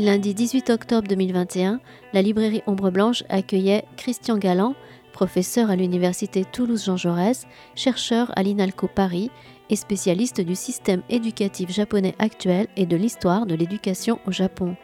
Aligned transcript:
Lundi 0.00 0.32
18 0.32 0.70
octobre 0.70 1.06
2021, 1.08 1.78
la 2.14 2.22
librairie 2.22 2.62
Ombre 2.66 2.90
Blanche 2.90 3.22
accueillait 3.28 3.84
Christian 3.98 4.38
Galland, 4.38 4.74
professeur 5.12 5.68
à 5.68 5.76
l'université 5.76 6.46
Toulouse-Jean 6.50 6.96
Jaurès, 6.96 7.46
chercheur 7.74 8.32
à 8.34 8.42
l'INALCO 8.42 8.88
Paris 8.88 9.30
et 9.68 9.76
spécialiste 9.76 10.40
du 10.40 10.54
système 10.54 11.02
éducatif 11.10 11.70
japonais 11.70 12.14
actuel 12.18 12.66
et 12.78 12.86
de 12.86 12.96
l'histoire 12.96 13.44
de 13.44 13.54
l'éducation 13.54 14.18
au 14.26 14.32
Japon. 14.32 14.74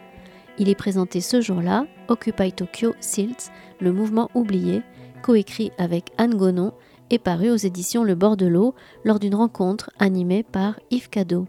Il 0.59 0.69
est 0.69 0.75
présenté 0.75 1.23
ce 1.23 1.41
jour-là, 1.41 1.87
Occupy 2.09 2.53
Tokyo 2.53 2.95
Silts, 3.01 3.51
le 3.81 3.95
mouvement 3.95 4.31
oublié, 4.35 4.83
coécrit 5.23 5.73
avec 5.79 6.11
Anne 6.19 6.35
Gonon 6.35 6.75
et 7.09 7.19
paru 7.19 7.49
aux 7.49 7.57
éditions 7.57 8.05
Le 8.05 8.17
Bord 8.17 8.37
de 8.37 8.47
l'eau 8.47 8.75
lors 9.03 9.19
d'une 9.19 9.35
rencontre 9.35 9.89
animée 9.99 10.43
par 10.43 10.79
Yves 10.91 11.09
Cadeau. 11.09 11.47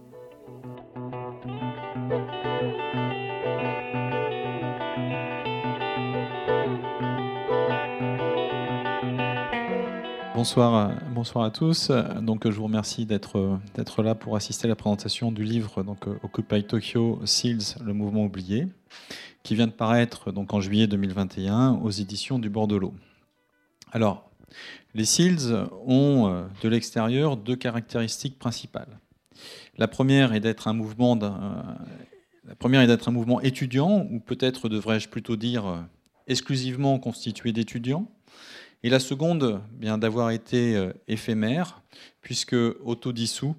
Bonsoir, 10.37 10.91
bonsoir 11.15 11.45
à 11.45 11.49
tous. 11.49 11.89
Donc, 12.21 12.47
je 12.47 12.55
vous 12.55 12.65
remercie 12.65 13.07
d'être 13.07 13.59
là 14.03 14.13
pour 14.13 14.35
assister 14.35 14.67
à 14.67 14.67
la 14.67 14.75
présentation 14.75 15.31
du 15.31 15.43
livre 15.43 15.81
donc, 15.81 16.05
Occupy 16.21 16.63
Tokyo 16.63 17.19
Seals, 17.25 17.81
le 17.83 17.91
mouvement 17.93 18.25
oublié, 18.25 18.67
qui 19.41 19.55
vient 19.55 19.65
de 19.65 19.71
paraître 19.71 20.31
donc, 20.31 20.53
en 20.53 20.61
juillet 20.61 20.85
2021 20.85 21.79
aux 21.81 21.89
éditions 21.89 22.37
du 22.37 22.51
Bord 22.51 22.67
de 22.67 22.75
l'eau. 22.75 22.93
Alors, 23.91 24.29
les 24.93 25.05
Seals 25.05 25.67
ont 25.87 26.27
euh, 26.27 26.43
de 26.61 26.69
l'extérieur 26.69 27.35
deux 27.35 27.55
caractéristiques 27.55 28.37
principales. 28.37 28.99
La 29.79 29.87
première 29.87 30.33
est 30.33 30.39
d'être 30.39 30.67
un 30.67 30.73
mouvement, 30.73 31.17
euh, 31.19 31.63
étudiant, 33.41 34.05
ou 34.11 34.19
peut-être 34.19 34.69
devrais-je 34.69 35.09
plutôt 35.09 35.35
dire 35.35 35.65
euh, 35.65 35.79
exclusivement 36.27 36.99
constitué 36.99 37.53
d'étudiants 37.53 38.07
et 38.83 38.89
la 38.89 38.99
seconde, 38.99 39.61
bien 39.71 39.97
d'avoir 39.97 40.31
été 40.31 40.75
euh, 40.75 40.93
éphémère, 41.07 41.81
puisque 42.21 42.55
autodissous 42.83 43.55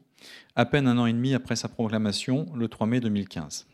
à 0.57 0.65
peine 0.65 0.89
un 0.89 0.99
an 0.99 1.07
et 1.07 1.13
demi 1.13 1.35
après 1.35 1.57
sa 1.57 1.69
proclamation, 1.69 2.47
le 2.55 2.69
3 2.69 2.87
mai 2.87 3.01
2015. 3.01 3.67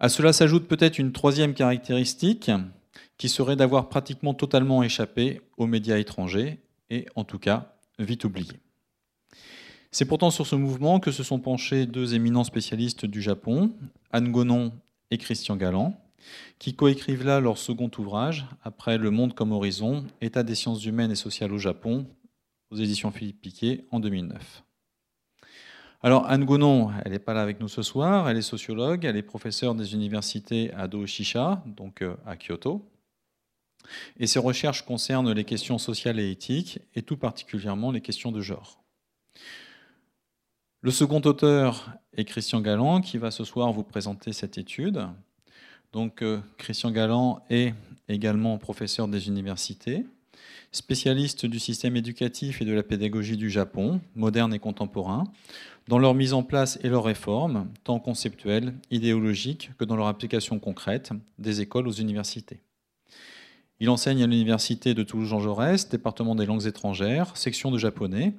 À 0.00 0.08
cela 0.08 0.32
s'ajoute 0.32 0.66
peut-être 0.66 0.98
une 0.98 1.12
troisième 1.12 1.54
caractéristique, 1.54 2.50
qui 3.16 3.28
serait 3.28 3.56
d'avoir 3.56 3.88
pratiquement 3.88 4.34
totalement 4.34 4.82
échappé 4.82 5.40
aux 5.56 5.66
médias 5.66 5.98
étrangers, 5.98 6.58
et 6.90 7.06
en 7.14 7.24
tout 7.24 7.38
cas 7.38 7.74
vite 7.98 8.24
oublié. 8.24 8.60
C'est 9.90 10.06
pourtant 10.06 10.30
sur 10.30 10.46
ce 10.46 10.56
mouvement 10.56 10.98
que 10.98 11.12
se 11.12 11.22
sont 11.22 11.38
penchés 11.38 11.86
deux 11.86 12.14
éminents 12.14 12.44
spécialistes 12.44 13.06
du 13.06 13.22
Japon, 13.22 13.72
Anne 14.10 14.32
Gonon 14.32 14.72
et 15.10 15.18
Christian 15.18 15.56
Galland, 15.56 15.94
qui 16.58 16.74
coécrivent 16.74 17.24
là 17.24 17.40
leur 17.40 17.58
second 17.58 17.90
ouvrage, 17.98 18.46
après 18.62 18.98
Le 18.98 19.10
Monde 19.10 19.34
comme 19.34 19.52
horizon, 19.52 20.04
État 20.20 20.42
des 20.42 20.54
sciences 20.54 20.84
humaines 20.84 21.10
et 21.10 21.16
sociales 21.16 21.52
au 21.52 21.58
Japon, 21.58 22.06
aux 22.70 22.76
éditions 22.76 23.10
Philippe 23.10 23.40
Piquet 23.40 23.84
en 23.90 24.00
2009. 24.00 24.62
Alors 26.02 26.26
Anne 26.26 26.44
Gonon, 26.44 26.90
elle 27.04 27.12
n'est 27.12 27.18
pas 27.18 27.32
là 27.32 27.40
avec 27.40 27.60
nous 27.60 27.68
ce 27.68 27.80
soir, 27.80 28.28
elle 28.28 28.36
est 28.36 28.42
sociologue, 28.42 29.04
elle 29.06 29.16
est 29.16 29.22
professeure 29.22 29.74
des 29.74 29.94
universités 29.94 30.70
à 30.74 30.86
Doshisha, 30.86 31.62
donc 31.66 32.02
euh, 32.02 32.14
à 32.26 32.36
Kyoto. 32.36 32.90
Et 34.18 34.26
ses 34.26 34.38
recherches 34.38 34.84
concernent 34.84 35.32
les 35.32 35.44
questions 35.44 35.78
sociales 35.78 36.20
et 36.20 36.30
éthiques, 36.30 36.80
et 36.94 37.02
tout 37.02 37.16
particulièrement 37.16 37.90
les 37.90 38.00
questions 38.00 38.32
de 38.32 38.40
genre. 38.40 38.82
Le 40.82 40.90
second 40.90 41.22
auteur 41.22 41.90
est 42.14 42.26
Christian 42.26 42.60
Galland, 42.60 43.00
qui 43.00 43.16
va 43.16 43.30
ce 43.30 43.44
soir 43.44 43.72
vous 43.72 43.84
présenter 43.84 44.34
cette 44.34 44.58
étude. 44.58 45.08
Donc, 45.94 46.22
euh, 46.22 46.40
Christian 46.58 46.90
Galland 46.90 47.40
est 47.50 47.72
également 48.08 48.58
professeur 48.58 49.06
des 49.06 49.28
universités, 49.28 50.04
spécialiste 50.72 51.46
du 51.46 51.60
système 51.60 51.94
éducatif 51.94 52.60
et 52.60 52.64
de 52.64 52.72
la 52.72 52.82
pédagogie 52.82 53.36
du 53.36 53.48
Japon, 53.48 54.00
moderne 54.16 54.52
et 54.52 54.58
contemporain, 54.58 55.22
dans 55.86 56.00
leur 56.00 56.14
mise 56.14 56.32
en 56.32 56.42
place 56.42 56.80
et 56.82 56.88
leur 56.88 57.04
réforme, 57.04 57.68
tant 57.84 58.00
conceptuelle, 58.00 58.74
idéologique 58.90 59.70
que 59.78 59.84
dans 59.84 59.94
leur 59.94 60.08
application 60.08 60.58
concrète 60.58 61.12
des 61.38 61.60
écoles 61.60 61.86
aux 61.86 61.92
universités. 61.92 62.58
Il 63.80 63.90
enseigne 63.90 64.22
à 64.22 64.26
l'université 64.26 64.94
de 64.94 65.02
Toulouse-Jean 65.02 65.40
Jaurès, 65.40 65.88
département 65.88 66.36
des 66.36 66.46
langues 66.46 66.66
étrangères, 66.66 67.36
section 67.36 67.72
de 67.72 67.78
japonais, 67.78 68.34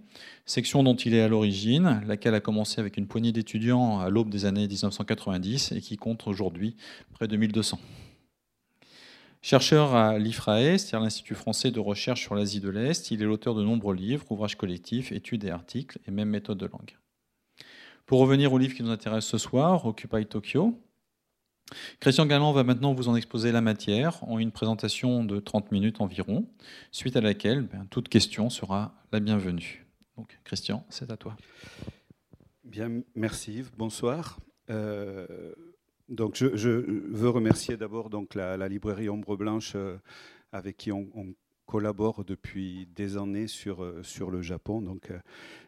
section 0.46 0.81
dont 0.81 0.96
il 0.96 1.13
est 1.13 1.22
à 1.22 1.28
l'origine, 1.28 2.01
laquelle 2.07 2.35
a 2.35 2.40
commencé 2.40 2.79
avec 2.79 2.96
une 2.96 3.06
poignée 3.06 3.34
d'étudiants 3.34 4.00
à 4.00 4.09
l'aube 4.09 4.29
des 4.29 4.45
années 4.45 4.68
1990 4.68 5.74
et 5.74 5.81
qui 5.81 5.97
compte 5.97 6.25
aujourd'hui 6.28 6.78
près 7.12 7.28
de 7.28 7.35
1200. 7.35 7.79
Chercheur 9.41 9.94
à 9.94 10.18
l'IFRAE, 10.18 10.79
c'est-à-dire 10.79 11.01
l'Institut 11.01 11.35
français 11.35 11.69
de 11.69 11.79
recherche 11.79 12.22
sur 12.22 12.34
l'Asie 12.34 12.62
de 12.62 12.69
l'Est, 12.69 13.12
il 13.12 13.22
est 13.22 13.25
l'auteur 13.25 13.53
de 13.53 13.63
nombreux 13.63 13.94
livres, 13.94 14.25
ouvrages 14.31 14.56
collectifs, 14.56 15.12
études 15.12 15.44
et 15.44 15.51
articles, 15.51 16.00
et 16.07 16.12
même 16.12 16.29
méthodes 16.29 16.57
de 16.57 16.66
langue. 16.66 16.97
Pour 18.06 18.19
revenir 18.19 18.53
au 18.53 18.57
livre 18.57 18.74
qui 18.74 18.84
nous 18.84 18.90
intéresse 18.90 19.25
ce 19.25 19.38
soir, 19.38 19.85
Occupy 19.85 20.25
Tokyo, 20.25 20.79
Christian 21.99 22.25
Galland 22.25 22.51
va 22.53 22.63
maintenant 22.63 22.93
vous 22.93 23.09
en 23.09 23.15
exposer 23.15 23.51
la 23.51 23.61
matière 23.61 24.23
en 24.23 24.37
une 24.37 24.51
présentation 24.51 25.23
de 25.23 25.39
30 25.39 25.71
minutes 25.71 25.99
environ, 25.99 26.47
suite 26.91 27.15
à 27.15 27.21
laquelle 27.21 27.61
ben, 27.61 27.87
toute 27.89 28.09
question 28.09 28.49
sera 28.49 28.93
la 29.11 29.19
bienvenue. 29.19 29.85
Donc 30.17 30.39
Christian, 30.43 30.85
c'est 30.89 31.11
à 31.11 31.17
toi. 31.17 31.35
Bien, 32.63 33.01
merci. 33.15 33.63
Bonsoir. 33.77 34.39
Euh, 34.69 35.53
donc 36.07 36.35
je, 36.35 36.67
veux 36.67 37.29
remercier 37.29 37.77
d'abord 37.77 38.09
donc 38.09 38.35
la, 38.35 38.67
librairie 38.67 39.09
Ombre 39.09 39.35
Blanche 39.35 39.73
euh, 39.75 39.97
avec 40.51 40.77
qui 40.77 40.91
on, 40.91 41.07
collabore 41.67 42.23
depuis 42.25 42.87
des 42.95 43.17
années 43.17 43.47
sur, 43.47 43.83
euh, 43.83 44.03
sur 44.03 44.29
le 44.29 44.43
Japon. 44.43 44.81
Donc 44.81 45.11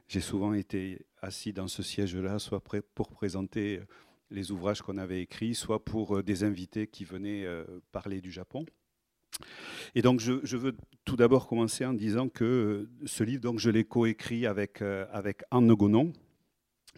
j'ai 0.08 0.22
souvent 0.22 0.54
été 0.54 1.08
assis 1.24 1.54
dans 1.54 1.68
ce 1.68 1.82
siège-là, 1.82 2.38
soit 2.38 2.62
pour 2.94 3.10
présenter 3.10 3.82
les 4.30 4.52
ouvrages 4.52 4.82
qu'on 4.82 4.98
avait 4.98 5.22
écrits, 5.22 5.56
soit 5.56 5.84
pour 5.84 6.18
euh, 6.18 6.24
des 6.24 6.44
invités 6.44 6.88
qui 6.88 7.06
venaient 7.06 7.46
euh, 7.46 7.64
parler 7.92 8.22
du 8.22 8.32
Japon. 8.32 8.66
Et 9.96 10.02
donc, 10.02 10.20
je, 10.20 10.58
veux 10.58 10.76
tout 11.06 11.16
d'abord 11.16 11.48
commencer 11.48 11.86
en 11.86 11.94
disant 11.94 12.28
que 12.30 12.44
euh, 12.44 12.90
ce 13.06 13.24
livre, 13.24 13.42
donc, 13.42 13.60
je 13.60 13.70
l'ai 13.70 13.84
coécrit 13.84 14.46
avec, 14.46 14.82
Anne 15.52 15.74
Gonon, 15.74 16.14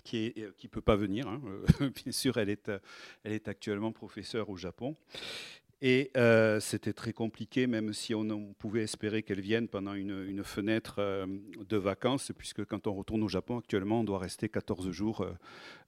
qui 0.03 0.33
ne 0.37 0.69
peut 0.69 0.81
pas 0.81 0.95
venir. 0.95 1.27
Hein, 1.27 1.41
bien 2.03 2.11
sûr, 2.11 2.37
elle 2.37 2.49
est 2.49 3.47
actuellement 3.47 3.91
professeure 3.91 4.49
au 4.49 4.57
Japon. 4.57 4.95
Et 5.81 6.11
euh, 6.17 6.59
c'était 6.59 6.91
très 6.91 7.13
compliqué, 7.13 7.65
même 7.65 7.93
si 7.93 8.13
on, 8.13 8.53
pouvait 8.57 8.83
espérer 8.83 9.23
qu'elle 9.23 9.39
vienne 9.39 9.69
pendant 9.69 9.93
une, 9.93 10.43
fenêtre 10.43 10.95
euh, 10.99 11.25
de 11.69 11.77
vacances, 11.77 12.33
puisque 12.37 12.65
quand 12.65 12.85
on 12.87 12.93
retourne 12.93 13.23
au 13.23 13.29
Japon 13.29 13.59
actuellement, 13.59 14.01
on 14.01 14.03
doit 14.03 14.19
rester 14.19 14.49
14 14.49 14.91
jours 14.91 15.25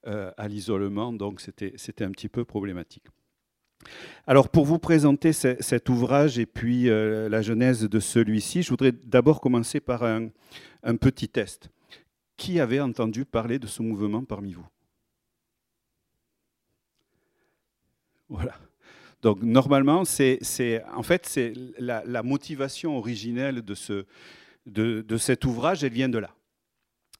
euh, 0.06 0.30
à 0.38 0.48
l'isolement, 0.48 1.12
donc 1.12 1.42
c'était 1.42 2.04
un 2.04 2.10
petit 2.10 2.28
peu 2.28 2.44
problématique. 2.44 3.04
Alors 4.26 4.48
pour 4.48 4.64
vous 4.64 4.78
présenter 4.78 5.32
cet 5.32 5.88
ouvrage 5.88 6.38
et 6.38 6.46
puis 6.46 6.84
la 6.84 7.42
genèse 7.42 7.88
de 7.88 7.98
celui-ci, 7.98 8.62
je 8.62 8.70
voudrais 8.70 8.92
d'abord 8.92 9.40
commencer 9.40 9.80
par 9.80 10.04
un, 10.04 10.28
un 10.84 10.96
petit 10.96 11.28
test. 11.28 11.68
Qui 12.36 12.60
avait 12.60 12.80
entendu 12.80 13.24
parler 13.24 13.58
de 13.58 13.66
ce 13.66 13.82
mouvement 13.82 14.24
parmi 14.24 14.52
vous? 14.52 14.66
Voilà. 18.28 18.54
Donc 19.22 19.40
normalement, 19.42 20.04
c'est, 20.04 20.40
en 20.92 21.04
fait, 21.04 21.40
la, 21.78 22.22
motivation 22.24 22.98
originelle 22.98 23.62
de, 23.62 23.74
ce, 23.74 24.04
de, 24.66 25.16
cet 25.16 25.44
ouvrage, 25.44 25.84
elle 25.84 25.92
vient 25.92 26.08
de 26.08 26.18
là. 26.18 26.34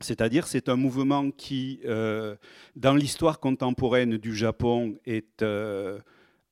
C'est-à-dire, 0.00 0.48
c'est 0.48 0.68
un 0.68 0.74
mouvement 0.74 1.30
qui, 1.30 1.80
euh, 1.84 2.34
dans 2.74 2.96
l'histoire 2.96 3.38
contemporaine 3.38 4.16
du 4.16 4.34
Japon, 4.34 4.98
est 5.06 5.42
euh, 5.42 6.00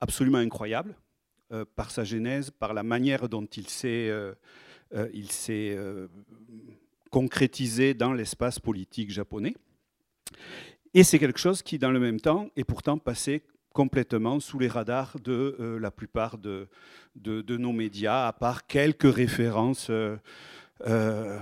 absolument 0.01 0.39
incroyable 0.39 0.95
euh, 1.53 1.65
par 1.75 1.91
sa 1.91 2.05
genèse, 2.05 2.53
par 2.53 2.73
la 2.73 2.85
manière 2.85 3.29
dont 3.29 3.47
il 3.47 3.69
s'est 3.69 4.09
concrétisé 7.11 7.93
dans 7.93 8.13
l'espace 8.13 8.61
politique 8.61 9.11
japonais. 9.11 9.57
Et 10.95 11.03
c'est 11.03 11.19
quelque 11.19 11.41
chose 11.41 11.61
qui, 11.63 11.77
dans 11.77 11.91
le 11.91 11.99
même 11.99 12.21
temps, 12.21 12.51
est 12.55 12.63
pourtant 12.63 12.99
passé 12.99 13.43
complètement 13.73 14.41
sous 14.41 14.59
les 14.59 14.69
radars 14.69 15.17
de 15.23 15.57
euh, 15.61 15.79
la 15.79 15.91
plupart 15.91 16.39
de, 16.39 16.69
de, 17.17 17.57
nos 17.57 17.73
médias, 17.73 18.27
à 18.27 18.33
part 18.33 18.67
quelques 18.67 19.13
références 19.13 19.89
euh, 19.91 20.17
euh, 20.87 21.39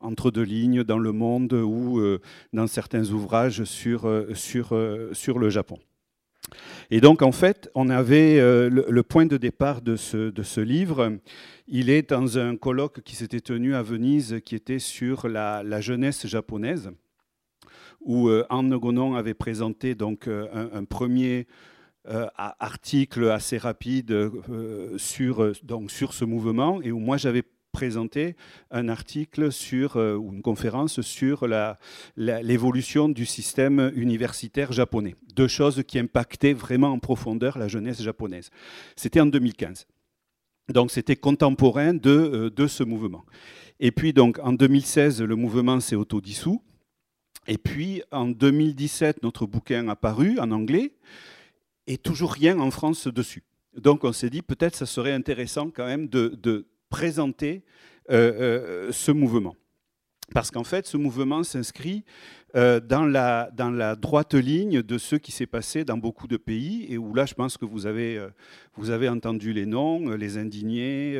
entre 0.00 0.30
deux 0.30 0.42
lignes 0.42 0.82
dans 0.82 0.98
le 0.98 1.12
monde 1.12 1.52
ou 1.52 2.02
dans 2.52 2.66
certains 2.66 3.08
ouvrages 3.10 3.62
sur, 3.62 4.10
sur, 4.34 4.76
sur 5.12 5.38
le 5.38 5.48
Japon. 5.48 5.78
Et 6.90 7.00
donc, 7.00 7.22
en 7.22 7.30
fait, 7.30 7.70
on 7.76 7.88
avait 7.88 8.40
le, 8.68 9.02
point 9.02 9.26
de 9.26 9.36
départ 9.36 9.80
de 9.80 9.94
ce, 9.94 10.30
de 10.30 10.42
ce, 10.42 10.60
livre. 10.60 11.18
Il 11.68 11.88
est 11.88 12.10
dans 12.10 12.36
un 12.36 12.56
colloque 12.56 13.02
qui 13.02 13.14
s'était 13.14 13.40
tenu 13.40 13.76
à 13.76 13.82
Venise, 13.82 14.40
qui 14.44 14.56
était 14.56 14.80
sur 14.80 15.28
la, 15.28 15.62
la 15.62 15.80
jeunesse 15.80 16.26
japonaise 16.26 16.90
où 18.04 18.28
Anne 18.50 18.76
Gonon 18.76 19.14
avait 19.14 19.34
présenté 19.34 19.94
donc 19.94 20.28
un, 20.28 20.84
premier 20.84 21.46
article 22.06 23.30
assez 23.30 23.58
rapide 23.58 24.30
sur, 24.96 25.52
donc, 25.62 25.90
sur 25.90 26.14
ce 26.14 26.24
mouvement 26.24 26.82
et 26.82 26.90
où 26.90 26.98
moi 26.98 27.16
j'avais 27.16 27.44
présenté 27.72 28.36
un 28.70 28.88
article 28.88 29.50
sur, 29.50 29.96
ou 29.96 30.32
une 30.32 30.42
conférence 30.42 31.00
sur 31.00 31.46
l'évolution 32.16 33.08
du 33.08 33.26
système 33.26 33.90
universitaire 33.94 34.72
japonais. 34.72 35.16
Deux 35.34 35.48
choses 35.48 35.82
qui 35.86 35.98
impactaient 35.98 36.52
vraiment 36.52 36.92
en 36.92 36.98
profondeur 36.98 37.58
la 37.58 37.68
jeunesse 37.68 38.02
japonaise. 38.02 38.50
C'était 38.96 39.20
en 39.20 39.26
2015. 39.26 39.86
Donc 40.68 40.90
c'était 40.90 41.16
contemporain 41.16 41.94
de, 41.94 42.10
euh, 42.10 42.50
de, 42.50 42.66
ce 42.66 42.84
mouvement. 42.84 43.24
Et 43.80 43.90
puis 43.90 44.12
donc 44.12 44.38
en 44.42 44.52
2016, 44.52 45.22
le 45.22 45.36
mouvement 45.36 45.80
s'est 45.80 45.96
autodissous. 45.96 46.62
Et 47.46 47.58
puis 47.58 48.02
en 48.10 48.26
2017, 48.26 49.22
notre 49.22 49.46
bouquin 49.46 49.88
a 49.88 49.96
paru 49.96 50.38
en 50.38 50.50
anglais 50.50 50.92
et 51.86 51.98
toujours 51.98 52.32
rien 52.32 52.58
en 52.60 52.70
France 52.70 53.08
dessus. 53.08 53.42
Donc 53.76 54.04
on 54.04 54.12
s'est 54.12 54.30
dit 54.30 54.42
peut-être 54.42 54.76
ça 54.76 54.86
serait 54.86 55.12
intéressant 55.12 55.70
quand 55.70 55.86
même 55.86 56.08
de, 56.08 56.66
présenter 56.88 57.64
euh, 58.10 58.88
euh, 58.88 58.92
ce 58.92 59.10
mouvement. 59.12 59.56
Parce 60.34 60.50
qu'en 60.50 60.64
fait, 60.64 60.86
ce 60.86 60.98
mouvement 60.98 61.42
s'inscrit 61.42 62.04
euh, 62.54 62.80
dans, 62.80 63.06
la, 63.06 63.50
dans 63.56 63.70
la 63.70 63.96
droite 63.96 64.34
ligne 64.34 64.82
de 64.82 64.98
ce 64.98 65.16
qui 65.16 65.32
s'est 65.32 65.46
passé 65.46 65.84
dans 65.84 65.96
beaucoup 65.96 66.26
de 66.26 66.36
pays, 66.36 66.86
et 66.90 66.98
où 66.98 67.14
là, 67.14 67.24
je 67.24 67.32
pense 67.32 67.56
que 67.56 67.64
vous 67.64 67.86
avez, 67.86 68.18
euh, 68.18 68.28
vous 68.76 68.90
avez 68.90 69.08
entendu 69.08 69.54
les 69.54 69.64
noms, 69.64 70.10
euh, 70.10 70.16
les 70.16 70.36
indignés, 70.36 71.18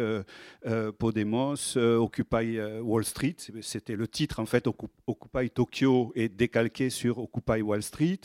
Podemos, 0.98 1.76
Occupy 1.76 2.58
Wall 2.80 3.04
Street, 3.04 3.36
c'était 3.60 3.96
le 3.96 4.06
titre 4.06 4.40
en 4.40 4.46
fait, 4.46 4.66
Occupy 5.06 5.50
Tokyo 5.50 6.12
est 6.14 6.28
décalqué 6.28 6.90
sur 6.90 7.18
Occupy 7.18 7.62
Wall 7.62 7.82
Street, 7.82 8.20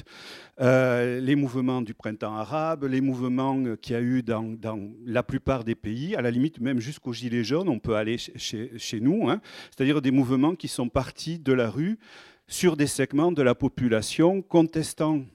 les 0.60 1.36
mouvements 1.36 1.82
du 1.82 1.94
printemps 1.94 2.36
arabe, 2.36 2.86
les 2.86 3.02
mouvements 3.02 3.76
qu'il 3.82 3.94
y 3.94 3.96
a 3.96 4.02
eu 4.02 4.22
dans, 4.22 4.44
dans, 4.44 4.80
la 5.06 5.24
plupart 5.24 5.64
des 5.64 5.76
pays, 5.76 6.16
à 6.16 6.22
la 6.22 6.32
limite 6.32 6.60
même 6.60 6.80
jusqu'aux 6.80 7.14
Gilets 7.14 7.44
jaunes, 7.44 7.70
on 7.70 7.80
peut 7.80 7.96
aller 7.96 8.18
chez, 8.18 8.72
chez 8.78 9.00
nous, 9.00 9.30
hein. 9.30 9.42
c'est-à-dire 9.76 10.02
des 10.02 10.12
mouvements 10.12 10.56
qui 10.56 10.68
sont 10.68 10.90
partis 10.90 11.40
de 11.40 11.54
la 11.54 11.70
rue 11.70 11.98
sur 12.48 12.78
des 12.78 12.88
segments 12.88 13.32
de 13.32 13.42
la 13.42 13.56
population 13.56 14.42
contestant 14.42 15.26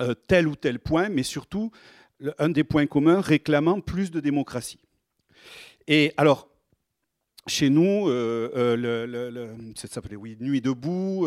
euh, 0.00 0.14
tel 0.14 0.48
ou 0.48 0.56
tel 0.56 0.78
point, 0.78 1.08
mais 1.08 1.22
surtout 1.22 1.70
un 2.38 2.48
des 2.48 2.64
points 2.64 2.86
communs 2.86 3.20
réclamant 3.20 3.80
plus 3.80 4.10
de 4.10 4.20
démocratie. 4.20 4.80
Et 5.86 6.12
alors, 6.16 6.48
chez 7.46 7.70
nous, 7.70 8.08
euh, 8.08 8.50
euh, 8.54 9.54
ça 9.74 9.88
s'appelait 9.88 10.16
oui, 10.16 10.36
Nuit 10.40 10.60
debout, 10.60 11.26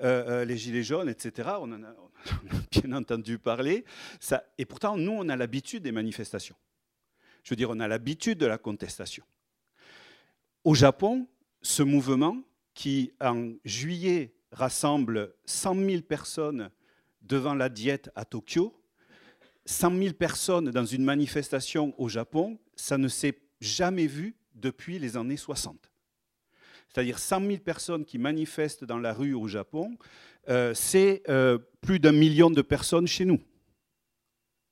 les 0.00 0.56
Gilets 0.56 0.82
jaunes, 0.82 1.08
etc. 1.08 1.50
On 1.60 1.72
en 1.72 1.82
a, 1.82 1.94
bien 2.70 2.92
entendu 2.92 3.38
parler. 3.38 3.84
Et 4.58 4.64
pourtant, 4.64 4.96
nous, 4.96 5.12
on 5.12 5.28
a 5.28 5.36
l'habitude 5.36 5.82
des 5.82 5.92
manifestations. 5.92 6.56
Je 7.42 7.50
veux 7.50 7.56
dire, 7.56 7.70
on 7.70 7.80
a 7.80 7.88
l'habitude 7.88 8.38
de 8.38 8.46
la 8.46 8.58
contestation. 8.58 9.24
Au 10.64 10.74
Japon, 10.74 11.26
ce 11.62 11.82
mouvement, 11.82 12.42
qui 12.74 13.12
en 13.20 13.54
juillet 13.64 14.34
rassemble 14.52 15.34
100 15.46 15.74
000 15.74 16.02
personnes 16.02 16.70
devant 17.22 17.54
la 17.54 17.68
diète 17.68 18.10
à 18.14 18.24
Tokyo, 18.24 18.74
100 19.66 19.98
000 19.98 20.14
personnes 20.14 20.70
dans 20.70 20.84
une 20.84 21.04
manifestation 21.04 21.94
au 21.98 22.08
Japon, 22.08 22.58
ça 22.74 22.96
ne 22.96 23.08
s'est 23.08 23.38
jamais 23.60 24.06
vu 24.06 24.36
depuis 24.54 24.98
les 24.98 25.16
années 25.16 25.36
60. 25.36 25.90
C'est-à-dire 26.88 27.18
100 27.18 27.46
000 27.46 27.58
personnes 27.58 28.04
qui 28.04 28.18
manifestent 28.18 28.84
dans 28.84 28.98
la 28.98 29.12
rue 29.12 29.34
au 29.34 29.46
Japon, 29.46 29.98
euh, 30.48 30.72
c'est 30.74 31.22
euh, 31.28 31.58
plus 31.82 32.00
d'un 32.00 32.12
million 32.12 32.50
de 32.50 32.62
personnes 32.62 33.06
chez 33.06 33.26
nous 33.26 33.40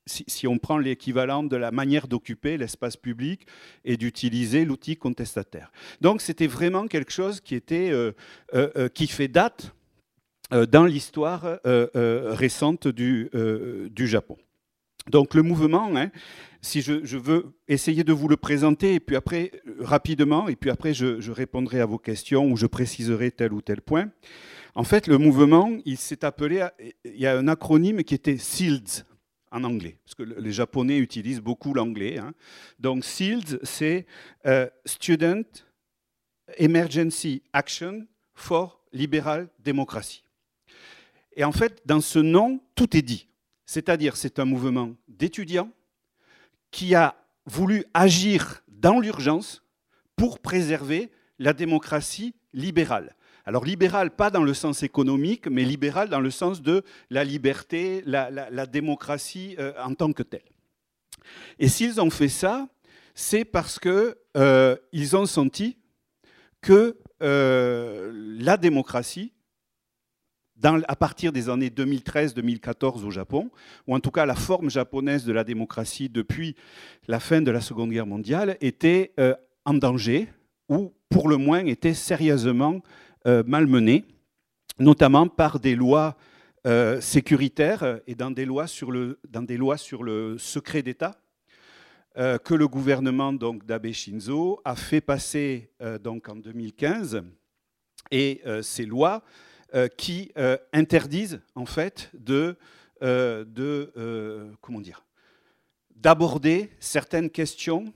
si, 0.07 0.47
on 0.47 0.59
prend 0.59 0.79
l'équivalent 0.79 1.43
de 1.43 1.57
la 1.57 1.71
manière 1.71 2.09
d'occuper 2.09 2.57
l'espace 2.57 2.97
public 2.97 3.47
et 3.85 3.97
d'utiliser 3.97 4.65
l'outil 4.65 4.97
contestataire. 4.97 5.73
Donc 6.01 6.21
c'était 6.21 6.47
vraiment 6.47 6.87
quelque 6.87 7.13
chose 7.13 7.41
qui, 7.41 7.55
était, 7.55 7.91
euh, 7.91 8.13
euh, 8.55 8.71
euh, 8.77 8.89
qui 8.89 9.07
fait 9.07 9.29
date 9.29 9.73
dans 10.71 10.85
l'histoire 10.85 11.59
récente 11.65 12.87
du, 12.87 13.29
du, 13.91 14.07
Japon. 14.07 14.37
Donc 15.11 15.35
le 15.35 15.43
mouvement, 15.43 15.91
hein, 15.97 16.13
si 16.61 16.83
je, 16.83 17.17
veux 17.17 17.47
essayer 17.67 18.05
de 18.05 18.13
vous 18.13 18.29
le 18.29 18.37
présenter, 18.37 18.95
et 18.95 19.01
puis 19.01 19.17
après, 19.17 19.51
rapidement, 19.81 20.47
et 20.47 20.55
puis 20.55 20.71
après 20.71 20.95
je, 20.95 21.33
répondrai 21.33 21.81
à 21.81 21.87
vos 21.87 21.99
questions 21.99 22.49
ou 22.49 22.57
je 22.57 22.67
préciserai 22.67 23.33
tel 23.33 23.53
ou 23.53 23.61
tel 23.61 23.81
point. 23.81 24.09
En 24.77 24.85
fait, 24.85 25.09
le 25.09 25.19
mouvement, 25.19 25.77
il 25.85 25.97
s'est 25.97 26.25
appelé, 26.25 26.65
il 27.05 27.21
y 27.21 27.27
a 27.27 27.37
un 27.37 27.49
acronyme 27.49 28.05
qui 28.05 28.15
était 28.15 28.39
SEALDS, 28.39 29.05
en 29.57 29.65
anglais, 29.65 29.99
parce 30.05 30.15
que 30.15 30.23
les 30.23 30.53
Japonais 30.53 30.99
utilisent 30.99 31.41
beaucoup 31.41 31.73
l'anglais. 31.73 32.19
Hein. 32.19 32.35
Donc 32.79 33.05
SEALS, 33.05 33.59
c'est 33.63 34.07
euh, 34.45 34.69
Student 34.85 35.45
Emergency 36.59 37.43
Action 37.53 38.07
for 38.35 38.83
Liberal 38.93 39.49
Democracy. 39.65 40.23
Et 41.35 41.45
en 41.45 41.53
fait, 41.53 41.83
dans 41.87 42.01
ce 42.01 42.19
nom, 42.19 42.61
tout 42.75 42.97
est 42.97 43.03
dit. 43.03 43.29
C'est-à-dire, 43.65 44.17
c'est 44.17 44.39
un 44.39 44.45
mouvement 44.45 44.95
d'étudiants 45.09 45.71
qui 46.71 46.95
a 46.95 47.17
voulu 47.47 47.85
agir 47.95 48.63
dans 48.69 49.01
l'urgence 49.01 49.63
pour 50.17 50.39
préserver 50.41 51.11
la 51.39 51.53
démocratie 51.53 52.35
libérale. 52.53 53.15
Alors 53.49 53.65
libéral, 53.65 54.11
pas 54.11 54.31
dans 54.31 54.43
le 54.43 54.55
sens 54.55 54.83
économique, 54.83 55.47
mais 55.47 55.63
libéral 55.63 56.09
dans 56.09 56.19
le 56.19 56.33
sens 56.33 56.63
de 56.63 56.83
la 57.11 57.23
liberté, 57.23 58.03
la, 58.05 58.67
démocratie 58.67 59.55
euh, 59.61 59.73
en 59.81 59.95
tant 59.95 60.13
que 60.13 60.25
telle. 60.25 60.43
Et 61.61 61.69
s'ils 61.69 62.01
ont 62.01 62.11
fait 62.11 62.29
ça, 62.29 62.69
c'est 63.15 63.45
parce 63.45 63.79
qu'ils 63.79 64.15
euh, 64.37 64.77
ont 65.13 65.27
senti 65.27 65.79
que 66.61 66.99
euh, 67.23 68.11
la 68.41 68.57
démocratie, 68.57 69.33
à 70.65 70.97
partir 70.97 71.31
des 71.31 71.49
années 71.49 71.69
2013-2014 71.69 73.05
au 73.05 73.13
Japon, 73.13 73.51
ou 73.87 73.95
en 73.95 74.01
tout 74.01 74.11
cas 74.11 74.27
la 74.27 74.35
forme 74.35 74.71
japonaise 74.71 75.25
de 75.25 75.33
la 75.33 75.45
démocratie 75.45 76.09
depuis 76.09 76.57
la 77.07 77.21
fin 77.21 77.41
de 77.43 77.51
la 77.53 77.61
Seconde 77.61 77.91
Guerre 77.91 78.07
mondiale, 78.07 78.57
était 78.61 79.15
en 79.65 79.75
danger, 79.75 80.29
ou 80.69 80.93
pour 81.09 81.29
le 81.29 81.37
moins 81.37 81.65
était 81.67 81.95
sérieusement 81.95 82.81
malmenée, 83.47 84.05
notamment 84.79 85.29
par 85.29 85.59
des 85.61 85.75
lois 85.75 86.17
euh, 86.67 87.01
sécuritaires 87.01 88.01
et 88.09 88.17
dans 88.17 88.33
des 88.33 88.45
lois 88.45 88.67
sur 88.67 88.91
le, 88.91 89.21
dans 89.29 89.43
des 89.43 89.57
lois 89.57 89.77
sur 89.77 90.03
le 90.03 90.37
secret 90.37 90.83
d'État 90.83 91.17
euh, 92.19 92.39
que 92.39 92.55
le 92.55 92.67
gouvernement 92.67 93.33
d'Abe 93.33 93.93
Shinzo 93.93 94.61
a 94.65 94.75
fait 94.75 95.01
passer 95.01 95.71
donc 96.03 96.29
en 96.29 96.35
2015. 96.35 97.23
Et 98.11 98.43
ces 98.63 98.87
lois 98.87 99.23
qui 99.97 100.33
interdisent 100.73 101.41
en 101.57 101.67
fait 101.67 102.11
de, 102.15 102.57
de 103.01 104.53
comment 104.61 104.81
dire 104.81 105.05
d'aborder 105.97 106.71
certaines 106.79 107.31
questions 107.31 107.93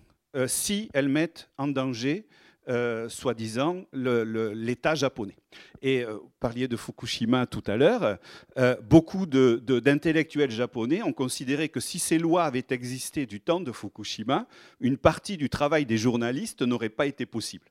si 0.49 0.91
elles 0.93 1.09
mettent 1.09 1.49
en 1.59 1.69
danger 1.69 2.27
euh, 2.69 3.09
soi-disant, 3.09 3.87
l'État 3.93 4.95
japonais. 4.95 5.37
Et 5.81 6.05
euh, 6.05 6.13
vous 6.13 6.31
parliez 6.41 6.69
de 6.69 6.77
Fukushima 6.77 7.47
tout 7.47 7.65
à 7.67 7.77
l'heure, 7.77 8.19
euh, 8.59 8.77
beaucoup 8.83 9.25
d'intellectuels 9.25 10.51
japonais 10.51 11.03
ont 11.03 11.15
considéré 11.15 11.71
que 11.71 11.81
si 11.81 11.99
ces 11.99 12.19
lois 12.19 12.45
avaient 12.45 12.67
existé 12.69 13.25
du 13.25 13.41
temps 13.41 13.61
de 13.61 13.73
Fukushima, 13.73 14.47
une 14.79 14.99
partie 14.99 15.39
du 15.39 15.49
travail 15.49 15.87
des 15.87 15.97
journalistes 15.97 16.61
n'aurait 16.61 16.91
pas 16.91 17.07
été 17.07 17.25
possible 17.25 17.65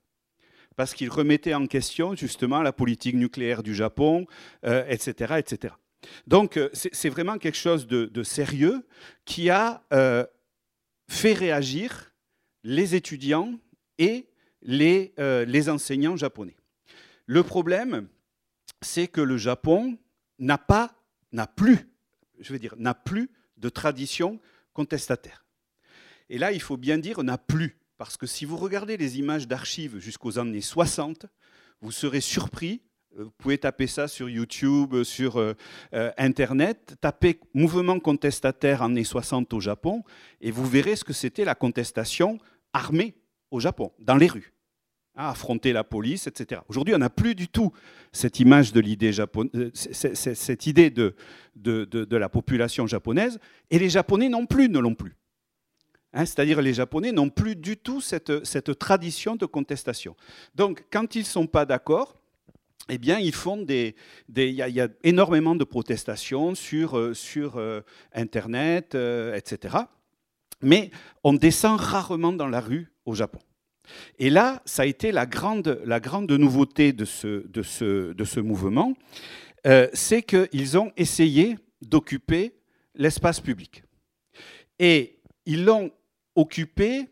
parce 0.75 0.95
qu'ils 0.95 1.09
remettaient 1.09 1.53
en 1.53 1.67
question 1.67 2.15
justement 2.15 2.61
la 2.63 2.73
politique 2.73 3.15
nucléaire 3.15 3.63
du 3.63 3.75
Japon, 3.75 4.25
etc., 4.63 5.35
etc. 5.37 5.73
Donc 6.25 6.57
c'est 6.73 7.09
vraiment 7.09 7.37
quelque 7.37 7.57
chose 7.57 7.85
de, 7.85 8.05
de 8.05 8.23
sérieux 8.23 8.87
qui 9.25 9.49
a 9.49 9.83
fait 11.09 11.33
réagir 11.33 12.13
les 12.63 12.95
étudiants 12.95 13.53
et 13.97 14.28
euh, 14.67 15.45
les, 15.45 15.69
enseignants 15.69 16.17
japonais. 16.17 16.57
Le 17.25 17.43
problème, 17.43 18.07
c'est 18.81 19.07
que 19.07 19.21
le 19.21 19.37
Japon 19.37 19.97
n'a 20.37 20.57
pas, 20.57 20.93
n'a 21.31 21.47
plus, 21.47 21.89
je 22.39 22.51
veux 22.51 22.59
dire, 22.59 22.75
n'a 22.77 22.93
plus 22.93 23.29
de 23.57 23.69
tradition 23.69 24.39
contestataire. 24.73 25.45
Et 26.29 26.37
là, 26.37 26.51
il 26.51 26.61
faut 26.61 26.77
bien 26.77 26.97
dire 26.97 27.23
n'a 27.23 27.37
plus, 27.37 27.77
parce 27.97 28.17
que 28.17 28.25
si 28.25 28.45
vous 28.45 28.57
regardez 28.57 28.97
les 28.97 29.17
images 29.17 29.47
d'archives 29.47 29.99
jusqu'aux 29.99 30.39
années 30.39 30.61
60, 30.61 31.25
vous 31.81 31.91
serez 31.91 32.21
surpris. 32.21 32.81
Euh, 33.17 33.23
vous 33.23 33.31
pouvez 33.37 33.57
taper 33.57 33.87
ça 33.87 34.07
sur 34.09 34.29
YouTube, 34.29 35.03
sur 35.03 35.37
euh, 35.37 35.53
Internet, 36.17 36.95
taper 36.99 37.39
mouvement 37.53 37.99
contestataire 37.99 38.81
années 38.81 39.05
60 39.05 39.53
au 39.53 39.61
Japon, 39.61 40.03
et 40.41 40.51
vous 40.51 40.67
verrez 40.67 40.97
ce 40.97 41.05
que 41.05 41.13
c'était 41.13 41.45
la 41.45 41.55
contestation 41.55 42.39
armée 42.73 43.18
au 43.51 43.59
Japon, 43.59 43.91
dans 43.99 44.15
les 44.15 44.27
rues. 44.27 44.53
à 45.15 45.31
affronter 45.31 45.73
la 45.73 45.83
police, 45.83 46.27
etc. 46.27 46.61
Aujourd'hui, 46.69 46.95
on 46.95 46.99
n'a 46.99 47.09
plus 47.09 47.35
du 47.35 47.49
tout 47.49 47.73
cette 48.13 48.39
image 48.39 48.71
de 48.71 48.79
l'idée 48.79 49.11
japonaise, 49.11 49.71
cette 49.73 50.65
idée 50.65 50.91
de, 50.91 51.15
de, 51.55 51.83
de, 51.83 52.17
la 52.17 52.29
population 52.29 52.87
japonaise, 52.87 53.37
et 53.69 53.79
les 53.79 53.89
Japonais 53.89 54.29
non 54.29 54.45
plus 54.45 54.69
ne 54.69 54.79
l'ont 54.79 54.95
plus. 54.95 55.17
Hein, 56.13 56.25
c'est-à-dire 56.25 56.61
les 56.61 56.73
Japonais 56.73 57.11
n'ont 57.11 57.29
plus 57.29 57.55
du 57.55 57.75
tout 57.77 58.01
cette, 58.01 58.45
cette, 58.45 58.77
tradition 58.79 59.35
de 59.35 59.45
contestation. 59.45 60.15
Donc, 60.55 60.85
quand 60.91 61.15
ils 61.15 61.19
ne 61.19 61.25
sont 61.25 61.47
pas 61.47 61.65
d'accord, 61.65 62.15
eh 62.89 62.97
bien, 62.97 63.19
ils 63.19 63.33
font 63.33 63.57
des. 63.57 63.95
Il 64.35 64.49
y, 64.49 64.81
a 64.81 64.87
énormément 65.03 65.55
de 65.55 65.63
protestations 65.63 66.55
sur, 66.55 66.97
euh, 66.97 67.13
sur 67.13 67.57
euh, 67.57 67.81
Internet, 68.13 68.95
euh, 68.95 69.35
etc. 69.35 69.77
Mais 70.61 70.89
on 71.23 71.33
descend 71.33 71.79
rarement 71.79 72.33
dans 72.33 72.47
la 72.47 72.59
rue 72.59 72.91
au 73.09 73.15
Japon. 73.15 73.39
Et 74.19 74.29
là, 74.29 74.61
ça 74.65 74.83
a 74.83 74.85
été 74.85 75.11
la 75.11 75.25
grande, 75.25 75.81
la 75.85 75.99
grande 75.99 76.31
nouveauté 76.31 76.93
de 76.93 77.05
ce, 77.05 77.47
de 77.47 77.63
ce, 77.63 78.13
de 78.13 78.23
ce 78.23 78.39
mouvement, 78.39 78.93
c'est 79.93 80.21
qu'ils 80.21 80.77
ont 80.77 80.91
essayé 80.95 81.57
d'occuper 81.81 82.53
l'espace 82.95 83.41
public. 83.41 83.83
Et 84.77 85.19
ils 85.45 85.65
l'ont 85.65 85.91
occupé 86.35 87.09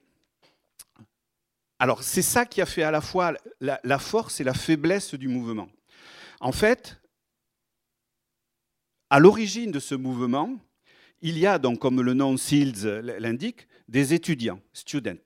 alors 1.80 2.04
c'est 2.04 2.22
ça 2.22 2.46
qui 2.46 2.62
a 2.62 2.66
fait 2.66 2.84
à 2.84 2.92
la 2.92 3.01
fois 3.01 3.34
la, 3.62 4.00
force 4.00 4.39
et 4.39 4.44
la 4.44 4.54
faiblesse 4.54 5.13
du 5.13 5.27
mouvement. 5.27 5.70
En 6.39 6.51
fait, 6.51 7.00
à 9.10 9.20
l'origine 9.20 9.72
de 9.72 9.80
ce 9.80 9.96
mouvement, 9.96 10.58
il 11.22 11.38
y 11.38 11.46
a 11.46 11.60
donc, 11.60 11.80
comme 11.80 12.01
le 12.01 12.13
nom 12.13 12.36
SEALS 12.38 13.01
l'indique, 13.20 13.68
des 13.88 14.13
étudiants, 14.13 14.60
students. 14.74 15.24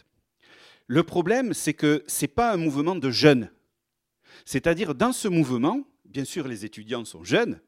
Le 0.88 1.04
problème, 1.04 1.54
c'est 1.54 1.74
que 1.74 2.04
ce 2.08 2.24
n'est 2.24 2.30
pas 2.30 2.52
un 2.54 2.58
mouvement 2.58 2.96
de 2.96 3.10
jeunes. 3.10 3.50
C'est-à-dire, 4.46 4.96
dans 4.96 5.14
ce 5.14 5.28
mouvement, 5.28 5.84
bien 6.06 6.26
sûr, 6.26 6.48
les 6.48 6.66
étudiants 6.66 7.06
sont 7.06 7.24
jeunes, 7.24 7.62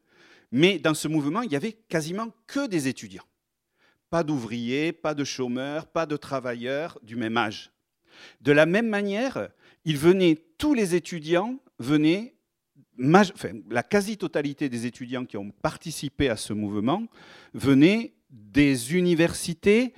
mais 0.52 0.78
dans 0.78 0.94
ce 0.94 1.08
mouvement, 1.08 1.42
il 1.42 1.52
y 1.52 1.56
avait 1.56 1.72
quasiment 1.72 2.32
que 2.46 2.66
des 2.66 2.88
étudiants. 2.88 3.24
Pas 4.10 4.22
d'ouvriers, 4.22 4.92
pas 4.92 5.14
de 5.14 5.24
chômeurs, 5.24 5.86
pas 5.86 6.06
de 6.06 6.16
travailleurs 6.16 6.98
du 7.02 7.16
même 7.16 7.36
âge. 7.36 7.72
De 8.40 8.52
la 8.52 8.66
même 8.66 8.88
manière, 8.88 9.48
il 9.84 9.98
venait, 9.98 10.38
tous 10.58 10.74
les 10.74 10.94
étudiants 10.94 11.58
venaient, 11.78 12.34
la 12.96 13.82
quasi-totalité 13.82 14.68
des 14.68 14.86
étudiants 14.86 15.24
qui 15.24 15.36
ont 15.36 15.50
participé 15.50 16.28
à 16.28 16.36
ce 16.36 16.52
mouvement 16.52 17.06
venaient 17.52 18.14
des 18.30 18.94
universités 18.94 19.94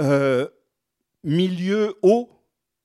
euh, 0.00 0.48
milieu 1.24 1.96
haut 2.02 2.30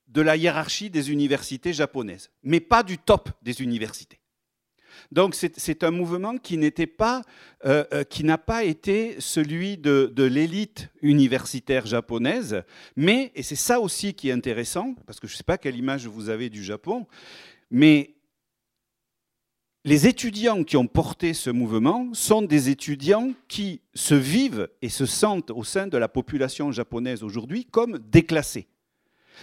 de 0.08 0.22
la 0.22 0.38
hiérarchie 0.38 0.90
des 0.90 1.12
universités 1.12 1.74
japonaises, 1.74 2.32
mais 2.44 2.60
pas 2.60 2.84
du 2.84 2.98
top 2.98 3.30
des 3.42 3.62
universités. 3.62 4.20
Donc 5.12 5.36
c'est 5.36 5.84
un 5.84 5.92
mouvement 5.92 6.38
qui 6.38 6.58
n'était 6.58 6.88
pas, 6.88 7.22
euh, 7.66 7.86
euh, 7.94 8.04
qui 8.04 8.24
n'a 8.24 8.38
pas 8.38 8.64
été 8.64 9.16
celui 9.20 9.78
de, 9.78 10.12
l'élite 10.18 10.90
universitaire 11.02 11.86
japonaise, 11.86 12.64
mais 12.96 13.32
et 13.36 13.44
c'est 13.44 13.56
ça 13.56 13.80
aussi 13.80 14.14
qui 14.14 14.30
est 14.30 14.34
intéressant 14.34 14.96
parce 15.06 15.20
que 15.20 15.28
je 15.28 15.34
ne 15.34 15.38
sais 15.38 15.44
pas 15.44 15.58
quelle 15.58 15.78
image 15.78 16.08
vous 16.08 16.30
avez 16.30 16.50
du 16.50 16.64
Japon, 16.64 17.06
mais 17.72 18.16
les 19.88 20.06
étudiants 20.06 20.66
qui 20.66 20.76
ont 20.76 20.86
porté 20.86 21.34
ce 21.34 21.50
mouvement 21.50 22.10
sont 22.12 22.42
des 22.42 22.68
étudiants 22.68 23.32
qui 23.48 23.80
se 23.94 24.16
vivent 24.16 24.68
et 24.82 24.90
se 24.90 25.06
sentent 25.06 25.50
au 25.50 25.64
sein 25.64 25.88
de 25.88 25.98
la 25.98 26.10
population 26.10 26.74
japonaise 26.74 27.24
aujourd'hui 27.24 27.64
comme 27.64 27.98
déclassés. 27.98 28.68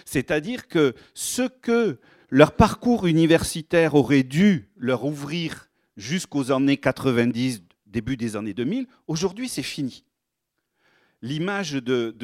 C'est-à-dire 0.04 0.68
que 0.68 0.92
ce 1.14 1.48
que 1.48 1.98
leur 2.28 2.52
parcours 2.52 3.06
universitaire 3.06 3.94
aurait 3.94 4.22
dû 4.22 4.68
leur 4.76 5.06
ouvrir 5.06 5.70
jusqu'aux 5.96 6.52
années 6.52 6.76
90, 6.76 7.62
début 7.86 8.18
des 8.18 8.36
années 8.36 8.52
2000, 8.52 8.86
aujourd'hui 9.06 9.48
c'est 9.48 9.62
fini. 9.62 10.04
L'image 11.24 11.72
de, 11.72 12.14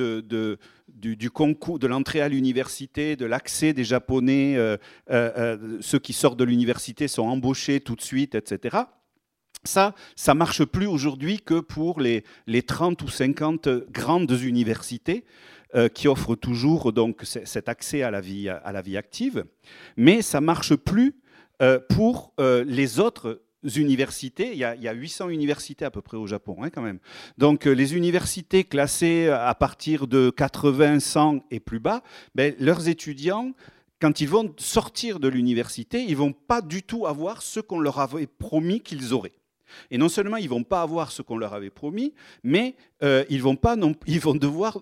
du, 0.88 1.30
concours, 1.30 1.78
de 1.78 1.87
l'entrée 1.87 2.21
à 2.21 2.28
l'université, 2.28 3.16
de 3.16 3.25
l'accès 3.25 3.73
des 3.73 3.83
Japonais, 3.83 4.59
euh, 4.59 4.76
euh, 5.11 5.30
euh, 5.38 5.78
ceux 5.80 5.99
qui 5.99 6.12
sortent 6.12 6.38
de 6.38 6.45
l'université 6.45 7.09
sont 7.09 7.23
embauchés 7.23 7.80
tout 7.80 7.97
de 7.97 8.02
suite, 8.02 8.35
etc. 8.35 8.76
Ça, 9.64 9.95
ça 10.16 10.35
marche 10.35 10.66
plus 10.66 10.87
aujourd'hui 10.87 11.40
que 11.40 11.61
pour 11.61 11.99
les, 11.99 12.25
les 12.47 12.62
30 12.62 13.00
ou 13.00 13.09
50 13.09 13.69
grandes 13.90 14.30
universités. 14.42 15.25
Qui 15.95 16.09
offre 16.09 16.35
toujours 16.35 16.92
donc 16.92 17.23
cet 17.23 17.69
accès 17.69 18.02
à 18.02 18.11
la 18.11 18.21
vie, 18.21 18.49
à 18.49 18.73
la 18.73 18.83
vie 18.83 18.97
active, 18.97 19.45
mais 19.97 20.21
ça 20.21 20.40
marche 20.40 20.75
plus 20.75 21.14
pour 21.88 22.35
les 22.66 22.99
autres 22.99 23.40
universités. 23.62 24.52
Il 24.52 24.59
y, 24.59 24.64
a, 24.64 24.93
800 24.93 25.29
universités 25.29 25.85
à 25.85 25.90
peu 25.90 26.02
près 26.02 26.17
au 26.17 26.26
Japon, 26.26 26.59
hein, 26.62 26.71
quand 26.71 26.83
même. 26.83 26.99
Donc 27.38 27.64
les 27.64 27.95
universités 27.95 28.64
classées 28.64 29.29
à 29.29 29.55
partir 29.55 30.07
de 30.07 30.31
80, 30.31 31.00
100 31.00 31.40
et 31.50 31.61
plus 31.61 31.81
bas, 31.81 32.02
ben, 32.35 32.55
leurs 32.59 32.88
étudiants 32.88 33.52
quand 34.00 34.23
ils 34.23 34.29
vont 34.29 34.55
sortir 34.57 35.21
de 35.21 35.29
l'université, 35.29 36.02
ils 36.09 36.17
vont 36.17 36.33
pas 36.33 36.62
du 36.62 36.83
tout 36.83 37.07
avoir 37.07 37.43
ce 37.43 37.61
qu'on 37.61 37.81
leur 37.81 37.99
avait 38.00 38.26
promis 38.26 38.81
qu'ils 38.81 39.12
auraient. 39.12 39.35
Et 39.90 39.99
non 39.99 40.09
seulement 40.09 40.38
ils 40.38 40.49
vont 40.49 40.64
pas 40.64 40.81
avoir 40.81 41.12
ce 41.12 41.21
qu'on 41.21 41.37
leur 41.37 41.52
avait 41.52 41.71
promis, 41.71 42.14
mais 42.43 42.76
ils 43.02 43.43
vont 43.43 43.57
pas 43.57 43.76
non, 43.76 43.95
ils 44.07 44.21
vont 44.21 44.35
devoir 44.35 44.79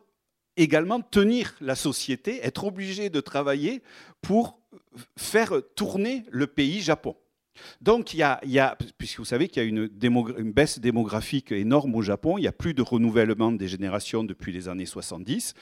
également 0.59 1.01
tenir 1.01 1.55
la 1.61 1.75
société, 1.75 2.45
être 2.45 2.65
obligé 2.65 3.11
de 3.11 3.21
travailler 3.21 3.83
pour 4.21 4.59
faire 5.17 5.53
tourner 5.75 6.25
le 6.31 6.47
pays 6.47 6.81
Japon. 6.81 7.17
Donc, 7.81 8.15
il 8.15 8.19
y, 8.19 8.23
a, 8.59 8.77
puisque 8.99 9.19
vous 9.19 9.25
savez 9.25 9.49
qu'il 9.49 9.63
y 9.63 9.67
a 9.67 9.69
une, 9.69 9.89
baisse 10.53 10.79
démographique 10.79 11.53
énorme 11.53 11.95
au 11.95 12.03
Japon, 12.03 12.39
il 12.39 12.43
n'y 12.43 12.49
a 12.49 12.53
plus 12.53 12.75
de 12.75 12.83
renouvellement 12.83 13.53
des 13.53 13.69
générations 13.69 14.25
depuis 14.25 14.53
les 14.53 14.69
années 14.69 14.87
70. 14.87 15.55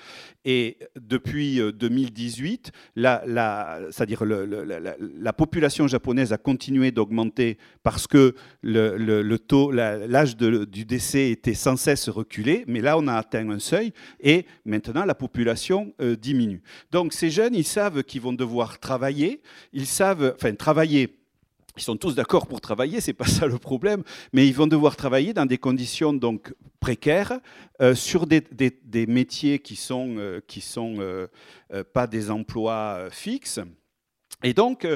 Et 0.44 0.78
depuis 1.00 1.60
2018, 1.74 2.72
euh, 2.98 3.00
la, 3.26 3.80
c'est-à-dire 3.90 4.24
la, 4.24 5.32
population 5.32 5.86
japonaise 5.86 6.32
a 6.32 6.38
continué 6.38 6.90
d'augmenter 6.90 7.58
parce 7.82 8.06
que 8.06 8.34
l'âge 8.62 10.36
du 10.36 10.84
décès 10.84 11.30
était 11.30 11.54
sans 11.54 11.76
cesse 11.76 12.08
reculé. 12.08 12.64
Mais 12.66 12.80
là, 12.80 12.96
on 12.98 13.06
a 13.06 13.14
atteint 13.14 13.48
un 13.50 13.58
seuil 13.58 13.92
et 14.20 14.46
maintenant, 14.64 15.04
la 15.04 15.14
population 15.14 15.94
euh, 16.00 16.16
diminue. 16.16 16.62
Donc, 16.90 17.12
ces 17.12 17.30
jeunes, 17.30 17.54
ils 17.54 17.64
savent 17.64 18.02
qu'ils 18.02 18.20
vont 18.20 18.32
devoir 18.32 18.78
travailler. 18.78 19.42
Ils 19.72 19.86
savent, 19.86 20.34
enfin, 20.36 20.54
travailler 20.54 21.18
ils 21.76 21.82
sont 21.82 21.96
tous 21.96 22.14
d'accord 22.14 22.46
pour 22.46 22.60
travailler, 22.60 23.00
c'est 23.00 23.12
pas 23.12 23.26
ça 23.26 23.46
le 23.46 23.58
problème, 23.58 24.02
mais 24.32 24.46
ils 24.46 24.54
vont 24.54 24.66
devoir 24.66 24.96
travailler 24.96 25.32
dans 25.32 25.46
des 25.46 25.58
conditions 25.58 26.12
donc 26.12 26.54
précaires 26.80 27.40
euh, 27.80 27.94
sur 27.94 28.26
des, 28.26 29.06
métiers 29.06 29.58
qui 29.58 29.76
sont 29.76 30.16
euh, 30.18 30.40
qui 30.46 30.60
sont 30.60 30.96
euh, 31.00 31.26
pas 31.92 32.06
des 32.06 32.30
emplois 32.30 33.08
fixes. 33.10 33.60
Et 34.42 34.54
donc 34.54 34.86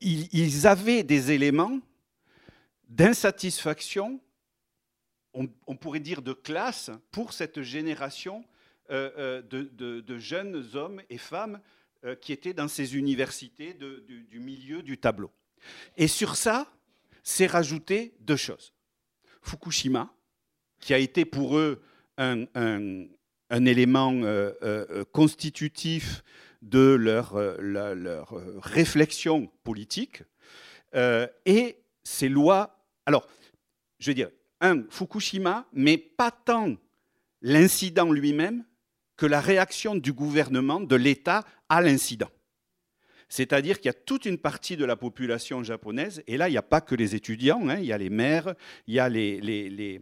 ils, 0.00 0.66
avaient 0.66 1.02
des 1.02 1.32
éléments 1.32 1.80
d'insatisfaction, 2.88 4.20
on, 5.32 5.76
pourrait 5.76 6.00
dire 6.00 6.20
de 6.20 6.34
classe, 6.34 6.90
pour 7.10 7.32
cette 7.32 7.62
génération 7.62 8.44
de, 8.90 10.18
jeunes 10.18 10.68
hommes 10.74 11.00
et 11.08 11.16
femmes 11.16 11.60
qui 12.20 12.32
étaient 12.32 12.52
dans 12.52 12.68
ces 12.68 12.94
universités 12.94 13.72
du 13.72 14.38
milieu 14.38 14.82
du 14.82 14.98
tableau. 14.98 15.30
Et 15.96 16.08
sur 16.08 16.36
ça, 16.36 16.66
c'est 17.22 17.46
rajouté 17.46 18.14
deux 18.20 18.36
choses. 18.36 18.72
Fukushima, 19.42 20.14
qui 20.80 20.94
a 20.94 20.98
été 20.98 21.24
pour 21.24 21.56
eux 21.56 21.82
un, 22.18 22.46
élément 23.50 24.12
euh, 24.12 24.52
euh, 24.62 25.04
constitutif 25.12 26.22
de 26.60 26.94
leur, 26.94 27.36
euh, 27.36 28.22
réflexion 28.60 29.50
politique, 29.64 30.22
et 31.46 31.78
ces 32.04 32.28
lois. 32.28 32.84
Alors, 33.06 33.26
je 33.98 34.10
veux 34.10 34.14
dire, 34.14 34.28
un, 34.60 34.82
Fukushima, 34.90 35.66
mais 35.72 35.96
pas 35.96 36.30
tant 36.30 36.76
l'incident 37.40 38.12
lui-même 38.12 38.64
que 39.16 39.24
la 39.24 39.40
réaction 39.40 39.94
du 39.94 40.12
gouvernement, 40.12 40.80
de 40.80 40.96
l'État 40.96 41.44
à 41.70 41.80
l'incident. 41.80 42.28
C'est-à-dire 43.32 43.78
qu'il 43.78 43.86
y 43.86 43.88
a 43.88 43.94
toute 43.94 44.26
une 44.26 44.36
partie 44.36 44.76
de 44.76 44.84
la 44.84 44.94
population 44.94 45.62
japonaise, 45.62 46.22
et 46.26 46.36
là, 46.36 46.50
il 46.50 46.52
n'y 46.52 46.58
a 46.58 46.62
pas 46.62 46.82
que 46.82 46.94
les 46.94 47.14
étudiants, 47.14 47.66
hein, 47.66 47.78
il 47.78 47.86
y 47.86 47.92
a 47.94 47.96
les 47.96 48.10
maires, 48.10 48.54
il 48.86 48.92
y 48.92 48.98
a 48.98 49.08
les, 49.08 50.00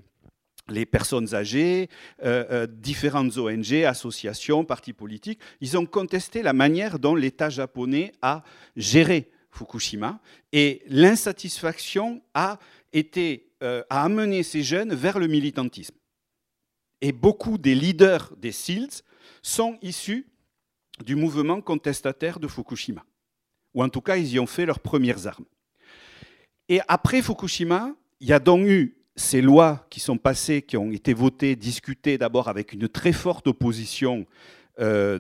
personnes 0.91 1.33
âgées, 1.33 1.89
euh, 2.25 2.45
euh, 2.51 2.67
différentes 2.67 3.39
ONG, 3.39 3.85
associations, 3.85 4.65
partis 4.65 4.93
politiques, 4.93 5.39
ils 5.61 5.79
ont 5.79 5.87
contesté 5.87 6.43
la 6.43 6.53
manière 6.53 6.99
dont 6.99 7.15
l'État 7.15 7.51
japonais 7.51 8.11
a 8.21 8.43
géré 8.75 9.31
Fukushima, 9.53 10.19
et 10.51 10.83
l'insatisfaction 10.89 12.23
a 12.35 12.59
été 12.93 13.53
euh, 13.63 13.85
a 13.91 14.03
amené 14.03 14.43
ces 14.43 14.65
jeunes 14.65 14.93
vers 14.93 15.21
le 15.21 15.29
militantisme. 15.29 15.95
Et 17.01 17.13
beaucoup 17.13 17.59
des 17.59 17.77
leaders 17.77 18.35
des 18.39 18.51
SEALs 18.51 19.05
sont 19.41 19.79
issus 19.83 20.27
du 21.05 21.15
mouvement 21.15 21.61
contestataire 21.61 22.41
de 22.41 22.49
Fukushima. 22.49 23.05
Ou 23.75 23.83
en 23.83 23.89
tout 23.89 24.01
cas, 24.01 24.17
ils 24.17 24.33
y 24.33 24.39
ont 24.39 24.47
fait 24.47 24.67
leurs 24.67 24.81
premières 24.81 25.27
armes. 25.27 25.45
Et 26.69 26.81
après 26.89 27.23
Fukushima, 27.23 27.95
il 28.21 28.29
y 28.29 28.33
a 28.33 28.39
donc 28.39 28.67
eu 28.67 28.97
ces 29.17 29.43
lois 29.43 29.87
qui 29.91 30.01
sont 30.01 30.19
passées, 30.19 30.63
qui 30.63 30.77
ont 30.77 30.91
été 30.91 31.15
votées, 31.15 31.57
discutées 31.57 32.19
d'abord 32.19 32.49
avec 32.49 32.73
une 32.73 32.89
très 32.89 33.13
forte 33.13 33.47
opposition 33.49 34.27
euh, 34.79 35.19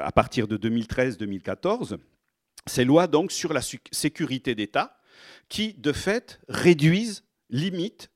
à 0.00 0.12
partir 0.12 0.48
de 0.48 0.56
2013-2014, 0.56 1.98
ces 2.66 2.84
lois 2.84 3.06
donc 3.06 3.32
sur 3.32 3.52
la 3.52 3.60
sécurité 3.90 4.54
d'État, 4.54 4.96
qui 5.48 5.74
de 5.74 5.92
fait 5.92 6.40
réduisent, 6.48 7.24
limitent 7.50 8.10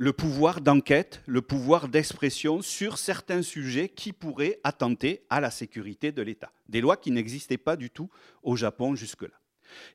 le 0.00 0.14
pouvoir 0.14 0.62
d'enquête, 0.62 1.20
le 1.26 1.42
pouvoir 1.42 1.86
d'expression 1.86 2.62
sur 2.62 2.96
certains 2.96 3.42
sujets 3.42 3.90
qui 3.90 4.14
pourraient 4.14 4.58
attenter 4.64 5.26
à 5.28 5.42
la 5.42 5.50
sécurité 5.50 6.10
de 6.10 6.22
l'État. 6.22 6.52
Des 6.70 6.80
lois 6.80 6.96
qui 6.96 7.10
n'existaient 7.10 7.58
pas 7.58 7.76
du 7.76 7.90
tout 7.90 8.08
au 8.42 8.56
Japon 8.56 8.94
jusque-là. 8.94 9.39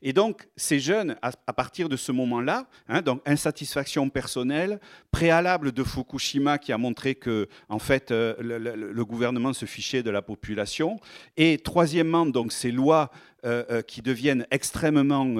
Et 0.01 0.13
donc, 0.13 0.47
ces 0.55 0.79
jeunes, 0.79 1.15
à, 1.21 1.53
partir 1.53 1.89
de 1.89 1.97
ce 1.97 2.11
moment-là, 2.11 2.67
hein, 2.87 3.01
donc 3.01 3.21
insatisfaction 3.25 4.09
personnelle, 4.09 4.79
préalable 5.11 5.71
de 5.71 5.83
Fukushima 5.83 6.57
qui 6.57 6.71
a 6.71 6.77
montré 6.77 7.15
que, 7.15 7.47
en 7.69 7.79
fait, 7.79 8.11
euh, 8.11 8.35
le, 8.39 9.05
gouvernement 9.05 9.53
se 9.53 9.65
fichait 9.65 10.03
de 10.03 10.09
la 10.09 10.21
population, 10.21 10.99
et 11.37 11.57
troisièmement, 11.57 12.25
donc 12.25 12.51
ces 12.51 12.71
lois 12.71 13.11
euh, 13.45 13.63
euh, 13.69 13.81
qui 13.81 14.01
deviennent 14.01 14.47
extrêmement 14.51 15.35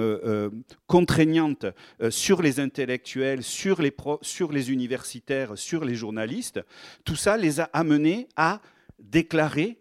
contraignantes 0.86 1.66
sur 2.10 2.42
les 2.42 2.60
intellectuels, 2.60 3.42
sur 3.42 3.82
les, 3.82 3.94
sur 4.22 4.52
les 4.52 4.70
universitaires, 4.70 5.56
sur 5.56 5.84
les 5.84 5.94
journalistes, 5.94 6.60
tout 7.04 7.16
ça 7.16 7.36
les 7.36 7.60
a 7.60 7.68
amenés 7.72 8.28
à 8.36 8.60
déclarer, 8.98 9.78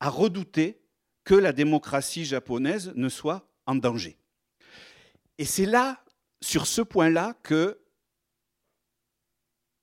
à 0.00 0.08
redouter 0.08 0.78
que 1.24 1.34
la 1.34 1.52
démocratie 1.52 2.24
japonaise 2.24 2.92
ne 2.94 3.08
soit 3.08 3.48
danger. 3.80 4.16
Et 5.38 5.44
c'est 5.44 5.66
là, 5.66 6.02
sur 6.40 6.66
ce 6.66 6.82
point-là, 6.82 7.34
que 7.42 7.78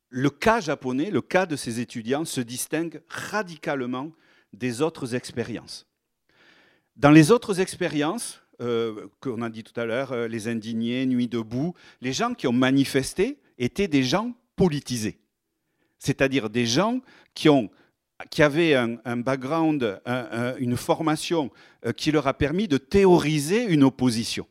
le 0.10 0.30
cas 0.30 0.60
japonais, 0.60 1.12
le 1.12 1.22
cas 1.22 1.46
de 1.46 1.56
ces 1.56 1.80
étudiants, 1.80 2.26
se 2.26 2.42
distingue 2.42 3.02
radicalement 3.08 4.12
des 4.54 4.82
autres 4.82 5.16
expériences. 5.16 5.86
Dans 6.96 7.12
les 7.12 7.32
autres 7.32 7.62
expériences, 7.62 8.42
euh, 8.62 9.08
qu'on 9.22 9.42
a 9.42 9.50
dit 9.50 9.64
tout 9.64 9.80
à 9.80 9.86
l'heure, 9.86 10.12
euh, 10.12 10.28
les 10.28 10.48
indignés, 10.48 11.06
Nuit 11.06 11.30
debout, 11.30 11.74
les 12.02 12.12
gens 12.12 12.34
qui 12.34 12.48
ont 12.48 12.54
manifesté 12.54 13.40
étaient 13.58 13.88
des 13.88 14.04
gens 14.04 14.34
politisés. 14.56 15.20
C'est-à-dire 15.98 16.50
des 16.50 16.66
gens 16.66 17.00
qui 17.34 17.48
ont 17.48 17.70
qui 18.30 18.44
avaient 18.44 18.76
un, 18.76 19.18
background, 19.18 20.02
une 20.60 20.76
formation 20.78 21.52
euh, 21.86 21.94
qui 21.94 22.12
leur 22.12 22.28
a 22.28 22.34
permis 22.34 22.68
de 22.68 22.78
théoriser 22.78 23.64
une 23.64 23.84
opposition. 23.84 24.46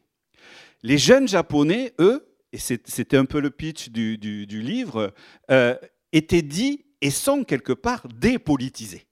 Les 0.82 0.96
jeunes 0.96 1.28
japonais, 1.28 1.92
eux, 1.98 2.26
et 2.52 2.58
c'était 2.58 3.16
un 3.16 3.26
peu 3.26 3.40
le 3.40 3.50
pitch 3.50 3.90
du, 3.90 4.46
livre, 4.46 5.12
euh, 5.50 5.76
étaient 6.12 6.42
dits 6.42 6.86
et 7.00 7.10
sont 7.10 7.44
quelque 7.44 7.72
part 7.72 8.08
dépolitisés. 8.08 9.06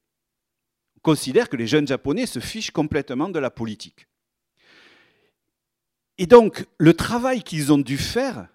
On 0.96 1.00
considère 1.00 1.48
que 1.48 1.56
les 1.56 1.66
jeunes 1.66 1.86
japonais 1.86 2.26
se 2.26 2.40
fichent 2.40 2.70
complètement 2.70 3.28
de 3.28 3.38
la 3.38 3.50
politique. 3.50 4.06
Et 6.18 6.26
donc, 6.26 6.64
le 6.78 6.94
travail 6.94 7.42
qu'ils 7.42 7.72
ont 7.72 7.78
dû 7.78 7.98
faire 7.98 8.48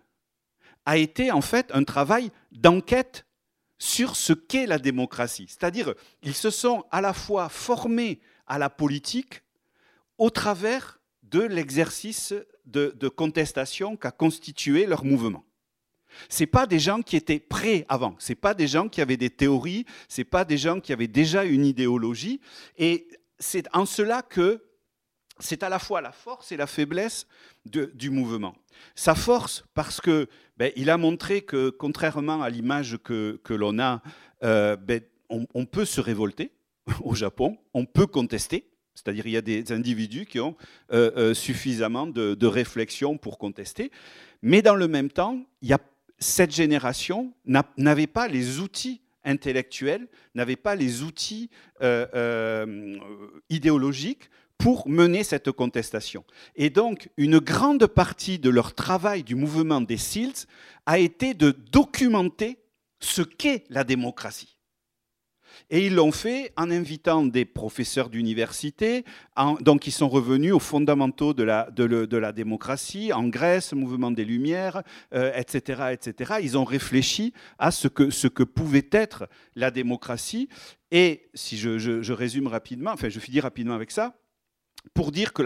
a 0.86 0.98
été 0.98 1.32
en 1.32 1.42
fait 1.42 1.70
un 1.74 1.84
travail 1.84 2.32
d'enquête 2.52 3.26
sur 3.82 4.16
ce 4.16 4.32
qu'est 4.32 4.68
la 4.68 4.78
démocratie. 4.78 5.48
C'est-à-dire, 5.50 5.96
ils 6.22 6.36
se 6.36 6.52
sont 6.52 6.86
à 6.92 7.02
la 7.02 7.14
fois 7.14 7.50
formés 7.50 8.20
à 8.46 8.60
la 8.60 8.70
politique 8.70 9.42
au 10.20 10.30
travers 10.30 11.00
de 11.24 11.42
l'exercice 11.42 12.36
de, 12.68 13.08
contestation 13.08 13.98
qu'a 13.98 14.12
constitué 14.12 14.86
leur 14.86 15.04
mouvement. 15.04 15.44
Ce 16.30 16.44
pas 16.44 16.68
des 16.68 16.78
gens 16.78 17.02
qui 17.02 17.16
étaient 17.16 17.40
prêts 17.40 17.88
avant, 17.90 18.16
ce 18.20 18.34
pas 18.34 18.54
des 18.54 18.68
gens 18.68 18.88
qui 18.88 19.02
avaient 19.02 19.18
des 19.18 19.32
théories, 19.32 19.88
ce 20.08 20.22
pas 20.22 20.46
des 20.46 20.60
gens 20.60 20.80
qui 20.80 20.94
avaient 20.94 21.08
déjà 21.08 21.44
une 21.44 21.66
idéologie. 21.66 22.40
Et 22.78 23.08
c'est 23.40 23.68
en 23.74 23.88
cela 23.88 24.22
que 24.22 24.64
c'est 25.42 25.64
à 25.64 25.70
la 25.70 25.80
fois 25.80 26.02
la 26.02 26.12
force 26.12 26.52
et 26.52 26.58
la 26.58 26.68
faiblesse 26.68 27.28
du 27.66 28.10
mouvement. 28.10 28.56
Sa 28.96 29.16
force, 29.16 29.64
parce 29.74 30.02
que 30.02 30.28
ben, 30.58 30.72
il 30.76 30.90
a 30.90 30.98
montré 30.98 31.42
que, 31.42 31.70
contrairement 31.70 32.42
à 32.42 32.50
l'image 32.50 32.98
que, 33.04 33.40
l'on 33.50 33.80
a, 33.80 34.02
euh, 34.44 34.76
ben, 34.76 35.02
on, 35.30 35.66
peut 35.66 35.86
se 35.86 36.02
révolter 36.02 36.52
au 37.04 37.16
Japon, 37.16 37.58
on 37.74 37.86
peut 37.86 38.08
contester. 38.08 38.68
C'est-à-dire 38.94 39.26
il 39.26 39.32
y 39.32 39.38
a 39.38 39.42
des 39.42 39.72
individus 39.72 40.26
qui 40.26 40.40
ont 40.40 40.56
euh, 40.92 41.12
euh, 41.16 41.34
suffisamment 41.34 42.08
de, 42.08 42.46
réflexion 42.46 43.18
pour 43.18 43.38
contester. 43.38 43.92
Mais 44.42 44.62
dans 44.62 44.76
le 44.76 44.88
même 44.88 45.10
temps, 45.10 45.40
il 45.62 45.76
cette 46.24 46.54
génération 46.54 47.34
n'avait 47.78 48.06
pas 48.06 48.28
les 48.28 48.60
outils 48.60 49.02
intellectuels, 49.24 50.08
n'avait 50.36 50.56
pas 50.56 50.76
les 50.76 51.02
outils 51.02 51.50
idéologiques 53.50 54.30
pour 54.62 54.88
mener 54.88 55.24
cette 55.24 55.52
contestation. 55.52 56.24
Et 56.56 56.70
donc, 56.70 57.10
une 57.18 57.40
grande 57.40 57.88
partie 57.88 58.38
de 58.38 58.52
leur 58.52 58.76
travail 58.76 59.24
du 59.24 59.34
mouvement 59.34 59.82
des 59.82 59.98
SEALs 59.98 60.46
a 60.86 61.00
été 61.00 61.34
de 61.34 61.50
documenter 61.72 62.60
ce 63.00 63.24
qu'est 63.24 63.64
la 63.70 63.84
démocratie. 63.84 64.60
Et 65.72 65.88
ils 65.88 65.96
l'ont 65.96 66.12
fait 66.12 66.54
en 66.58 66.70
invitant 66.70 67.26
des 67.26 67.44
professeurs 67.44 68.10
d'université, 68.10 69.04
donc 69.62 69.88
ils 69.88 69.92
sont 69.92 70.08
revenus 70.10 70.54
aux 70.54 70.60
fondamentaux 70.60 71.34
de 71.34 71.44
la, 71.44 72.32
démocratie, 72.32 73.12
en 73.14 73.28
Grèce, 73.28 73.74
mouvement 73.74 74.12
des 74.12 74.26
Lumières, 74.26 74.84
etc., 75.12 75.82
euh, 75.82 75.90
etc. 75.90 76.34
Ils 76.42 76.58
ont 76.58 76.64
réfléchi 76.64 77.34
à 77.58 77.72
ce 77.72 77.88
que, 77.88 78.44
pouvait 78.44 78.88
être 78.92 79.28
la 79.56 79.72
démocratie. 79.72 80.48
Et 80.92 81.30
si 81.34 81.58
je 81.58 82.14
résume 82.14 82.48
rapidement, 82.48 82.92
enfin 82.92 83.10
je 83.10 83.20
finis 83.20 83.40
rapidement 83.40 83.76
avec 83.76 83.92
ça, 83.92 84.16
pour 84.94 85.12
dire 85.12 85.34
que 85.34 85.44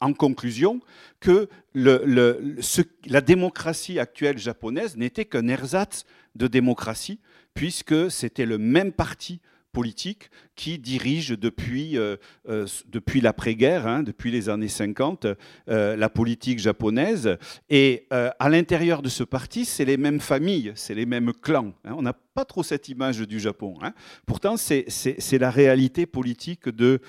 en 0.00 0.12
conclusion 0.12 0.80
que 1.20 1.48
la 1.74 3.20
démocratie 3.20 3.98
actuelle 3.98 4.38
japonaise 4.38 4.96
n'était 4.96 5.24
qu'un 5.24 5.48
ersatz 5.48 6.04
de 6.34 6.46
démocratie, 6.46 7.20
puisque 7.54 8.10
c'était 8.10 8.46
le 8.46 8.58
même 8.58 8.92
parti 8.92 9.40
politique 9.72 10.30
qui 10.54 10.78
dirige 10.78 11.30
depuis, 11.30 11.98
euh, 11.98 12.16
euh, 12.48 12.66
depuis 12.86 13.20
l'après-guerre, 13.20 13.86
hein, 13.86 14.02
depuis 14.02 14.30
les 14.30 14.48
années 14.48 14.68
50, 14.68 15.26
euh, 15.68 15.96
la 15.96 16.08
politique 16.08 16.58
japonaise. 16.58 17.36
Et 17.70 18.06
à 18.10 18.48
l'intérieur 18.48 19.02
de 19.02 19.08
ce 19.08 19.24
parti, 19.24 19.64
c'est 19.64 19.84
les 19.84 19.96
mêmes 19.96 20.20
familles, 20.20 20.72
c'est 20.76 20.94
les 20.94 21.06
mêmes 21.06 21.32
clans. 21.32 21.72
Hein. 21.84 21.94
On 21.96 22.02
n'a 22.02 22.12
pas 22.12 22.44
trop 22.44 22.62
cette 22.62 22.88
image 22.88 23.18
du 23.20 23.40
Japon. 23.40 23.74
Hein. 23.82 23.92
Pourtant, 24.26 24.56
c'est 24.56 25.38
la 25.38 25.50
réalité 25.50 26.06
politique 26.06 26.68
de, 26.68 27.00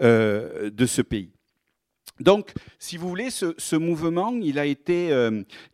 de 0.00 0.86
ce 0.86 1.02
pays. 1.02 1.30
Donc, 2.20 2.52
si 2.78 2.98
vous 2.98 3.08
voulez, 3.08 3.30
ce, 3.30 3.76
mouvement, 3.76 4.32
il 4.42 4.58
a, 4.58 4.66
été, 4.66 5.10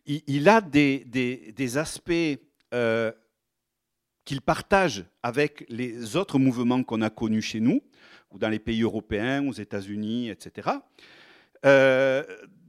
il, 0.05 0.49
a 0.49 0.61
des, 0.61 1.03
des 1.05 1.77
aspects 1.77 2.37
qu'il 4.27 4.41
partage 4.41 5.05
avec 5.23 5.65
les 5.69 6.17
autres 6.17 6.37
mouvements 6.37 6.83
qu'on 6.83 7.01
a 7.01 7.09
connus 7.09 7.41
chez 7.41 7.61
nous, 7.61 7.81
ou 8.29 8.37
dans 8.37 8.49
les 8.49 8.59
pays 8.59 8.81
européens, 8.81 9.47
aux 9.47 9.53
États-Unis, 9.53 10.29
etc., 10.29 10.69
euh, 11.65 12.23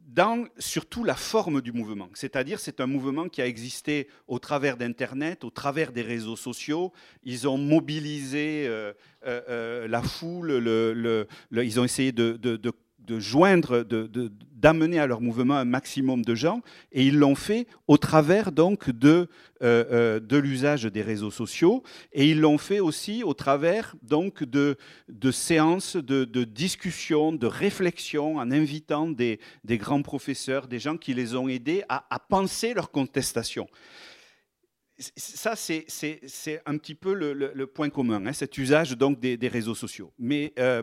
dans 0.07 0.47
surtout 0.59 1.03
la 1.03 1.17
forme 1.17 1.61
du 1.61 1.73
mouvement. 1.73 2.11
C'est-à-dire, 2.15 2.61
c'est 2.61 2.81
un 2.81 2.87
mouvement 2.87 3.29
qui 3.29 3.43
a 3.43 3.47
existé 3.47 4.07
au 4.29 4.39
travers 4.39 4.77
d'Internet, 4.77 5.43
au 5.43 5.51
travers 5.51 5.91
des 5.91 6.03
réseaux 6.03 6.37
sociaux. 6.37 6.93
Ils 7.25 7.49
ont 7.49 7.59
mobilisé 7.59 8.67
euh, 8.69 8.93
euh, 9.27 9.89
la 9.89 10.01
foule, 10.01 10.59
le, 10.59 11.27
ils 11.51 11.81
ont 11.81 11.85
essayé 11.85 12.13
de 12.13 12.73
de 13.09 13.19
joindre, 13.19 13.85
d'amener 14.53 14.99
à 14.99 15.07
leur 15.07 15.21
mouvement 15.21 15.57
un 15.57 15.65
maximum 15.65 16.25
de 16.25 16.35
gens, 16.35 16.61
et 16.93 17.07
ils 17.07 17.19
l'ont 17.19 17.35
fait 17.35 17.67
au 17.87 17.97
travers 17.97 18.53
donc 18.53 18.91
de, 18.91 19.29
euh, 19.63 19.85
euh, 19.91 20.21
de 20.21 20.37
l'usage 20.37 20.85
des 20.85 21.03
réseaux 21.03 21.31
sociaux, 21.31 21.83
et 22.13 22.29
ils 22.29 22.39
l'ont 22.39 22.59
fait 22.59 22.81
aussi 22.81 23.25
au 23.25 23.33
travers 23.35 23.97
donc 24.03 24.45
de, 24.45 24.77
de 25.09 25.31
séances 25.31 25.97
de, 25.97 26.25
de 26.25 26.45
discussions, 26.45 27.33
de 27.33 27.47
réflexions, 27.47 28.37
en 28.37 28.51
invitant 28.51 29.09
des, 29.09 29.41
des, 29.65 29.79
grands 29.79 30.03
professeurs, 30.03 30.69
des 30.69 30.79
gens 30.79 30.99
qui 30.99 31.15
les 31.15 31.35
ont 31.35 31.49
aidés 31.49 31.83
à, 31.89 32.19
penser 32.29 32.75
leur 32.75 32.91
contestation 32.91 33.67
ça, 35.17 35.55
c'est 35.55 36.63
un 36.67 36.77
petit 36.77 36.97
peu 36.97 37.15
le, 37.15 37.67
point 37.67 37.89
commun, 37.89 38.27
hein, 38.27 38.33
cet 38.33 38.59
usage 38.59 38.97
donc 38.97 39.21
des, 39.21 39.49
réseaux 39.49 39.77
sociaux. 39.77 40.13
Mais 40.19 40.53
euh, 40.59 40.83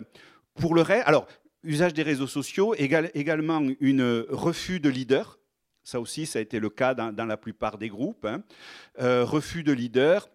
pour 0.56 0.74
le 0.74 0.82
reste, 0.82 1.06
alors 1.06 1.28
usage 1.66 1.94
des 1.94 2.04
réseaux 2.04 2.28
sociaux, 2.28 2.76
également 2.76 3.58
un 3.58 4.24
refus 4.30 4.80
de 4.80 4.90
leader. 4.90 5.40
Ça 5.86 6.00
aussi, 6.00 6.26
ça 6.26 6.40
a 6.40 6.42
été 6.42 6.60
le 6.60 6.70
cas 6.70 6.96
dans, 6.96 7.26
la 7.26 7.38
plupart 7.38 7.78
des 7.78 7.90
groupes. 7.90 8.26
Hein. 8.26 8.44
Euh, 9.00 9.24
refus 9.24 9.62
de 9.62 9.72
leader. 9.72 10.28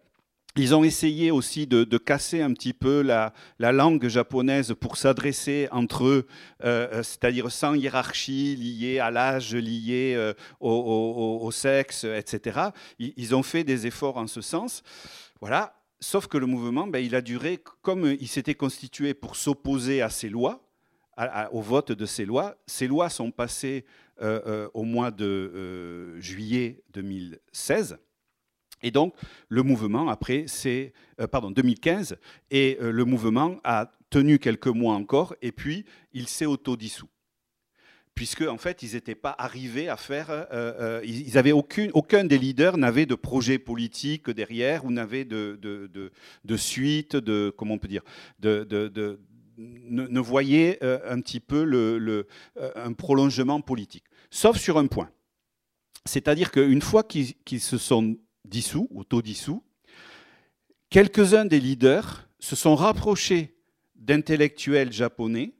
ils 0.55 0.73
ont 0.73 0.85
essayé 0.85 1.29
aussi 1.29 1.67
de, 1.67 1.97
casser 1.97 2.41
un 2.41 2.53
petit 2.53 2.71
peu 2.71 3.01
la, 3.01 3.33
langue 3.59 4.07
japonaise 4.07 4.73
pour 4.79 4.95
s'adresser 4.95 5.67
entre 5.71 6.05
eux, 6.05 6.27
euh, 6.63 7.03
c'est-à-dire 7.03 7.51
sans 7.51 7.75
hiérarchie 7.75 8.55
liée 8.55 8.99
à 8.99 9.11
l'âge, 9.11 9.53
liée 9.53 10.13
euh, 10.15 10.33
au, 10.61 11.51
sexe, 11.51 12.05
etc. 12.05 12.69
Ils, 12.97 13.35
ont 13.35 13.43
fait 13.43 13.65
des 13.65 13.87
efforts 13.87 14.15
en 14.15 14.27
ce 14.27 14.39
sens. 14.39 14.83
Voilà. 15.41 15.75
Sauf 15.99 16.27
que 16.27 16.37
le 16.37 16.47
mouvement, 16.47 16.87
ben, 16.87 16.99
il 16.99 17.13
a 17.13 17.21
duré, 17.21 17.59
comme 17.81 18.15
il 18.19 18.27
s'était 18.29 18.55
constitué 18.55 19.13
pour 19.13 19.35
s'opposer 19.35 20.01
à 20.01 20.09
ces 20.09 20.29
lois, 20.29 20.70
au 21.51 21.61
vote 21.61 21.91
de 21.91 22.05
ces 22.05 22.25
lois. 22.25 22.55
Ces 22.65 22.87
lois 22.87 23.09
sont 23.09 23.31
passées 23.31 23.85
au 24.73 24.83
mois 24.83 25.11
de 25.11 26.19
juillet 26.19 26.83
2016. 26.93 27.97
Et 28.83 28.91
donc, 28.91 29.13
le 29.49 29.63
mouvement, 29.63 30.09
après, 30.09 30.45
c'est, 30.47 30.93
euh, 31.19 31.27
pardon, 31.27 31.51
2015, 31.51 32.17
et 32.49 32.77
euh, 32.81 32.91
le 32.91 33.05
mouvement 33.05 33.57
a 33.63 33.91
tenu 34.09 34.39
quelques 34.39 34.67
mois 34.67 34.95
encore, 34.95 35.35
et 35.41 35.51
puis 35.51 35.85
il 36.13 36.27
s'est 36.27 36.45
autodissous. 36.45 37.09
Puisque, 38.13 38.41
en 38.41 38.57
fait, 38.57 38.83
ils 38.83 38.93
n'étaient 38.93 39.15
pas 39.15 39.33
arrivés 39.37 39.87
à 39.87 39.95
faire. 39.95 40.27
Euh, 40.29 41.01
avaient 41.33 41.53
aucune, 41.53 41.91
aucun 41.93 42.25
des 42.25 42.37
leaders 42.37 42.77
n'avait 42.77 43.05
de 43.05 43.15
projet 43.15 43.57
politique 43.57 44.29
derrière, 44.29 44.83
ou 44.83 44.91
n'avait 44.91 45.23
de, 45.23 45.57
de, 45.61 46.11
de, 46.43 46.57
suite, 46.57 47.15
de. 47.15 47.53
Comment 47.57 47.75
on 47.75 47.77
peut 47.77 47.87
dire 47.87 48.03
de, 48.39 48.67
ne, 49.57 50.07
ne, 50.07 50.19
voyait 50.19 50.79
un 50.83 51.19
petit 51.21 51.39
peu 51.39 51.63
le, 51.63 51.97
le, 51.97 52.27
un 52.75 52.93
prolongement 52.93 53.61
politique. 53.61 54.05
Sauf 54.29 54.57
sur 54.57 54.77
un 54.77 54.87
point. 54.87 55.09
C'est-à-dire 56.05 56.51
qu'une 56.51 56.81
fois 56.81 57.03
qu'ils 57.03 57.59
se 57.59 57.77
sont 57.77 58.17
dissous, 58.45 58.87
auto-dissous, 58.93 59.63
quelques-uns 60.89 61.45
des 61.45 61.59
leaders 61.59 62.27
se 62.39 62.55
sont 62.55 62.75
rapprochés 62.75 63.55
d'intellectuels 63.95 64.91
japonais 64.91 65.53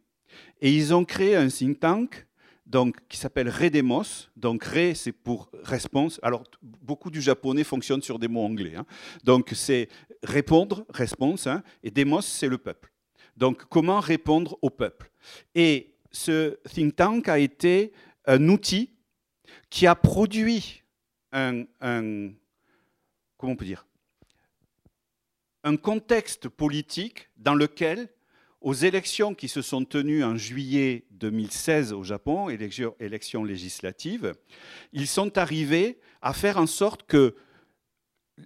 et 0.61 0.73
ils 0.73 0.93
ont 0.93 1.05
créé 1.05 1.35
un 1.35 1.47
think 1.47 1.79
tank 1.79 2.25
donc, 2.65 2.95
qui 3.09 3.17
s'appelle 3.17 3.49
Redemos. 3.49 4.29
Donc, 4.37 4.63
Re, 4.63 4.95
c'est 4.95 5.11
pour 5.11 5.51
réponse. 5.63 6.19
Alors, 6.23 6.43
beaucoup 6.61 7.11
du 7.11 7.21
japonais 7.21 7.65
fonctionne 7.65 8.01
sur 8.01 8.17
des 8.17 8.29
mots 8.29 8.45
anglais. 8.45 8.75
Hein. 8.75 8.85
Donc, 9.25 9.51
c'est 9.53 9.89
répondre, 10.23 10.85
réponse, 10.89 11.47
hein, 11.47 11.63
et 11.83 11.91
Demos, 11.91 12.21
c'est 12.21 12.47
le 12.47 12.57
peuple. 12.57 12.90
Donc, 13.37 13.65
comment 13.65 13.99
répondre 13.99 14.57
au 14.61 14.69
peuple? 14.69 15.11
Et 15.55 15.95
ce 16.11 16.57
think 16.73 16.95
tank 16.95 17.29
a 17.29 17.39
été 17.39 17.93
un 18.25 18.49
outil 18.49 18.93
qui 19.69 19.87
a 19.87 19.95
produit 19.95 20.83
un, 21.31 21.63
un 25.63 25.77
contexte 25.77 26.49
politique 26.49 27.29
dans 27.37 27.55
lequel, 27.55 28.09
aux 28.61 28.73
élections 28.73 29.33
qui 29.33 29.47
se 29.47 29.61
sont 29.61 29.85
tenues 29.85 30.23
en 30.23 30.35
juillet 30.35 31.05
2016 31.11 31.93
au 31.93 32.03
Japon, 32.03 32.49
élections, 32.49 33.43
législatives, 33.43 34.33
ils 34.93 35.07
sont 35.07 35.37
arrivés 35.37 35.99
à 36.21 36.33
faire 36.33 36.57
en 36.57 36.67
sorte 36.67 37.03
que 37.03 37.35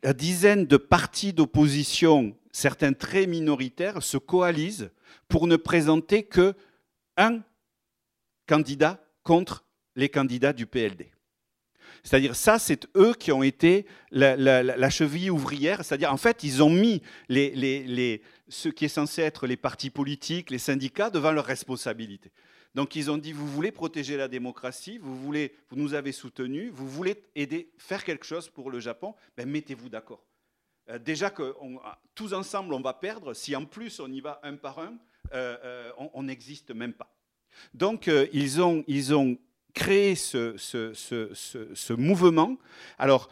la 0.03 0.13
dizaine 0.13 0.65
de 0.65 0.77
partis 0.77 1.33
d'opposition, 1.33 2.35
certains 2.51 2.93
très 2.93 3.27
minoritaires, 3.27 4.03
se 4.03 4.17
coalisent 4.17 4.91
pour 5.27 5.47
ne 5.47 5.55
présenter 5.55 6.23
que 6.23 6.53
un 7.17 7.41
candidat 8.47 9.03
contre 9.23 9.65
les 9.95 10.09
candidats 10.09 10.53
du 10.53 10.65
PLD. 10.65 11.11
C'est-à-dire, 12.03 12.35
ça, 12.35 12.59
c'est 12.59 12.87
eux 12.95 13.15
qui 13.17 13.31
ont 13.31 13.41
été 13.41 13.87
la, 14.11 14.89
cheville 14.89 15.31
ouvrière. 15.31 15.83
C'est-à-dire, 15.83 16.13
en 16.13 16.17
fait, 16.17 16.43
ils 16.43 16.61
ont 16.61 16.69
mis 16.69 17.01
ce 17.29 18.69
qui 18.69 18.85
est 18.85 18.89
censé 18.89 19.23
être 19.23 19.47
les 19.47 19.57
partis 19.57 19.89
politiques, 19.89 20.51
les 20.51 20.59
syndicats, 20.59 21.09
devant 21.09 21.31
leurs 21.31 21.45
responsabilités. 21.45 22.31
Donc, 22.75 22.97
ils 22.97 23.09
ont 23.09 23.17
dit, 23.17 23.31
vous 23.31 23.47
voulez 23.47 23.71
protéger 23.71 24.17
la 24.17 24.27
démocratie, 24.27 24.97
vous, 24.97 25.15
voulez, 25.15 25.55
vous 25.69 25.77
nous 25.77 25.93
avez 25.93 26.11
soutenus, 26.11 26.71
vous 26.73 26.87
voulez 26.87 27.23
aider, 27.33 27.71
faire 27.77 28.03
quelque 28.03 28.25
chose 28.25 28.49
pour 28.49 28.69
le 28.69 28.81
Japon, 28.81 29.15
ben, 29.37 29.49
mettez-vous 29.49 29.87
d'accord. 29.87 30.25
Euh, 30.89 30.99
déjà 30.99 31.29
que 31.29 31.55
tous 32.13 32.33
ensemble, 32.33 32.73
on 32.73 32.81
va 32.81 32.93
perdre. 32.93 33.33
Si 33.33 33.55
en 33.55 33.63
plus, 33.63 34.01
on 34.01 34.11
y 34.11 34.19
va 34.19 34.41
un 34.43 34.57
par 34.57 34.79
un, 34.79 34.97
euh, 35.33 35.57
euh, 35.63 35.91
on 36.13 36.23
n'existe 36.23 36.71
même 36.71 36.91
pas. 36.91 37.15
Donc, 37.73 38.11
ils, 38.33 38.61
ont, 38.61 38.83
ils 38.87 39.37
créer 39.73 40.15
ce, 40.15 40.57
ce, 40.57 41.93
mouvement. 41.93 42.57
Alors, 42.99 43.29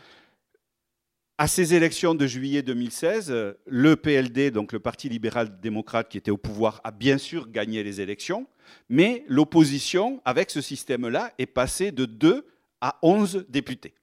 à 1.38 1.48
ces 1.50 1.74
élections 1.74 2.16
de 2.16 2.26
juillet 2.26 2.62
2016, 2.62 3.58
le 3.66 3.96
PLD, 3.98 4.52
donc 4.52 4.72
le 4.72 4.80
Parti 4.80 5.10
libéral-démocrate 5.10 6.08
qui 6.08 6.18
était 6.18 6.32
au 6.32 6.38
pouvoir, 6.38 6.80
a 6.86 6.92
bien 6.92 7.18
sûr 7.18 7.50
gagné 7.50 7.84
les 7.84 8.00
élections, 8.00 8.48
mais 8.90 9.24
l'opposition, 9.28 10.22
avec 10.26 10.50
ce 10.50 10.62
système-là, 10.62 11.32
est 11.38 11.46
passée 11.46 11.92
de 11.92 12.06
2 12.06 12.46
à 12.82 12.98
11 13.02 13.46
députés. 13.50 13.94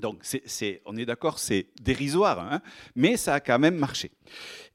Donc, 0.00 0.24
on 0.86 0.96
est 0.96 1.06
d'accord, 1.06 1.38
c'est 1.38 1.68
dérisoire, 1.80 2.40
hein, 2.40 2.60
mais 2.96 3.16
ça 3.16 3.34
a 3.34 3.40
quand 3.40 3.60
même 3.60 3.76
marché. 3.76 4.10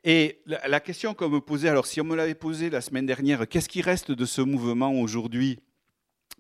Et 0.06 0.40
la, 0.46 0.66
la 0.68 0.80
question 0.80 1.14
qu'on 1.14 1.30
me 1.30 1.42
posait, 1.42 1.68
alors 1.68 1.88
si 1.88 2.00
on 2.00 2.06
me 2.06 2.16
l'avait 2.16 2.36
posée 2.36 2.70
la 2.70 2.80
semaine 2.80 3.06
dernière, 3.06 3.48
qu'est-ce 3.48 3.68
qui 3.68 3.82
reste 3.82 4.12
de 4.12 4.26
ce 4.26 4.42
mouvement 4.42 4.94
aujourd'hui? 4.94 5.60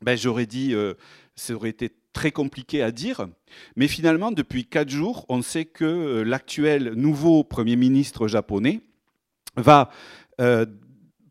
Ben, 0.01 0.17
j'aurais 0.17 0.45
dit, 0.45 0.73
euh, 0.73 0.93
ça 1.35 1.53
aurait 1.53 1.69
été 1.69 1.91
très 2.13 2.31
compliqué 2.31 2.81
à 2.81 2.91
dire. 2.91 3.27
Mais 3.75 3.87
finalement, 3.87 4.31
depuis 4.31 4.65
quatre 4.65 4.89
jours, 4.89 5.25
on 5.29 5.41
sait 5.41 5.65
que 5.65 5.85
euh, 5.85 6.23
l'actuel 6.23 6.93
nouveau 6.93 7.43
Premier 7.43 7.75
ministre 7.75 8.27
japonais 8.27 8.81
va 9.55 9.89
euh, 10.39 10.65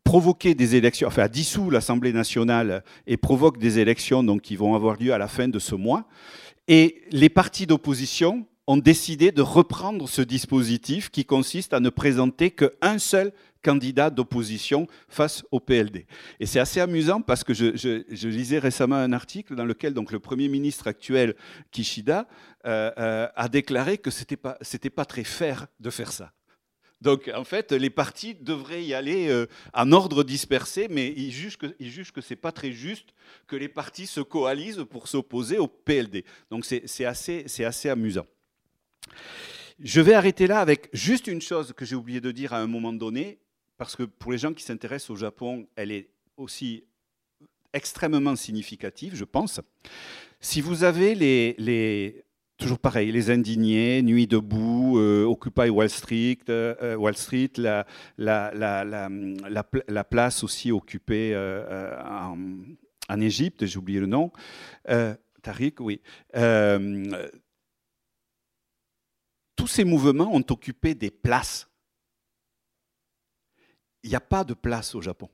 provoquer 0.09 0.55
des 0.55 0.75
élections, 0.75 1.07
enfin 1.07 1.27
dissout 1.27 1.69
l'Assemblée 1.69 2.13
nationale 2.13 2.83
et 3.05 3.15
provoque 3.15 3.59
des 3.59 3.77
élections 3.77 4.23
donc, 4.23 4.41
qui 4.41 4.55
vont 4.55 4.73
avoir 4.73 4.99
lieu 4.99 5.13
à 5.13 5.19
la 5.19 5.27
fin 5.27 5.47
de 5.47 5.59
ce 5.59 5.75
mois. 5.75 6.07
Et 6.67 7.03
les 7.11 7.29
partis 7.29 7.67
d'opposition 7.67 8.47
ont 8.65 8.77
décidé 8.77 9.31
de 9.31 9.43
reprendre 9.43 10.09
ce 10.09 10.23
dispositif 10.23 11.11
qui 11.11 11.25
consiste 11.25 11.75
à 11.75 11.79
ne 11.79 11.91
présenter 11.91 12.49
qu'un 12.49 12.97
seul 12.97 13.31
candidat 13.63 14.09
d'opposition 14.09 14.87
face 15.09 15.43
au 15.51 15.59
PLD. 15.59 16.07
Et 16.39 16.47
c'est 16.47 16.59
assez 16.59 16.79
amusant 16.79 17.21
parce 17.21 17.43
que 17.43 17.53
je, 17.53 18.27
lisais 18.27 18.57
récemment 18.57 18.95
un 18.95 19.13
article 19.13 19.53
dans 19.53 19.65
lequel 19.65 19.93
le 19.93 20.19
Premier 20.19 20.47
ministre 20.47 20.87
actuel, 20.87 21.35
Kishida, 21.69 22.27
euh, 22.65 22.89
euh, 22.97 23.27
a 23.35 23.47
déclaré 23.47 23.99
que 23.99 24.09
ce 24.09 24.21
n'était 24.21 24.37
pas, 24.37 24.57
pas 24.95 25.05
très 25.05 25.23
fair 25.23 25.67
de 25.79 25.91
faire 25.91 26.11
ça. 26.11 26.31
Donc, 27.01 27.31
en 27.33 27.45
fait, 27.45 27.71
les 27.71 27.89
partis 27.89 28.35
devraient 28.35 28.83
y 28.83 28.93
aller 28.93 29.29
euh, 29.29 29.47
en 29.73 29.91
ordre 29.93 30.23
dispersé, 30.23 30.87
mais 30.89 31.13
ils 31.15 31.31
jugent 31.31 31.57
que, 31.57 31.67
que 31.67 32.21
ce 32.21 32.33
n'est 32.33 32.37
pas 32.37 32.51
très 32.51 32.71
juste 32.71 33.13
que 33.47 33.55
les 33.55 33.69
partis 33.69 34.05
se 34.05 34.19
coalisent 34.19 34.85
pour 34.89 35.07
s'opposer 35.07 35.57
au 35.57 35.67
PLD. 35.67 36.25
Donc, 36.51 36.65
c'est 36.65 37.05
assez, 37.05 37.45
assez 37.63 37.89
amusant. 37.89 38.25
Je 39.79 40.01
vais 40.01 40.13
arrêter 40.13 40.45
là 40.45 40.59
avec 40.59 40.89
juste 40.91 41.27
une 41.27 41.41
chose 41.41 41.71
que 41.71 41.85
j'ai 41.85 41.95
oublié 41.95 42.19
de 42.19 42.31
dire 42.31 42.53
à 42.53 42.59
un 42.59 42.67
moment 42.67 42.91
donné 42.91 43.39
parce 43.77 43.95
que 43.95 44.03
pour 44.03 44.33
les 44.33 44.37
gens 44.37 44.53
qui 44.53 44.63
s'intéressent 44.63 45.11
au 45.11 45.15
Japon, 45.15 45.65
elle 45.77 45.93
est 45.93 46.09
aussi 46.35 46.83
extrêmement 47.71 48.35
significative, 48.35 49.15
je 49.15 49.23
pense. 49.23 49.61
Si 50.41 50.59
vous 50.59 50.83
avez 50.83 51.15
les, 51.15 52.25
toujours 52.59 52.79
pareil, 52.79 53.11
les 53.11 53.31
indignés, 53.31 54.01
Nuit 54.03 54.27
debout, 54.27 54.99
euh, 54.99 55.23
Occupy 55.23 55.69
Wall 55.69 55.89
Street, 55.89 56.39
euh, 56.49 56.95
Wall 56.95 57.15
Street, 57.15 57.51
la, 57.57 57.85
la, 58.17 58.51
la, 58.53 60.03
place 60.03 60.43
aussi 60.43 60.71
occupée 60.71 61.31
euh, 61.33 61.97
en, 62.03 62.37
en, 63.09 63.21
Égypte, 63.21 63.65
j'ai 63.65 63.77
oublié 63.79 63.99
le 63.99 64.07
nom, 64.07 64.31
Tariq, 65.41 65.79
oui. 65.79 66.01
tous 69.55 69.67
ces 69.67 69.85
mouvements 69.85 70.33
ont 70.35 70.45
occupé 70.49 70.93
des 70.93 71.11
places 71.11 71.69
il 74.03 74.09
n'y 74.09 74.15
a 74.15 74.21
pas 74.21 74.43
de 74.43 74.53
place 74.53 74.95
au 74.95 75.01
Japon. 75.01 75.29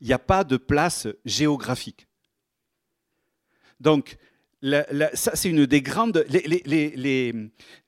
Il 0.00 0.06
n'y 0.06 0.12
a 0.12 0.18
pas 0.18 0.44
de 0.44 0.56
place 0.56 1.08
géographique. 1.24 2.06
Donc, 3.80 4.18
ça, 4.62 5.34
c'est 5.34 5.50
une 5.50 5.66
des 5.66 5.82
grandes. 5.82 6.24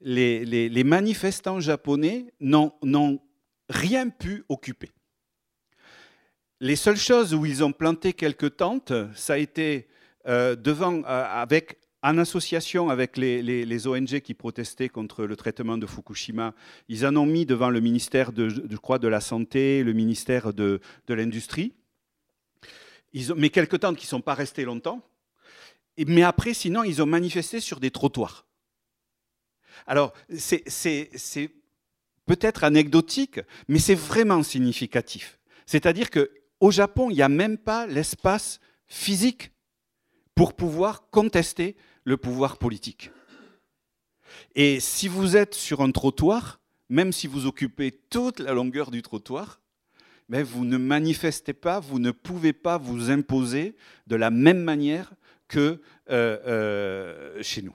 Les, 0.01 0.85
manifestants 0.85 1.61
japonais 1.61 2.33
n'ont 2.41 3.21
rien 3.69 4.09
pu 4.09 4.45
occuper. 4.49 4.91
Les 6.61 6.77
seules 6.77 6.99
choses 6.99 7.35
où 7.35 7.47
ils 7.47 7.65
ont 7.65 7.73
planté 7.73 8.13
quelques 8.13 8.57
tentes, 8.57 8.93
ça 9.15 9.33
a 9.33 9.39
été 9.39 9.89
euh, 10.29 10.55
devant, 10.57 10.99
euh, 10.99 11.03
avec 11.05 11.79
en 12.03 12.19
association 12.19 12.91
avec 12.91 13.17
les, 13.17 13.87
ONG 13.87 14.21
qui 14.21 14.35
protestaient 14.35 14.89
contre 14.89 15.25
le 15.25 15.37
traitement 15.37 15.79
de 15.79 15.87
Fukushima, 15.87 16.55
ils 16.89 17.07
en 17.07 17.17
ont 17.17 17.27
mis 17.27 17.47
devant 17.47 17.71
le 17.71 17.81
ministère 17.81 18.33
de, 18.33 18.49
je 18.49 18.77
crois, 18.77 18.99
de 18.99 19.09
la 19.09 19.21
Santé, 19.21 19.83
le 19.83 19.93
ministère 19.93 20.53
de, 20.53 20.81
l'Industrie. 21.09 21.75
Mais 23.37 23.51
quelque 23.51 23.77
temps 23.77 23.95
qui 23.95 24.07
ne 24.07 24.11
sont 24.11 24.21
pas 24.21 24.35
restés 24.35 24.65
longtemps. 24.65 25.03
Mais 26.07 26.23
après, 26.23 26.55
sinon, 26.55 26.85
ils 26.85 27.03
ont 27.03 27.07
manifesté 27.07 27.61
sur 27.61 27.81
des 27.81 27.91
trottoirs. 27.91 28.47
Alors, 29.87 30.13
c'est 30.37 31.51
peut-être 32.27 32.65
anecdotique, 32.65 33.41
mais 33.69 33.79
c'est 33.79 33.95
vraiment 33.95 34.43
significatif. 34.43 35.39
C'est-à-dire 35.67 36.11
qu'au 36.11 36.71
Japon, 36.71 37.11
il 37.11 37.17
n'y 37.17 37.23
a 37.23 37.29
même 37.29 37.59
pas 37.59 37.87
l'espace 37.87 38.61
physique 38.87 39.53
pour 40.35 40.55
pouvoir 40.55 41.09
contester 41.11 41.77
le 42.05 42.17
pouvoir 42.17 42.57
politique. 42.59 43.11
Et 44.55 44.81
si 44.81 45.09
vous 45.09 45.37
êtes 45.37 45.55
sur 45.55 45.81
un 45.81 45.91
trottoir, 45.91 46.61
même 46.89 47.13
si 47.13 47.27
vous 47.27 47.47
occupez 47.47 47.93
toute 47.93 48.41
la 48.41 48.53
longueur 48.53 48.91
du 48.91 49.03
trottoir, 49.03 49.61
vous 50.29 50.65
ne 50.65 50.77
manifestez 50.77 51.53
pas, 51.53 51.81
vous 51.81 51.99
ne 51.99 52.13
pouvez 52.13 52.53
pas 52.53 52.79
vous 52.79 53.11
imposer 53.11 53.75
de 54.07 54.17
la 54.17 54.31
même 54.31 54.63
manière 54.63 55.13
que 55.51 55.59
euh, 55.59 56.39
euh, 56.47 57.43
chez 57.43 57.63
nous. 57.63 57.75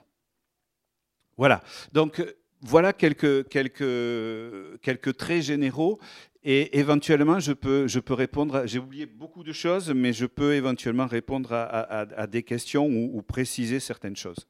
Voilà. 1.36 1.62
Donc 1.92 2.24
voilà 2.62 2.92
quelques, 2.92 3.46
quelques, 3.48 4.80
quelques 4.80 5.16
traits 5.16 5.42
généraux. 5.42 6.00
Et 6.42 6.78
éventuellement, 6.78 7.40
je 7.40 7.52
peux, 7.52 7.86
je 7.86 8.00
peux 8.00 8.14
répondre. 8.14 8.66
J'ai 8.66 8.78
oublié 8.78 9.04
beaucoup 9.04 9.44
de 9.44 9.52
choses, 9.52 9.90
mais 9.90 10.12
je 10.12 10.26
peux 10.26 10.54
éventuellement 10.54 11.06
répondre 11.06 11.52
à, 11.52 12.26
des 12.26 12.44
questions 12.44 12.86
ou 12.86 13.20
préciser 13.22 13.80
certaines 13.80 14.16
choses. 14.16 14.48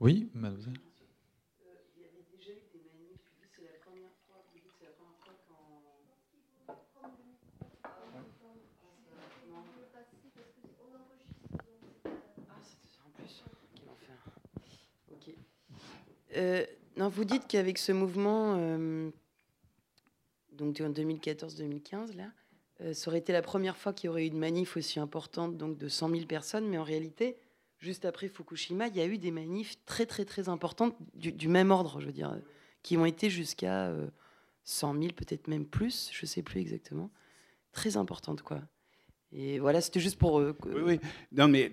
Oui, 0.00 0.28
mademoiselle. 0.34 0.74
Euh, 16.36 16.64
non, 16.96 17.08
vous 17.08 17.24
dites 17.24 17.46
qu'avec 17.48 17.78
ce 17.78 17.92
mouvement, 17.92 18.56
euh, 18.58 19.10
donc 20.52 20.80
en 20.80 20.90
2014-2015, 20.90 22.16
là, 22.16 22.30
euh, 22.80 22.92
ça 22.92 23.08
aurait 23.08 23.18
été 23.18 23.32
la 23.32 23.42
première 23.42 23.76
fois 23.76 23.92
qu'il 23.92 24.08
y 24.08 24.10
aurait 24.10 24.24
eu 24.24 24.28
une 24.28 24.38
manif 24.38 24.76
aussi 24.76 24.98
importante, 25.00 25.56
donc 25.56 25.78
de 25.78 25.88
100 25.88 26.10
000 26.10 26.26
personnes, 26.26 26.68
mais 26.68 26.78
en 26.78 26.84
réalité, 26.84 27.36
juste 27.78 28.04
après 28.04 28.28
Fukushima, 28.28 28.88
il 28.88 28.96
y 28.96 29.00
a 29.00 29.06
eu 29.06 29.18
des 29.18 29.30
manifs 29.30 29.76
très 29.86 30.06
très 30.06 30.24
très 30.24 30.48
importantes 30.48 30.96
du, 31.14 31.48
même 31.48 31.70
ordre, 31.70 32.00
je 32.00 32.06
veux 32.06 32.12
dire, 32.12 32.36
qui 32.82 32.96
ont 32.96 33.06
été 33.06 33.30
jusqu'à 33.30 33.92
100 34.64 34.94
000, 34.94 35.06
peut-être 35.14 35.48
même 35.48 35.66
plus, 35.66 36.10
je 36.12 36.24
ne 36.24 36.26
sais 36.26 36.42
plus 36.42 36.60
exactement, 36.60 37.10
très 37.72 37.96
importantes 37.96 38.42
quoi. 38.42 38.60
Et 39.36 39.58
voilà, 39.58 39.80
c'était 39.80 40.00
juste 40.00 40.16
pour. 40.18 40.36
oui, 40.36 40.52
oui. 40.84 41.00
Non, 41.36 41.48
mais 41.48 41.72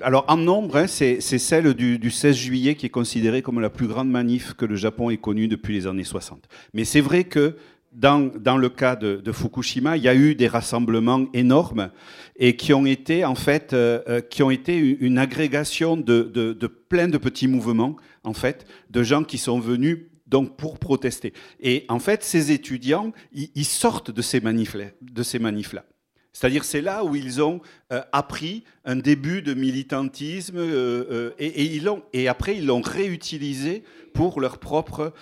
alors 0.00 0.24
en 0.28 0.36
nombre, 0.36 0.76
hein, 0.76 0.86
c'est 0.86 1.20
celle 1.20 1.74
du, 1.74 2.10
16 2.10 2.36
juillet 2.36 2.74
qui 2.74 2.86
est 2.86 2.90
considérée 2.90 3.40
comme 3.40 3.60
la 3.60 3.70
plus 3.70 3.86
grande 3.86 4.10
manif 4.10 4.54
que 4.54 4.64
le 4.64 4.74
Japon 4.74 5.10
ait 5.10 5.16
connue 5.16 5.46
depuis 5.46 5.74
les 5.74 5.86
années 5.86 6.04
60. 6.04 6.48
Mais 6.74 6.84
c'est 6.84 7.00
vrai 7.00 7.24
que 7.24 7.56
dans, 7.92 8.20
dans, 8.20 8.56
le 8.56 8.68
cas 8.68 8.96
de, 8.96 9.32
Fukushima, 9.32 9.96
il 9.96 10.02
y 10.02 10.08
a 10.08 10.14
eu 10.14 10.34
des 10.34 10.48
rassemblements 10.48 11.26
énormes 11.34 11.90
et 12.36 12.56
qui 12.56 12.72
ont 12.72 12.86
été 12.86 13.24
en 13.24 13.34
fait, 13.34 13.74
euh, 13.74 14.00
euh, 14.08 14.20
qui 14.20 14.42
ont 14.42 14.50
été 14.50 14.76
une 14.76 15.18
agrégation 15.18 15.96
de, 15.96 16.22
de, 16.22 16.66
plein 16.66 17.06
de 17.06 17.18
petits 17.18 17.48
mouvements 17.48 17.96
en 18.24 18.32
fait, 18.32 18.66
de 18.90 19.02
gens 19.02 19.22
qui 19.22 19.38
sont 19.38 19.60
venus 19.60 20.06
donc 20.26 20.56
pour 20.56 20.78
protester. 20.78 21.34
Et 21.60 21.84
en 21.88 21.98
fait, 21.98 22.24
ces 22.24 22.50
étudiants, 22.50 23.12
ils, 23.32 23.64
sortent 23.66 24.10
de 24.10 24.22
ces 24.22 24.40
manifs-là. 24.40 24.86
De 25.02 25.22
ces 25.22 25.38
manifs-là. 25.38 25.84
C'est-à-dire 26.32 26.64
c'est 26.64 26.80
là 26.80 27.04
où 27.04 27.14
ils 27.14 27.42
ont 27.42 27.60
euh, 27.92 28.00
appris 28.12 28.64
un 28.84 28.96
début 28.96 29.42
de 29.42 29.52
militantisme 29.52 30.56
euh, 30.56 31.04
euh, 31.10 31.30
et, 31.38 31.64
ils 31.64 31.88
et 32.14 32.26
après 32.26 32.56
ils 32.56 32.66
l'ont 32.66 32.80
réutilisé 32.80 33.84
pour 34.14 34.40
leur 34.40 34.58
propre... 34.58 35.14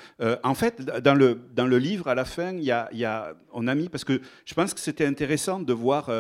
en 0.43 0.55
fait, 0.55 0.83
dans 0.83 1.15
le, 1.15 1.39
dans 1.55 1.67
le 1.67 1.79
livre, 1.79 2.09
à 2.09 2.17
la 2.17 2.25
fin, 2.25 2.55
y 2.57 2.73
a, 2.73 2.89
y 2.93 3.05
a, 3.05 3.35
on 3.53 3.69
a 3.69 3.75
mis, 3.77 3.89
parce 3.89 4.03
que 4.03 4.21
je 4.45 4.53
pense 4.53 4.75
que 4.75 4.81
c'était 4.81 5.07
intéressant 5.07 5.61
de 5.61 5.73
voir, 5.73 6.11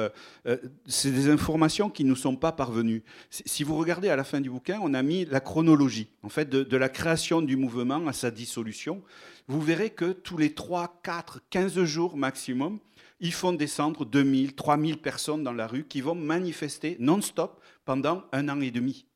c'est 0.87 1.11
des 1.11 1.29
informations 1.31 1.91
qui 1.91 2.05
ne 2.05 2.11
nous 2.11 2.15
sont 2.15 2.37
pas 2.37 2.53
parvenues. 2.53 3.03
Si 3.29 3.65
vous 3.65 3.77
regardez 3.77 4.09
à 4.09 4.15
la 4.15 4.23
fin 4.23 4.41
du 4.41 4.51
bouquin, 4.51 4.79
on 4.85 4.95
a 4.95 5.03
mis 5.03 5.25
la 5.25 5.41
chronologie, 5.41 6.11
en 6.23 6.29
fait, 6.29 6.49
de, 6.49 6.63
de 6.63 6.77
la 6.77 6.89
création 6.89 7.43
du 7.43 7.57
mouvement 7.57 8.07
à 8.07 8.13
sa 8.13 8.31
dissolution. 8.31 9.03
Vous 9.49 9.61
verrez 9.61 9.91
que 9.91 10.13
tous 10.13 10.37
les 10.37 10.55
3, 10.55 11.01
4, 11.03 11.41
15 11.51 11.83
jours 11.83 12.17
maximum, 12.17 12.79
ils 13.21 13.33
font 13.33 13.53
descendre 13.53 14.05
2000, 14.05 14.55
3000 14.55 14.99
personnes 14.99 15.45
dans 15.45 15.53
la 15.53 15.67
rue 15.67 15.85
qui 15.85 16.01
vont 16.01 16.15
manifester 16.15 16.97
non-stop 16.99 17.63
pendant 17.85 18.25
un 18.33 18.49
an 18.49 18.61
et 18.61 18.71
demi. 18.71 19.07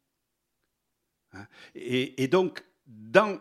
Hein? 1.33 1.47
Et, 1.75 2.29
donc, 2.29 2.65
dans, 2.87 3.39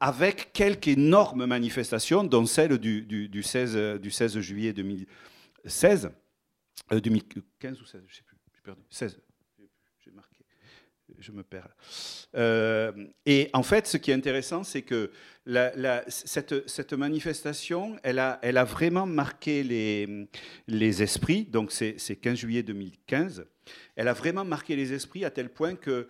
avec 0.00 0.52
quelques 0.52 0.88
énormes 0.88 1.46
manifestations, 1.46 2.24
dont 2.24 2.46
celle 2.46 2.78
du, 2.78 3.42
16, 3.42 4.00
du 4.00 4.10
16 4.10 4.40
juillet 4.40 4.72
2016, 4.72 6.10
2015 6.90 7.78
euh, 7.78 7.82
ou 7.82 7.86
16, 7.86 8.02
je 8.06 8.12
ne 8.12 8.14
sais 8.14 8.22
plus, 8.22 8.36
j'ai 8.54 8.62
perdu, 8.62 8.82
16 8.90 9.20
je 11.18 11.32
me 11.32 11.42
perds. 11.42 11.74
Euh, 12.34 12.92
et 13.24 13.50
en 13.52 13.62
fait, 13.62 13.86
ce 13.86 13.96
qui 13.96 14.10
est 14.10 14.14
intéressant, 14.14 14.64
c'est 14.64 14.82
que 14.82 15.10
cette, 16.08 16.92
manifestation, 16.92 17.96
elle 18.02 18.18
a, 18.18 18.64
vraiment 18.64 19.06
marqué 19.06 19.62
les, 19.62 20.28
les 20.66 21.02
esprits. 21.02 21.44
Donc, 21.44 21.72
c'est 21.72 21.96
15 21.96 22.38
juillet 22.38 22.62
2015. 22.62 23.46
Elle 23.96 24.08
a 24.08 24.12
vraiment 24.12 24.44
marqué 24.44 24.76
les 24.76 24.92
esprits 24.92 25.24
à 25.24 25.30
tel 25.30 25.48
point 25.50 25.74
que 25.74 26.08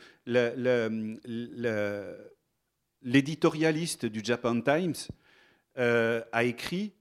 l'éditorialiste 3.03 4.07
du 4.07 4.21
Japan 4.25 4.61
Times 4.61 4.95
euh, 5.79 6.23
a 6.33 6.45
écrit 6.45 6.95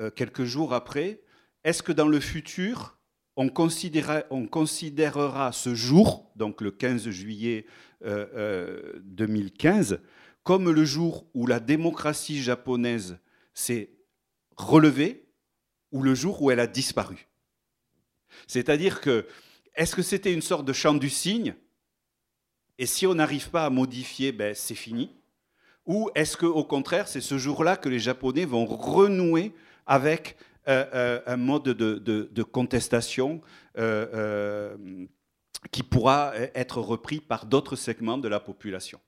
euh, 0.00 0.10
quelques 0.10 0.44
jours 0.44 0.74
après 0.74 1.20
Est-ce 1.64 1.82
que 1.82 1.92
dans 1.92 2.08
le 2.08 2.20
futur, 2.20 2.97
on, 3.38 3.48
considérera 3.48 5.52
ce 5.52 5.74
jour, 5.74 6.30
donc 6.34 6.60
le 6.60 6.72
15 6.72 7.08
juillet 7.10 7.66
2015, 8.02 9.92
euh, 9.92 9.96
euh, 9.96 9.98
comme 10.42 10.70
le 10.70 10.84
jour 10.84 11.24
où 11.34 11.46
la 11.46 11.60
démocratie 11.60 12.42
japonaise 12.42 13.18
s'est 13.54 13.90
relevée 14.56 15.28
ou 15.92 16.02
le 16.02 16.16
jour 16.16 16.42
où 16.42 16.50
elle 16.50 16.58
a 16.58 16.66
disparu. 16.66 17.28
C'est-à-dire 18.48 19.00
que, 19.00 19.24
est-ce 19.76 19.94
que 19.94 20.02
c'était 20.02 20.34
une 20.34 20.42
sorte 20.42 20.64
de 20.64 20.72
chant 20.72 20.94
du 20.94 21.08
cygne? 21.08 21.54
Et 22.76 22.86
si 22.86 23.06
on 23.06 23.14
n'arrive 23.14 23.50
pas 23.50 23.66
à 23.66 23.70
modifier, 23.70 24.32
ben, 24.32 24.52
c'est 24.52 24.74
fini? 24.74 25.14
Ou 25.86 26.10
est-ce 26.16 26.36
qu'au 26.36 26.64
contraire, 26.64 27.06
c'est 27.06 27.20
ce 27.20 27.38
jour-là 27.38 27.76
que 27.76 27.88
les 27.88 28.00
Japonais 28.00 28.44
vont 28.44 28.66
renouer 28.66 29.54
avec 29.86 30.36
un 30.68 31.36
mode 31.36 31.64
de, 31.64 32.42
contestation 32.42 33.40
euh, 33.78 34.76
qui 35.70 35.82
pourra 35.82 36.32
être 36.54 36.80
repris 36.80 37.20
par 37.20 37.46
d'autres 37.46 37.76
segments 37.76 38.18
de 38.18 38.28
la 38.28 38.40
population. 38.40 39.00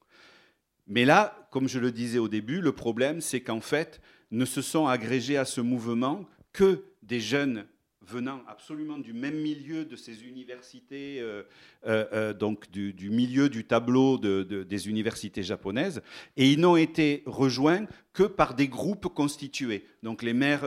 Mais 0.86 1.04
là, 1.04 1.48
comme 1.50 1.68
je 1.68 1.78
le 1.78 1.92
disais 1.92 2.18
au 2.18 2.28
début, 2.28 2.60
le 2.60 2.72
problème, 2.72 3.20
c'est 3.20 3.40
qu'en 3.40 3.60
fait, 3.60 4.00
ne 4.30 4.44
se 4.44 4.62
sont 4.62 4.86
agrégés 4.86 5.36
à 5.36 5.44
ce 5.44 5.60
mouvement 5.60 6.24
que 6.52 6.84
des 7.02 7.20
jeunes 7.20 7.66
venant 8.10 8.42
absolument 8.48 8.98
du 8.98 9.12
même 9.12 9.36
milieu 9.36 9.84
de 9.84 9.94
ces 9.94 10.24
universités, 10.24 11.20
euh, 11.20 11.42
euh, 11.86 12.06
euh, 12.12 12.32
donc 12.32 12.70
du, 12.70 13.10
milieu 13.10 13.48
du 13.48 13.64
tableau 13.64 14.18
des 14.18 14.88
universités 14.88 15.42
japonaises, 15.42 16.02
et 16.36 16.50
ils 16.50 16.60
n'ont 16.60 16.76
été 16.76 17.22
rejoints 17.26 17.86
que 18.12 18.24
par 18.24 18.54
des 18.54 18.68
groupes 18.68 19.08
constitués. 19.08 19.86
Donc 20.02 20.22
les 20.22 20.32
maires 20.32 20.66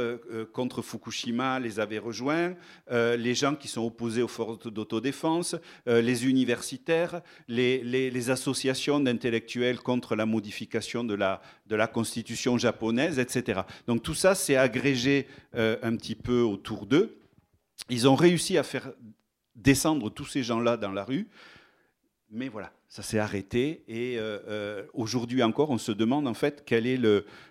contre 0.54 0.82
Fukushima 0.82 1.60
les 1.60 1.80
avaient 1.80 2.00
rejoints, 2.00 2.56
les 2.90 3.36
gens 3.36 3.56
qui 3.56 3.68
sont 3.68 3.82
opposés 3.82 4.22
aux 4.22 4.30
forces 4.30 4.68
d'autodéfense, 4.68 5.56
les 5.86 6.26
universitaires, 6.26 7.22
les, 7.50 7.84
les 7.84 8.30
associations 8.30 9.02
d'intellectuels 9.02 9.80
contre 9.80 10.16
la 10.16 10.26
modification 10.26 11.04
de 11.04 11.16
la, 11.16 11.42
de 11.68 11.76
la 11.76 11.88
constitution 11.88 12.58
japonaise, 12.58 13.20
etc. 13.20 13.62
Donc 13.88 14.04
tout 14.04 14.16
ça 14.16 14.36
s'est 14.36 14.56
agrégé 14.56 15.28
un 15.54 15.96
petit 15.98 16.16
peu 16.16 16.42
autour 16.42 16.86
d'eux. 16.86 17.18
Ils 17.90 18.08
ont 18.08 18.16
réussi 18.16 18.58
à 18.58 18.64
faire 18.64 18.94
descendre 19.56 20.10
tous 20.10 20.26
ces 20.26 20.44
gens-là 20.44 20.78
dans 20.78 20.92
la 20.92 21.04
rue, 21.04 21.28
mais 22.30 22.48
voilà, 22.48 22.72
ça 22.94 23.02
s'est 23.02 23.18
arrêté. 23.18 23.84
Et 23.88 24.20
euh, 24.20 24.38
euh, 24.48 24.84
aujourd'hui 24.94 25.42
encore, 25.42 25.72
on 25.72 25.80
se 25.80 25.92
demande 25.92 26.28
en 26.28 26.36
fait 26.36 26.62
quel 26.64 26.86
est 26.86 27.00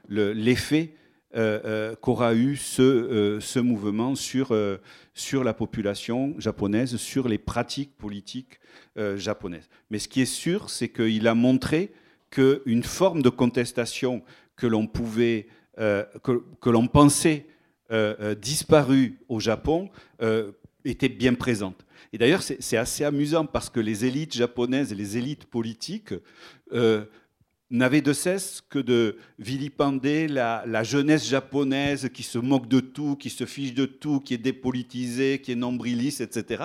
l'effet 0.08 0.94
euh, 1.34 1.96
qu'aura 1.96 2.36
eu 2.36 2.54
ce, 2.54 3.58
mouvement 3.58 4.14
sur, 4.14 4.54
la 4.54 5.52
population 5.52 6.36
japonaise, 6.38 6.96
sur 6.96 7.26
les 7.26 7.38
pratiques 7.38 7.96
politiques 7.98 8.60
japonaises. 9.16 9.68
Mais 9.90 9.98
ce 9.98 10.06
qui 10.06 10.20
est 10.20 10.26
sûr, 10.26 10.70
c'est 10.70 10.90
qu'il 10.90 11.26
a 11.26 11.34
montré 11.34 11.92
qu'une 12.30 12.84
forme 12.84 13.20
de 13.20 13.28
contestation 13.28 14.22
que 14.54 14.68
l'on 14.68 14.86
pouvait, 14.86 15.48
que, 15.76 16.70
l'on 16.70 16.86
pensait 16.86 17.46
euh, 17.90 18.14
euh, 18.20 18.34
disparu 18.36 19.18
au 19.28 19.40
Japon, 19.40 19.90
était 20.84 21.08
bien 21.08 21.34
présente. 21.34 21.84
Et 22.12 22.18
d'ailleurs, 22.18 22.42
c'est 22.42 22.76
assez 22.76 23.04
amusant 23.04 23.46
parce 23.46 23.70
que 23.70 23.80
les 23.80 24.04
élites 24.04 24.34
japonaises 24.34 24.92
et 24.92 24.94
les 24.94 25.16
élites 25.16 25.46
politiques 25.46 26.14
euh, 26.72 27.04
n'avait 27.72 28.02
de 28.02 28.12
cesse 28.12 28.62
que 28.68 28.78
de 28.78 29.16
vilipender 29.38 30.28
la, 30.28 30.82
jeunesse 30.82 31.26
japonaise 31.26 32.10
qui 32.12 32.22
se 32.22 32.38
moque 32.38 32.68
de 32.68 32.80
tout, 32.80 33.16
qui 33.16 33.30
se 33.30 33.46
fiche 33.46 33.72
de 33.72 33.86
tout, 33.86 34.20
qui 34.20 34.34
est 34.34 34.38
dépolitisée, 34.38 35.40
qui 35.40 35.52
est 35.52 35.56
nombriliste, 35.56 36.20
etc. 36.20 36.64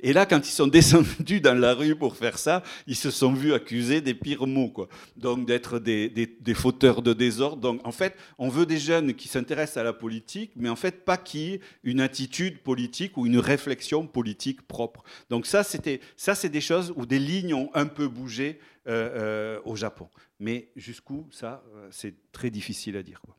Et 0.00 0.12
là, 0.12 0.26
quand 0.26 0.46
ils 0.46 0.52
sont 0.52 0.66
descendus 0.78 1.40
dans 1.40 1.58
la 1.58 1.74
rue 1.74 1.96
pour 1.96 2.16
faire 2.16 2.38
ça, 2.38 2.62
ils 2.86 2.96
se 2.96 3.10
sont 3.10 3.32
vus 3.32 3.52
accusés 3.52 4.00
des 4.00 4.14
pires 4.14 4.46
mots, 4.46 4.68
quoi. 4.68 4.88
Donc 5.16 5.46
d'être 5.46 5.80
des, 5.80 6.08
des, 6.08 6.54
fauteurs 6.54 7.02
de 7.02 7.12
désordre. 7.12 7.60
Donc 7.60 7.80
en 7.84 7.92
fait, 7.92 8.14
on 8.38 8.48
veut 8.48 8.64
des 8.64 8.78
jeunes 8.78 9.14
qui 9.14 9.26
s'intéressent 9.26 9.78
à 9.78 9.82
la 9.82 9.92
politique, 9.92 10.52
mais 10.54 10.68
en 10.68 10.76
fait 10.76 11.04
pas 11.04 11.16
qui 11.16 11.58
une 11.82 12.00
attitude 12.00 12.58
politique 12.58 13.16
ou 13.16 13.26
une 13.26 13.38
réflexion 13.38 14.06
politique 14.06 14.62
propre. 14.62 15.02
Donc 15.30 15.46
ça, 15.46 15.64
c'était 15.64 16.00
ça, 16.16 16.36
c'est 16.36 16.48
des 16.48 16.60
choses 16.60 16.92
où 16.96 17.06
des 17.06 17.18
lignes 17.18 17.54
ont 17.54 17.70
un 17.74 17.86
peu 17.86 18.06
bougé 18.06 18.60
euh, 18.86 19.56
euh, 19.56 19.60
au 19.64 19.76
Japon. 19.76 20.10
Mais 20.38 20.70
jusqu'où, 20.76 21.26
ça, 21.30 21.64
euh, 21.74 21.88
c'est 21.90 22.14
très 22.32 22.50
difficile 22.50 22.98
à 22.98 23.02
dire. 23.02 23.20
Quoi. 23.22 23.34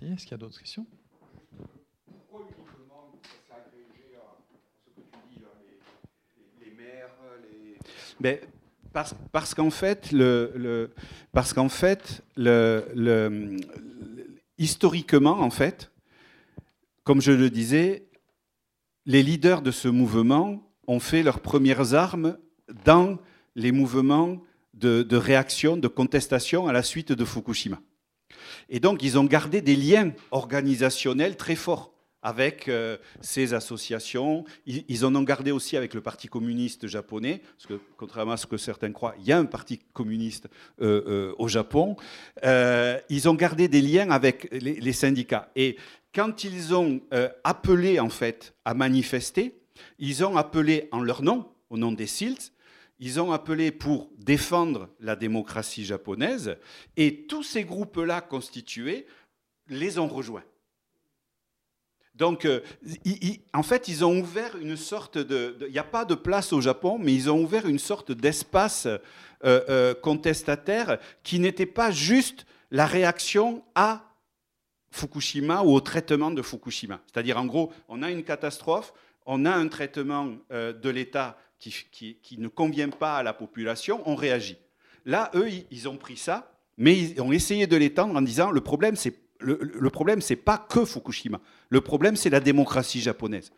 Merci. 0.00 0.14
Est-ce 0.14 0.22
qu'il 0.22 0.30
y 0.30 0.34
a 0.34 0.38
d'autres 0.38 0.60
questions? 0.60 0.86
Pourquoi 2.06 2.46
uniquement 2.56 3.12
ça 3.48 3.56
agrégé 3.56 4.16
à 4.16 4.36
ce 4.38 4.94
que 4.94 5.00
tu 5.00 5.18
dis, 5.28 5.42
les, 6.60 6.66
les, 6.66 6.76
maires, 6.76 7.10
les... 7.42 7.78
Mais 8.20 8.40
parce, 8.92 9.14
parce 9.32 9.54
qu'en 9.54 9.70
fait, 9.70 10.12
le, 10.12 10.52
le, 10.54 10.90
parce 11.32 11.52
qu'en 11.52 11.68
fait 11.68 12.22
le, 12.36 12.86
le, 12.94 13.56
historiquement, 14.56 15.40
en 15.40 15.50
fait, 15.50 15.90
comme 17.02 17.20
je 17.20 17.32
le 17.32 17.50
disais, 17.50 18.06
les 19.06 19.24
leaders 19.24 19.62
de 19.62 19.72
ce 19.72 19.88
mouvement 19.88 20.62
ont 20.86 21.00
fait 21.00 21.24
leurs 21.24 21.40
premières 21.40 21.94
armes 21.94 22.38
dans 22.84 23.18
les 23.54 23.72
mouvements 23.72 24.42
de, 24.74 25.16
réaction, 25.16 25.76
de 25.76 25.88
contestation 25.88 26.66
à 26.66 26.72
la 26.72 26.82
suite 26.82 27.12
de 27.12 27.24
Fukushima. 27.24 27.80
Et 28.68 28.80
donc, 28.80 29.02
ils 29.02 29.18
ont 29.18 29.24
gardé 29.24 29.60
des 29.60 29.76
liens 29.76 30.12
organisationnels 30.30 31.36
très 31.36 31.56
forts 31.56 31.92
avec 32.22 32.68
euh, 32.68 32.98
ces 33.20 33.54
associations. 33.54 34.44
Ils, 34.66 35.06
en 35.06 35.14
ont 35.14 35.22
gardé 35.22 35.50
aussi 35.52 35.76
avec 35.76 35.94
le 35.94 36.00
Parti 36.00 36.28
communiste 36.28 36.86
japonais, 36.86 37.40
parce 37.56 37.66
que 37.66 37.80
contrairement 37.96 38.32
à 38.32 38.36
ce 38.36 38.46
que 38.46 38.58
certains 38.58 38.92
croient, 38.92 39.14
il 39.18 39.26
y 39.26 39.32
a 39.32 39.38
un 39.38 39.46
Parti 39.46 39.78
communiste 39.92 40.46
euh, 40.82 41.02
euh, 41.06 41.34
au 41.38 41.48
Japon. 41.48 41.96
ils 42.44 43.28
ont 43.28 43.34
gardé 43.34 43.68
des 43.68 43.80
liens 43.80 44.10
avec 44.10 44.48
les, 44.52 44.92
syndicats. 44.92 45.50
Et 45.56 45.76
quand 46.14 46.44
ils 46.44 46.74
ont 46.74 47.00
appelé 47.44 48.00
en 48.00 48.10
fait 48.10 48.54
à 48.64 48.74
manifester, 48.74 49.54
ils 49.98 50.24
ont 50.24 50.36
appelé 50.36 50.88
en 50.92 51.00
leur 51.00 51.22
nom, 51.22 51.46
au 51.70 51.78
nom 51.78 51.92
des 51.92 52.06
SILT, 52.06 52.52
ils 53.00 53.18
ont 53.18 53.32
appelé 53.32 53.72
pour 53.72 54.10
défendre 54.18 54.90
la 55.00 55.16
démocratie 55.16 55.84
japonaise 55.84 56.56
et 56.96 57.26
tous 57.26 57.42
ces 57.42 57.64
groupes-là 57.64 58.20
constitués 58.20 59.06
les 59.68 59.98
ont 59.98 60.06
rejoints. 60.06 60.44
Donc, 62.14 62.44
euh, 62.44 62.60
en 63.54 63.62
fait, 63.62 63.88
ils 63.88 64.04
ont 64.04 64.20
ouvert 64.20 64.54
une 64.58 64.76
sorte 64.76 65.16
de... 65.16 65.56
Il 65.62 65.72
n'y 65.72 65.78
a 65.78 65.84
pas 65.84 66.04
de 66.04 66.14
place 66.14 66.52
au 66.52 66.60
Japon, 66.60 66.98
mais 67.00 67.14
ils 67.14 67.30
ont 67.30 67.42
ouvert 67.42 67.66
une 67.66 67.78
sorte 67.78 68.12
d'espace 68.12 68.84
euh, 68.84 68.98
euh, 69.44 69.94
contestataire 69.94 70.98
qui 71.22 71.38
n'était 71.38 71.64
pas 71.64 71.90
juste 71.90 72.44
la 72.70 72.84
réaction 72.84 73.64
à 73.74 74.04
Fukushima 74.90 75.62
ou 75.62 75.72
au 75.72 75.80
traitement 75.80 76.30
de 76.30 76.42
Fukushima. 76.42 77.00
C'est-à-dire, 77.06 77.38
en 77.38 77.46
gros, 77.46 77.72
on 77.88 78.02
a 78.02 78.10
une 78.10 78.24
catastrophe, 78.24 78.92
on 79.24 79.46
a 79.46 79.52
un 79.52 79.68
traitement 79.68 80.34
de 80.50 80.90
l'État 80.90 81.38
qui, 81.60 82.38
ne 82.38 82.48
convient 82.48 82.88
pas 82.88 83.18
à 83.18 83.22
la 83.22 83.32
population, 83.32 84.02
on 84.06 84.14
réagit. 84.14 84.58
Là, 85.04 85.30
eux, 85.34 85.48
ils 85.70 85.88
ont 85.88 85.96
pris 85.96 86.16
ça, 86.16 86.52
mais 86.76 86.98
ils 86.98 87.20
ont 87.20 87.32
essayé 87.32 87.66
de 87.66 87.76
l'étendre 87.76 88.16
en 88.16 88.22
disant 88.22 88.50
le 88.50 88.60
problème, 88.60 88.96
c'est 88.96 89.14
le, 89.38 89.58
le 89.62 89.90
problème, 89.90 90.20
c'est 90.20 90.36
pas 90.36 90.58
que 90.58 90.84
Fukushima. 90.84 91.40
Le 91.70 91.80
problème, 91.80 92.16
c'est 92.16 92.28
la 92.28 92.40
démocratie 92.40 93.00
japonaise. 93.00 93.52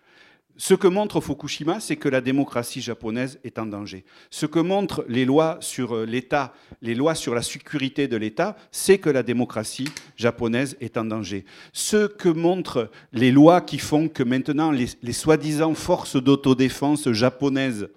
Ce 0.58 0.74
que 0.74 0.86
montre 0.86 1.20
Fukushima, 1.20 1.80
c'est 1.80 1.96
que 1.96 2.08
la 2.08 2.20
démocratie 2.20 2.82
japonaise 2.82 3.38
est 3.42 3.58
en 3.58 3.66
danger. 3.66 4.04
Ce 4.30 4.44
que 4.44 4.58
montrent 4.58 5.04
les 5.08 5.24
lois 5.24 5.56
sur 5.60 5.96
euh, 5.96 6.04
l'État, 6.04 6.52
les 6.82 6.94
lois 6.94 7.14
sur 7.14 7.34
la 7.34 7.42
sécurité 7.42 8.06
de 8.06 8.16
l'État, 8.16 8.56
c'est 8.70 8.98
que 8.98 9.08
la 9.08 9.22
démocratie 9.22 9.88
japonaise 10.16 10.76
est 10.80 10.98
en 10.98 11.06
danger. 11.06 11.46
Ce 11.72 12.06
que 12.06 12.28
montrent 12.28 12.90
les 13.12 13.32
lois 13.32 13.62
qui 13.62 13.78
font 13.78 14.08
que 14.08 14.22
maintenant 14.22 14.70
les, 14.70 14.88
les 15.02 15.12
soi-disant 15.12 15.74
forces 15.74 16.16
d'autodéfense 16.16 17.10
japonaises 17.12 17.88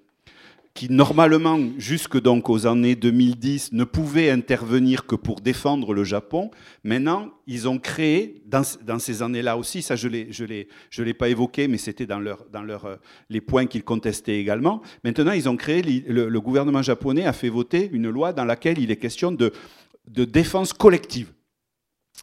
qui 0.75 0.91
normalement, 0.91 1.57
jusque 1.77 2.21
donc 2.21 2.49
aux 2.49 2.67
années 2.67 2.97
2010, 2.97 3.71
ne 3.71 3.85
pouvaient 3.85 4.29
intervenir 4.29 5.05
que 5.05 5.15
pour 5.15 5.39
défendre 5.39 5.93
le 5.93 6.03
Japon. 6.03 6.51
Maintenant, 6.83 7.31
ils 7.47 7.69
ont 7.69 7.79
créé, 7.79 8.43
dans, 8.45 8.99
ces 8.99 9.21
années-là 9.23 9.55
aussi, 9.55 9.81
ça 9.81 9.95
je 9.95 10.09
ne 10.09 11.03
l'ai 11.03 11.13
pas 11.13 11.29
évoqué, 11.29 11.69
mais 11.69 11.77
c'était 11.77 12.05
dans, 12.05 12.19
leur, 12.19 12.45
dans 12.51 12.61
leur, 12.61 12.85
euh, 12.85 12.95
les 13.29 13.39
points 13.39 13.67
qu'ils 13.67 13.85
contestaient 13.85 14.37
également. 14.37 14.81
Maintenant, 15.05 15.31
ils 15.31 15.47
ont 15.47 15.55
créé, 15.55 15.81
le, 15.81 16.27
le, 16.27 16.41
gouvernement 16.41 16.81
japonais 16.81 17.25
a 17.25 17.31
fait 17.31 17.49
voter 17.49 17.89
une 17.93 18.09
loi 18.09 18.33
dans 18.33 18.45
laquelle 18.45 18.77
il 18.77 18.91
est 18.91 18.97
question 18.97 19.31
de, 19.31 19.53
de 20.09 20.25
défense 20.25 20.73
collective. 20.73 21.31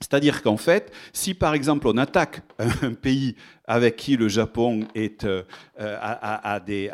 C'est-à-dire 0.00 0.42
qu'en 0.42 0.56
fait, 0.56 0.92
si 1.12 1.34
par 1.34 1.54
exemple 1.54 1.86
on 1.86 1.96
attaque 1.96 2.40
un 2.58 2.94
pays 3.00 3.36
avec 3.66 3.96
qui 3.96 4.16
le 4.16 4.28
Japon 4.28 4.86
est, 4.94 5.24
euh, 5.24 5.42
a, 5.78 6.60
des, 6.60 6.90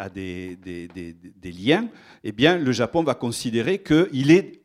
liens, 1.44 1.88
eh 2.24 2.32
bien 2.32 2.58
le 2.58 2.72
Japon 2.72 3.02
va 3.02 3.14
considérer 3.14 3.82
qu'il 3.82 4.30
est, 4.30 4.60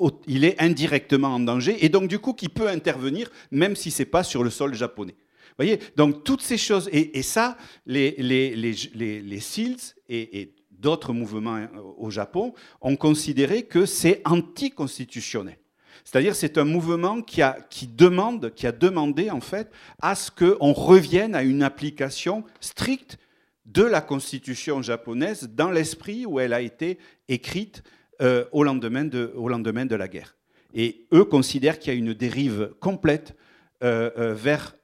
indirectement 0.59 1.29
en 1.29 1.39
danger 1.39 1.85
et 1.85 1.89
donc 1.89 2.07
du 2.07 2.19
coup 2.19 2.33
qu'il 2.33 2.49
peut 2.49 2.67
intervenir 2.67 3.29
même 3.51 3.75
si 3.75 3.91
ce 3.91 4.01
n'est 4.01 4.07
pas 4.07 4.23
sur 4.23 4.43
le 4.43 4.49
sol 4.49 4.73
japonais. 4.73 5.15
Vous 5.15 5.65
voyez 5.65 5.79
Donc 5.95 6.23
toutes 6.23 6.41
ces 6.41 6.57
choses, 6.57 6.89
et, 6.91 7.21
ça, 7.21 7.57
les, 7.85 8.15
les, 8.17 9.39
SEALs 9.39 9.77
et, 10.09 10.41
et 10.41 10.55
d'autres 10.71 11.13
mouvements 11.13 11.67
au 11.97 12.09
Japon 12.09 12.53
ont 12.81 12.95
considéré 12.95 13.63
que 13.63 13.85
c'est 13.85 14.21
anticonstitutionnel. 14.25 15.57
C'est-à-dire 16.03 16.35
c'est 16.35 16.57
un 16.57 16.65
mouvement 16.65 17.21
qui 17.21 17.41
a, 17.41 17.57
demande, 17.95 18.53
qui 18.53 18.67
a 18.67 18.71
demandé 18.71 19.29
en 19.29 19.41
fait 19.41 19.71
à 20.01 20.15
ce 20.15 20.31
qu'on 20.31 20.73
revienne 20.73 21.35
à 21.35 21.43
une 21.43 21.63
application 21.63 22.43
stricte 22.59 23.17
de 23.65 23.83
la 23.83 24.01
constitution 24.01 24.81
japonaise 24.81 25.49
dans 25.53 25.71
l'esprit 25.71 26.25
où 26.25 26.39
elle 26.39 26.53
a 26.53 26.61
été 26.61 26.99
écrite 27.29 27.83
euh, 28.21 28.45
au, 28.51 28.63
lendemain 28.63 29.05
de, 29.05 29.33
au 29.35 29.47
lendemain 29.47 29.85
de 29.85 29.95
la 29.95 30.07
guerre. 30.07 30.35
Et 30.73 31.07
eux 31.13 31.25
considèrent 31.25 31.79
qu'il 31.79 31.93
y 31.93 31.95
a 31.95 31.99
une 31.99 32.13
dérive 32.13 32.71
complète 32.79 33.35
euh, 33.83 34.09
euh, 34.17 34.33
vers 34.33 34.75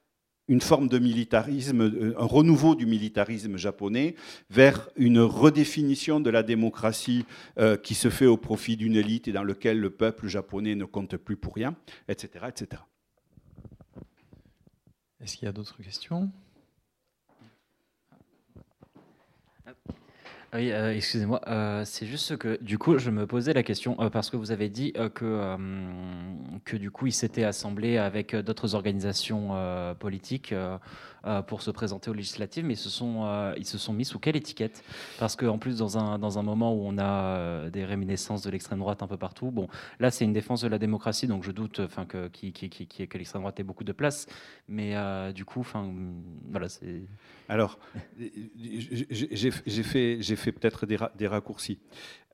une 0.49 0.62
forme 0.62 0.89
de 0.89 0.99
militarisme, 0.99 1.81
euh, 1.81 2.13
un 2.17 2.25
renouveau 2.25 2.75
du 2.75 2.85
militarisme 2.85 3.55
japonais 3.55 4.15
vers 4.49 4.89
une 4.97 5.19
redéfinition 5.19 6.19
de 6.19 6.29
la 6.29 6.43
démocratie 6.43 7.25
euh, 7.59 7.77
qui 7.77 7.95
se 7.95 8.09
fait 8.09 8.25
au 8.25 8.35
profit 8.35 8.75
d'une 8.75 8.95
élite 8.95 9.27
et 9.27 9.31
dans 9.31 9.43
lequel 9.43 9.79
le 9.79 9.91
peuple 9.91 10.27
japonais 10.27 10.75
ne 10.75 10.85
compte 10.85 11.15
plus 11.15 11.38
pour 11.38 11.55
rien, 11.55 11.75
etc. 12.09 12.45
etc. 12.49 12.81
Est-ce 15.21 15.38
qu'il 15.38 15.45
y 15.45 15.49
a 15.49 15.53
d'autres 15.53 15.81
questions? 15.81 16.31
Oui, 20.51 20.71
euh, 20.71 20.95
excusez-moi, 20.95 21.41
euh, 21.47 21.83
c'est 21.85 22.07
juste 22.07 22.35
que 22.38 22.57
du 22.63 22.79
coup, 22.79 22.97
je 22.97 23.12
me 23.12 23.27
posais 23.27 23.53
la 23.53 23.62
question 23.62 23.95
euh, 23.99 24.09
parce 24.09 24.31
que 24.31 24.38
vous 24.38 24.51
avez 24.51 24.67
dit 24.67 24.93
que, 25.13 25.57
que 26.65 26.75
du 26.75 26.89
coup, 26.89 27.05
il 27.05 27.12
s'était 27.12 27.43
assemblé 27.43 27.97
avec 27.99 28.35
d'autres 28.35 28.73
organisations 28.73 29.51
politiques 29.99 30.55
pour 31.47 31.62
se 31.62 31.71
présenter 31.71 32.10
aux 32.10 32.13
législatives, 32.13 32.65
mais 32.65 32.73
ils 32.73 32.77
se 32.77 32.89
sont, 32.89 33.53
sont 33.63 33.93
mis 33.93 34.05
sous 34.05 34.19
quelle 34.19 34.36
étiquette? 34.36 34.84
Parce 35.19 35.36
qu'en 35.36 35.58
plus, 35.58 35.77
dans 35.77 35.97
un, 35.97 36.19
dans 36.19 36.39
un 36.39 36.43
moment 36.43 36.73
où 36.73 36.81
on 36.85 36.98
a 36.98 37.69
des 37.69 37.85
réminiscences 37.85 38.41
de 38.41 38.50
l'extrême 38.50 38.79
droite 38.79 39.04
un 39.04 39.08
peu 39.08 39.17
partout, 39.17 39.52
bon, 39.52 39.67
là, 40.00 40.12
c'est 40.12 40.25
une 40.25 40.33
défense 40.33 40.62
de 40.62 40.67
la 40.67 40.77
démocratie, 40.77 41.27
donc 41.27 41.43
je 41.43 41.52
doute 41.52 41.81
que, 42.08 42.27
qui, 42.27 42.52
qui, 42.52 42.69
qui, 42.69 43.08
l'extrême 43.13 43.41
droite 43.41 43.60
ait 43.60 43.63
beaucoup 43.63 43.83
de 43.83 43.91
place, 43.91 44.27
mais 44.67 44.96
du 45.33 45.46
coup, 45.46 45.62
enfin, 45.62 45.91
voilà. 46.50 46.67
Alors, 47.50 47.79
j'ai 48.17 49.52
fait, 49.83 50.21
fait 50.21 50.52
peut-être 50.52 50.85
des, 50.85 51.27
raccourcis. 51.27 51.79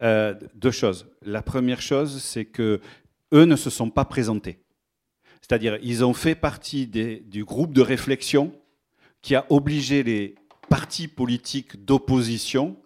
Euh, 0.02 0.36
deux 0.56 0.72
choses. 0.72 1.08
La 1.22 1.42
première 1.42 1.82
chose, 1.82 2.22
c'est 2.22 2.46
que 2.46 2.82
eux 3.34 3.46
ne 3.46 3.56
se 3.56 3.70
sont 3.70 3.90
pas 3.90 4.06
présentés. 4.06 4.60
C'est-à-dire, 5.42 5.78
ils 5.82 6.04
ont 6.04 6.14
fait 6.14 6.36
partie 6.36 6.88
du 6.88 7.46
groupe 7.46 7.74
de 7.74 7.82
réflexion 7.82 8.52
qui 9.26 9.34
a 9.34 9.48
obligé 9.50 10.04
les 10.04 10.36
partis 10.70 11.08
politiques 11.08 11.84
d'opposition 11.84 12.78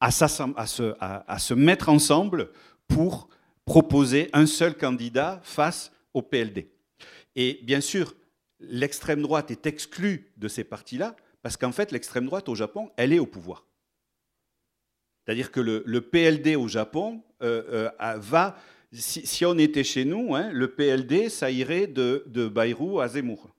à, 0.00 0.10
se 0.10 1.54
mettre 1.54 1.88
ensemble 1.88 2.50
pour 2.86 3.30
proposer 3.64 4.28
un 4.34 4.44
seul 4.44 4.76
candidat 4.76 5.40
face 5.44 5.92
au 6.12 6.20
PLD. 6.20 6.68
Et 7.36 7.60
bien 7.62 7.80
sûr, 7.80 8.14
l'extrême 8.60 9.22
droite 9.22 9.50
est 9.50 9.64
exclue 9.64 10.30
de 10.36 10.46
ces 10.46 10.62
partis-là, 10.62 11.16
Parce 11.40 11.56
qu'en 11.56 11.72
fait, 11.72 11.90
l'extrême 11.90 12.26
droite 12.26 12.50
au 12.50 12.54
Japon, 12.54 12.90
elle 12.98 13.14
est 13.14 13.18
au 13.18 13.26
pouvoir. 13.26 13.64
C'est-à-dire 15.24 15.52
que 15.52 15.60
le, 15.60 16.00
PLD 16.02 16.54
au 16.54 16.68
Japon 16.68 17.22
euh, 17.42 17.88
euh, 17.98 18.18
va, 18.18 18.58
si, 18.92 19.46
on 19.46 19.56
était 19.56 19.84
chez 19.84 20.04
nous, 20.04 20.34
hein, 20.34 20.50
le 20.52 20.74
PLD, 20.74 21.30
ça 21.30 21.50
irait 21.50 21.86
de, 21.86 22.24
de 22.26 22.46
Bayrou 22.46 23.00
à 23.00 23.08
Zemmour. 23.08 23.55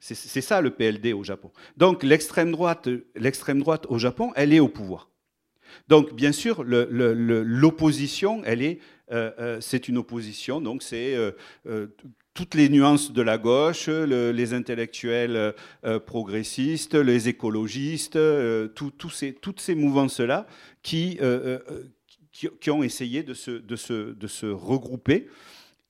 C'est 0.00 0.40
ça 0.40 0.60
le 0.60 0.70
PLD 0.70 1.12
au 1.12 1.24
Japon. 1.24 1.50
Donc 1.76 2.02
l'extrême 2.02 2.52
droite, 2.52 2.88
droite 3.54 3.86
au 3.88 3.98
Japon, 3.98 4.32
elle 4.36 4.52
est 4.52 4.60
au 4.60 4.68
pouvoir. 4.68 5.10
Donc 5.88 6.14
bien 6.14 6.32
sûr, 6.32 6.62
l'opposition, 6.64 8.42
elle 8.44 8.62
est, 8.62 8.78
euh, 9.12 9.58
c'est 9.60 9.88
une 9.88 9.98
opposition. 9.98 10.60
Donc 10.60 10.82
c'est 10.82 11.16
toutes 12.34 12.54
les 12.54 12.68
nuances 12.68 13.12
de 13.12 13.22
la 13.22 13.38
gauche, 13.38 13.88
les 13.88 14.54
intellectuels 14.54 15.54
euh, 15.84 16.00
progressistes, 16.00 16.96
les 16.96 17.28
écologistes, 17.28 18.16
euh, 18.16 18.68
toutes 18.68 19.60
ces 19.60 19.74
mouvances-là 19.74 20.46
qui, 20.82 21.16
euh, 21.22 21.60
qui, 22.32 22.70
ont 22.70 22.82
essayé 22.82 23.22
de 23.22 23.34
se 23.34 24.46
regrouper. 24.46 25.28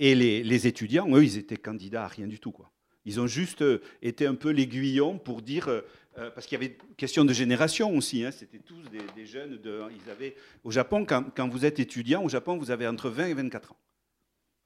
Et 0.01 0.15
les, 0.15 0.43
les, 0.43 0.67
étudiants, 0.67 1.09
eux, 1.15 1.25
ils 1.25 1.39
étaient 1.39 1.57
candidats 1.57 2.05
à 2.05 2.09
rien 2.09 2.27
du 2.27 2.39
tout. 2.39 2.53
Quoi. 2.53 2.74
Ils 3.05 3.21
ont 3.21 3.27
juste 3.27 3.65
été 4.03 4.27
un 4.27 4.35
peu 4.35 4.51
l'aiguillon 4.51 5.19
pour 5.19 5.43
dire... 5.43 5.69
parce 6.15 6.47
qu'il 6.47 6.61
y 6.61 6.65
avait 6.65 6.77
question 6.97 7.25
de 7.25 7.33
génération 7.33 7.95
aussi. 7.97 8.25
Hein, 8.25 8.31
C'était 8.31 8.59
tous 8.59 8.83
des, 9.15 9.27
jeunes. 9.27 9.59
De, 9.59 9.83
ils 9.91 10.11
avaient, 10.11 10.35
au 10.63 10.71
Japon, 10.71 11.05
quand, 11.07 11.49
vous 11.49 11.65
êtes 11.65 11.81
étudiant, 11.81 12.23
au 12.23 12.29
Japon, 12.29 12.57
vous 12.57 12.71
avez 12.71 12.87
entre 12.87 13.11
20 13.11 13.27
et 13.27 13.35
24 13.35 13.73
ans. 13.73 13.77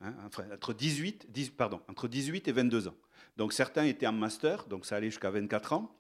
Hein, 0.00 0.14
entre, 0.24 0.72
18, 0.72 1.28
pardon, 1.56 1.80
entre 1.88 2.06
18 2.06 2.46
et 2.46 2.52
22 2.52 2.88
ans. 2.88 2.94
Donc 3.36 3.52
certains 3.52 3.84
étaient 3.84 4.06
en 4.06 4.12
master, 4.12 4.66
donc 4.66 4.86
ça 4.86 4.96
allait 4.96 5.10
jusqu'à 5.10 5.30
24 5.30 5.72
ans. 5.72 5.94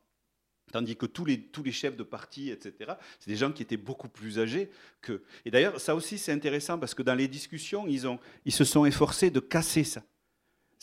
Tandis 0.72 0.96
que 0.96 1.06
tous 1.06 1.24
les, 1.24 1.40
tous 1.40 1.62
les 1.62 1.72
chefs 1.72 1.96
de 1.96 2.02
parti, 2.02 2.50
etc., 2.50 2.92
c'est 3.18 3.30
des 3.30 3.36
gens 3.36 3.52
qui 3.52 3.62
étaient 3.62 3.78
beaucoup 3.78 4.08
plus 4.08 4.38
âgés 4.38 4.70
que. 5.00 5.22
Et 5.44 5.50
d'ailleurs, 5.50 5.80
ça 5.80 5.94
aussi, 5.94 6.18
c'est 6.18 6.32
intéressant 6.32 6.78
parce 6.78 6.94
que 6.94 7.02
dans 7.02 7.14
les 7.14 7.26
discussions, 7.26 7.86
ils, 7.86 8.06
ont, 8.06 8.18
ils 8.44 8.52
se 8.52 8.64
sont 8.64 8.84
efforcés 8.84 9.30
de 9.30 9.40
casser 9.40 9.84
ça. 9.84 10.02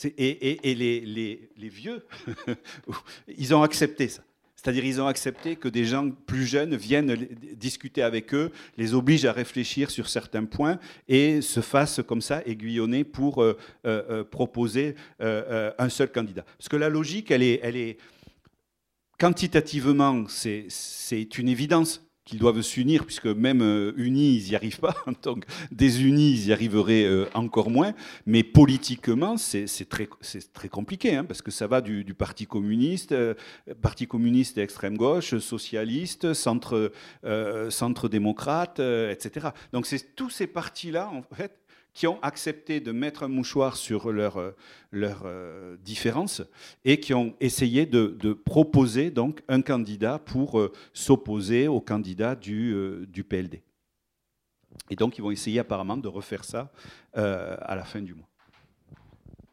Et, 0.04 0.74
les 0.74 1.68
vieux, 1.68 2.04
ils 3.38 3.54
ont 3.54 3.62
accepté 3.62 4.08
ça. 4.08 4.22
C'est-à-dire 4.66 4.84
ils 4.84 5.00
ont 5.00 5.06
accepté 5.06 5.54
que 5.54 5.68
des 5.68 5.84
gens 5.84 6.10
plus 6.10 6.44
jeunes 6.44 6.74
viennent 6.74 7.28
discuter 7.54 8.02
avec 8.02 8.34
eux, 8.34 8.50
les 8.76 8.94
obligent 8.94 9.26
à 9.26 9.32
réfléchir 9.32 9.90
sur 9.90 10.08
certains 10.08 10.44
points 10.44 10.80
et 11.06 11.40
se 11.40 11.60
fassent 11.60 12.00
comme 12.04 12.20
ça 12.20 12.42
aiguillonner 12.44 13.04
pour 13.04 13.42
euh, 13.42 13.56
euh, 13.86 14.02
euh, 14.10 14.24
proposer 14.24 14.96
un 15.20 15.88
seul 15.88 16.10
candidat. 16.10 16.44
Parce 16.58 16.68
que 16.68 16.76
la 16.76 16.88
logique, 16.88 17.30
elle 17.30 17.42
est, 17.42 17.60
elle 17.62 17.76
est 17.76 17.98
quantitativement, 19.20 20.24
c'est 20.28 21.38
une 21.38 21.48
évidence 21.48 22.05
qu'ils 22.26 22.40
doivent 22.40 22.60
s'unir, 22.60 23.06
puisque 23.06 23.26
même 23.26 23.62
euh, 23.62 23.92
unis, 23.96 24.36
ils 24.36 24.48
n'y 24.50 24.56
arrivent 24.56 24.80
pas. 24.80 24.96
Donc, 25.22 25.46
désunis, 25.70 26.32
ils 26.32 26.46
y 26.48 26.52
arriveraient 26.52 27.04
euh, 27.04 27.26
encore 27.34 27.70
moins. 27.70 27.94
Mais 28.26 28.42
politiquement, 28.42 29.36
c'est 29.38 29.66
très, 29.88 30.08
très 30.52 30.68
compliqué, 30.68 31.14
hein, 31.14 31.24
parce 31.24 31.40
que 31.40 31.50
ça 31.50 31.66
va 31.66 31.80
du, 31.80 32.04
Parti 32.14 32.46
communiste, 32.46 33.12
euh, 33.12 33.34
Parti 33.80 34.06
communiste 34.06 34.58
et 34.58 34.62
extrême 34.62 34.96
gauche, 34.96 35.38
socialiste, 35.38 36.34
centre, 36.34 36.90
centre 37.70 38.08
démocrate, 38.08 38.80
etc. 38.80 39.48
Donc, 39.72 39.86
c'est 39.86 40.16
tous 40.16 40.30
ces 40.30 40.48
partis-là, 40.48 41.08
en 41.12 41.22
fait, 41.34 41.52
qui 41.96 42.06
ont 42.06 42.18
accepté 42.20 42.78
de 42.78 42.92
mettre 42.92 43.22
un 43.22 43.28
mouchoir 43.28 43.74
sur 43.74 44.12
leurs 44.12 44.54
leur, 44.92 45.22
euh, 45.24 45.78
différences 45.78 46.42
et 46.84 47.00
qui 47.00 47.14
ont 47.14 47.34
essayé 47.40 47.86
de, 47.86 48.34
proposer 48.34 49.10
donc 49.10 49.42
un 49.48 49.62
candidat 49.62 50.18
pour 50.18 50.60
euh, 50.60 50.72
s'opposer 50.92 51.68
au 51.68 51.80
candidat 51.80 52.36
du, 52.36 52.74
euh, 52.74 53.06
du, 53.06 53.24
PLD. 53.24 53.62
Et 54.90 54.96
donc 54.96 55.16
ils 55.16 55.22
vont 55.22 55.30
essayer 55.30 55.58
apparemment 55.58 55.96
de 55.96 56.06
refaire 56.06 56.44
ça 56.44 56.70
à 57.14 57.74
la 57.74 57.84
fin 57.84 58.02
du 58.02 58.12
mois. 58.12 58.28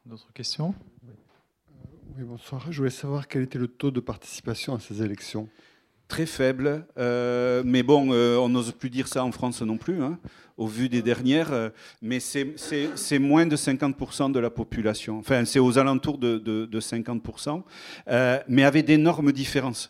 D'autres 0.06 0.34
questions? 0.34 0.76
Oui, 2.18 2.26
bonsoir. 2.26 2.70
Je 2.70 2.78
voulais 2.78 2.90
savoir 2.90 3.30
quel 3.30 3.44
était 3.44 3.58
le 3.58 3.70
taux 3.70 3.90
de 3.90 4.02
participation 4.02 4.76
à 4.76 4.82
ces 4.82 5.02
élections? 5.02 5.48
Très 6.08 6.26
faible. 6.26 6.86
Euh, 6.98 7.64
mais 7.66 7.84
bon, 7.84 8.10
euh, 8.12 8.38
on 8.38 8.50
n'ose 8.50 8.72
plus 8.72 8.90
dire 8.90 9.08
ça 9.08 9.24
en 9.24 9.32
France 9.32 9.62
non 9.62 9.78
plus, 9.78 10.02
hein, 10.02 10.20
au 10.58 10.68
vu 10.68 10.90
des 10.90 11.02
dernières. 11.02 11.52
Euh, 11.52 11.70
mais 12.02 12.20
c'est 12.20 13.20
moins 13.20 13.46
de 13.46 13.56
50% 13.56 14.32
de 14.32 14.40
la 14.40 14.50
population. 14.50 15.20
Enfin, 15.20 15.46
c'est 15.46 15.60
aux 15.60 15.78
alentours 15.78 16.18
de, 16.18 16.38
de, 16.38 16.80
50%, 16.80 17.64
mais 18.48 18.64
avec 18.64 18.86
d'énormes 18.86 19.32
différences. 19.32 19.90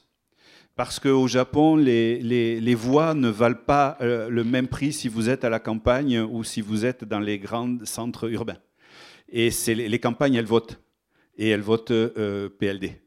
Parce 0.76 1.00
qu'au 1.00 1.28
Japon, 1.28 1.76
les, 1.76 2.20
les, 2.20 2.60
les, 2.60 2.76
voix 2.76 3.14
ne 3.14 3.30
valent 3.30 3.64
pas 3.68 3.98
le 4.02 4.44
même 4.44 4.68
prix 4.68 4.92
si 4.92 5.08
vous 5.08 5.30
êtes 5.30 5.44
à 5.44 5.50
la 5.50 5.60
campagne 5.60 6.20
ou 6.20 6.44
si 6.44 6.62
vous 6.62 6.84
êtes 6.84 7.04
dans 7.04 7.20
les 7.20 7.38
grands 7.38 7.78
centres 7.84 8.28
urbains. 8.32 8.58
Et 9.30 9.50
les, 9.68 9.88
les 9.88 10.00
campagnes, 10.00 10.34
elles 10.34 10.46
votent. 10.46 10.80
Et 11.38 11.50
elles 11.50 11.62
votent 11.62 11.94
PLD. 12.58 13.03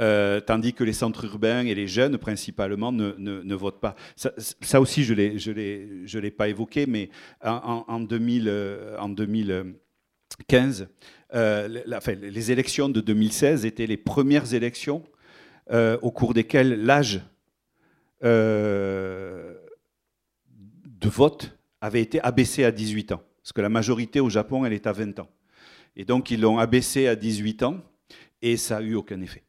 Euh, 0.00 0.40
tandis 0.40 0.72
que 0.72 0.82
les 0.82 0.94
centres 0.94 1.26
urbains 1.26 1.66
et 1.66 1.74
les 1.74 1.86
jeunes 1.86 2.16
principalement 2.16 2.90
ne, 2.90 3.54
votent 3.54 3.80
pas. 3.80 3.94
Ça, 4.16 4.80
aussi, 4.80 5.04
je 5.04 5.12
ne 5.12 6.20
l'ai 6.20 6.30
pas 6.30 6.48
évoqué, 6.48 6.86
mais 6.86 7.10
en, 7.42 8.00
2015, 8.00 10.88
euh, 11.34 11.34
euh, 11.34 11.68
les 12.20 12.52
élections 12.52 12.88
de 12.88 13.02
2016 13.02 13.66
étaient 13.66 13.86
les 13.86 13.98
premières 13.98 14.54
élections 14.54 15.02
au 15.72 16.10
cours 16.10 16.34
desquelles 16.34 16.84
l'âge 16.84 17.20
de 18.22 19.54
vote 21.04 21.56
avait 21.80 22.02
été 22.02 22.20
abaissé 22.22 22.64
à 22.64 22.72
18 22.72 23.12
ans. 23.12 23.22
Parce 23.42 23.52
que 23.52 23.60
la 23.60 23.68
majorité 23.68 24.18
au 24.20 24.30
Japon, 24.30 24.64
elle 24.64 24.72
est 24.72 24.86
à 24.86 24.92
20 24.92 25.18
ans. 25.20 25.28
Et 25.96 26.04
donc, 26.04 26.30
ils 26.30 26.40
l'ont 26.40 26.58
abaissé 26.58 27.06
à 27.06 27.16
18 27.16 27.64
ans 27.64 27.76
et 28.42 28.56
ça 28.56 28.80
n'a 28.80 28.86
eu 28.86 28.94
aucun 28.94 29.20
effet. 29.20 29.42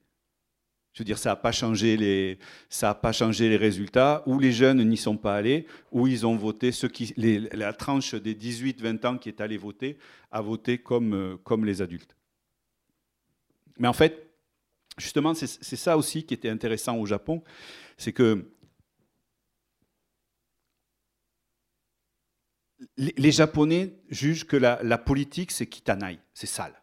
Je 0.94 1.00
veux 1.00 1.06
dire, 1.06 1.18
ça 1.18 1.30
n'a 1.30 1.36
pas 1.38 1.54
changé 1.54 1.96
les, 1.96 2.38
ça 2.70 2.94
pas 2.94 3.14
changé 3.14 3.48
les 3.48 3.56
résultats. 3.56 4.24
Ou 4.26 4.40
les 4.40 4.52
jeunes 4.52 4.84
n'y 4.84 4.98
sont 4.98 5.18
pas 5.18 5.36
allés, 5.36 5.66
ou 5.92 6.08
ils 6.08 6.26
ont 6.26 6.36
voté 6.36 6.72
la 7.18 7.74
tranche 7.74 8.14
des 8.16 8.36
18-20 8.36 9.06
ans 9.08 9.18
qui 9.18 9.30
est 9.30 9.40
allée 9.40 9.58
voter 9.58 9.98
a 10.32 10.42
voté 10.42 10.78
comme, 10.78 11.14
euh, 11.14 11.38
comme 11.38 11.66
les 11.66 11.82
adultes. 11.82 12.16
Mais 13.78 13.88
en 13.88 13.94
fait, 13.94 14.32
justement, 14.98 15.34
c'est 15.34 15.48
ça 15.48 15.98
aussi 15.98 16.24
qui 16.26 16.34
était 16.34 16.50
intéressant 16.50 16.98
au 16.98 17.06
Japon, 17.06 17.44
c'est 17.98 18.14
que 18.14 18.52
les, 22.98 23.32
Japonais 23.32 23.94
jugent 24.10 24.46
que 24.46 24.58
la, 24.58 24.82
la 24.84 24.98
politique, 24.98 25.52
c'est 25.52 25.68
kitanaï, 25.68 26.20
c'est 26.34 26.48
sale. 26.48 26.82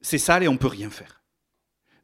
C'est 0.00 0.18
sale 0.18 0.44
et 0.44 0.48
on 0.48 0.52
ne 0.52 0.58
peut 0.58 0.66
rien 0.66 0.90
faire. 0.90 1.15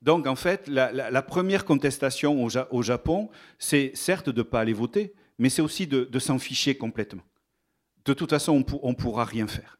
Donc 0.03 0.27
en 0.27 0.37
fait, 0.37 0.67
la, 0.67 1.23
première 1.23 1.65
contestation 1.65 2.45
au, 2.45 2.83
Japon, 2.83 3.31
c'est 3.59 3.93
certes 3.95 4.29
de 4.29 4.39
ne 4.39 4.43
pas 4.43 4.61
aller 4.61 4.73
voter, 4.73 5.15
mais 5.39 5.49
c'est 5.49 5.63
aussi 5.63 5.87
de, 5.87 6.19
s'en 6.19 6.39
ficher 6.39 6.75
complètement. 6.75 7.23
De 8.05 8.13
toute 8.13 8.31
façon, 8.31 8.65
on 8.83 8.91
ne 8.91 8.95
pourra 8.95 9.25
rien 9.25 9.47
faire. 9.47 9.79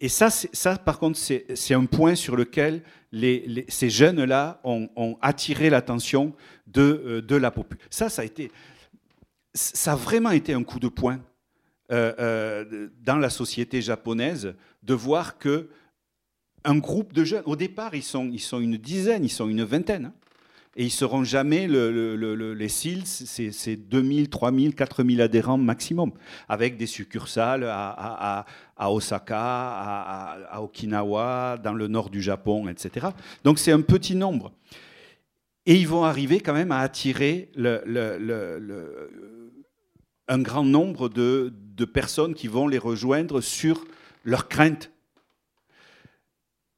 Et 0.00 0.08
ça, 0.08 0.28
ça 0.28 0.76
par 0.76 0.98
contre, 0.98 1.18
c'est 1.18 1.74
un 1.74 1.86
point 1.86 2.16
sur 2.16 2.36
lequel 2.36 2.82
ces 3.68 3.90
jeunes-là 3.90 4.60
ont, 4.64 5.16
attiré 5.22 5.70
l'attention 5.70 6.34
de, 6.66 7.02
euh, 7.06 7.22
de, 7.22 7.36
la 7.36 7.52
population. 7.52 7.86
Ça, 7.90 8.08
ça 8.08 8.22
a, 8.22 8.24
été, 8.24 8.50
ça 9.54 9.92
a 9.92 9.96
vraiment 9.96 10.30
été 10.30 10.52
un 10.52 10.64
coup 10.64 10.80
de 10.80 10.88
poing 10.88 11.20
euh, 11.92 12.12
euh, 12.18 12.88
dans 13.02 13.16
la 13.16 13.30
société 13.30 13.80
japonaise 13.82 14.54
de 14.82 14.94
voir 14.94 15.38
que 15.38 15.68
un 16.64 16.78
groupe 16.78 17.12
de 17.12 17.24
jeunes. 17.24 17.42
Au 17.46 17.56
départ, 17.56 17.94
ils 17.94 18.02
sont, 18.02 18.30
une 18.60 18.76
dizaine, 18.76 19.24
ils 19.24 19.30
sont 19.30 19.48
une 19.48 19.64
vingtaine. 19.64 20.06
Hein. 20.06 20.12
Et 20.76 20.84
ils 20.84 20.90
seront 20.90 21.22
jamais 21.22 21.68
les 21.68 22.68
SILS, 22.68 23.06
c'est 23.06 23.76
2000, 23.76 24.28
3000, 24.28 24.74
4000 24.74 25.22
adhérents 25.22 25.56
maximum, 25.56 26.10
avec 26.48 26.76
des 26.76 26.86
succursales 26.86 27.64
à, 27.64 28.44
Osaka, 28.90 29.38
à, 29.38 30.60
Okinawa, 30.60 31.58
dans 31.62 31.74
le 31.74 31.86
nord 31.86 32.10
du 32.10 32.20
Japon, 32.20 32.66
etc. 32.68 33.06
Donc 33.44 33.60
c'est 33.60 33.70
un 33.70 33.82
petit 33.82 34.16
nombre. 34.16 34.52
Et 35.64 35.76
ils 35.76 35.86
vont 35.86 36.02
arriver 36.02 36.40
quand 36.40 36.54
même 36.54 36.72
à 36.72 36.80
attirer 36.80 37.52
un 40.26 40.42
grand 40.42 40.64
nombre 40.64 41.08
de, 41.08 41.52
de 41.76 41.84
personnes 41.84 42.34
qui 42.34 42.48
vont 42.48 42.66
les 42.66 42.78
rejoindre 42.78 43.40
sur 43.40 43.84
leurs 44.24 44.48
craintes 44.48 44.90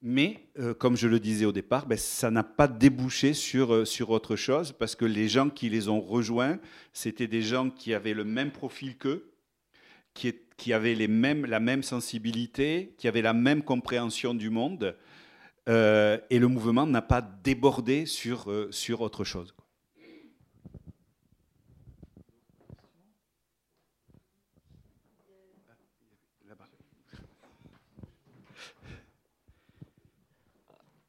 mais, 0.01 0.47
euh, 0.59 0.73
comme 0.73 0.95
je 0.95 1.07
le 1.07 1.19
disais 1.19 1.45
au 1.45 1.51
départ, 1.51 1.87
ben, 1.87 1.97
ça 1.97 2.29
n'a 2.29 2.43
pas 2.43 2.67
débouché 2.67 3.33
sur, 3.33 3.73
euh, 3.73 3.85
sur 3.85 4.11
autre 4.11 4.35
chose, 4.35 4.71
parce 4.71 4.95
que 4.95 5.05
les 5.05 5.27
gens 5.27 5.49
qui 5.49 5.69
les 5.69 5.89
ont 5.89 6.01
rejoints, 6.01 6.59
c'était 6.93 7.27
des 7.27 7.41
gens 7.41 7.69
qui 7.71 7.93
avaient 7.93 8.13
le 8.13 8.23
même 8.23 8.51
profil 8.51 8.97
qu'eux, 8.97 9.31
qui, 10.13 10.35
qui, 10.55 10.73
avaient 10.73 10.95
les 10.95 11.07
mêmes, 11.07 11.45
la 11.45 11.59
même 11.59 11.81
sensibilité, 11.81 12.93
qui 12.97 13.07
avaient 13.07 13.23
la 13.23 13.33
même 13.33 13.63
compréhension 13.63 14.35
du 14.35 14.51
monde, 14.51 14.95
euh, 15.67 16.19
et 16.29 16.37
le 16.39 16.47
mouvement 16.47 16.85
n'a 16.85 17.01
pas 17.01 17.21
débordé 17.21 18.05
sur, 18.05 18.67
sur 18.69 19.01
autre 19.01 19.23
chose. 19.23 19.56